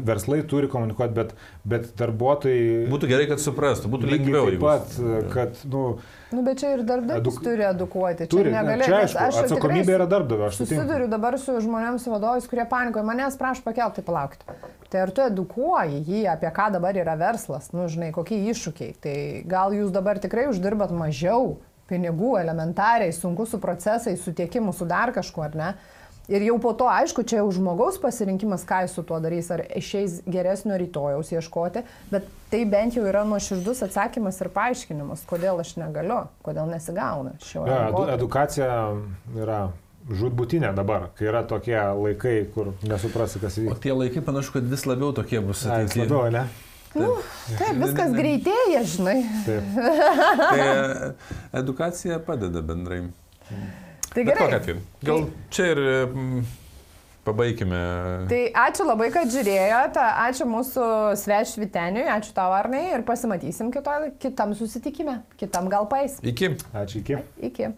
[0.06, 1.34] verslai turi komunikuoti, bet,
[1.66, 4.46] bet darbuotojai Būtų gerai, kad suprastų, būtų lengviau.
[4.46, 5.88] Taip jeigu- pat, kad, nu,
[6.32, 8.26] Nu, bet čia ir darbdavys Eduk- turi edukuoti.
[8.26, 10.58] Čia turi, ne, negali, čia aišku, aš atsakomybė yra darbdavio, aš.
[10.58, 14.42] Susiduriu dabar su žmonėms, su vadovais, kurie panikoja, manęs prašo pakelti, tai palaukit.
[14.90, 18.96] Tai ar tu edukuoji jį, apie ką dabar yra verslas, nu, žinai, kokie iššūkiai.
[19.06, 19.16] Tai
[19.46, 25.14] gal jūs dabar tikrai uždirbat mažiau pinigų elementariai, sunku su procesais, su tiekimu, su dar
[25.14, 25.70] kažkuo, ar ne?
[26.28, 29.62] Ir jau po to, aišku, čia jau žmogaus pasirinkimas, ką jis su tuo darys, ar
[29.78, 35.76] išeis geresnio rytojaus ieškoti, bet tai bent jau yra nuoširdus atsakymas ir paaiškinimas, kodėl aš
[35.78, 37.62] negaliu, kodėl nesigauna šio.
[37.70, 38.70] Ja, edu, edukacija
[39.38, 39.60] yra
[40.10, 43.80] žudbutinė dabar, kai yra tokie laikai, kur nesuprasi, kas O vyksta.
[43.86, 46.10] tie laikai panašu, kad vis labiau tokie bus Ai, vis ateityje.
[46.10, 46.46] labiau, ne?
[46.96, 47.08] Nu,
[47.58, 49.16] taip, viskas greitėja, žinai.
[49.46, 49.74] Taip.
[50.42, 51.10] Tai e,
[51.62, 53.04] edukacija padeda bendrai.
[54.16, 54.60] Tai Bet kokia gerai.
[54.62, 54.78] atveju.
[55.04, 56.44] Gal čia ir mm,
[57.26, 57.80] pabaigime.
[58.30, 60.84] Tai ačiū labai, kad žiūrėjote, ačiū mūsų
[61.20, 66.16] svečiui Viteniui, ačiū tau Arnai ir pasimatysim kito, kitam susitikime, kitam gal pais.
[66.22, 66.54] Iki.
[66.72, 67.18] Ačiū iki.
[67.50, 67.72] Iki.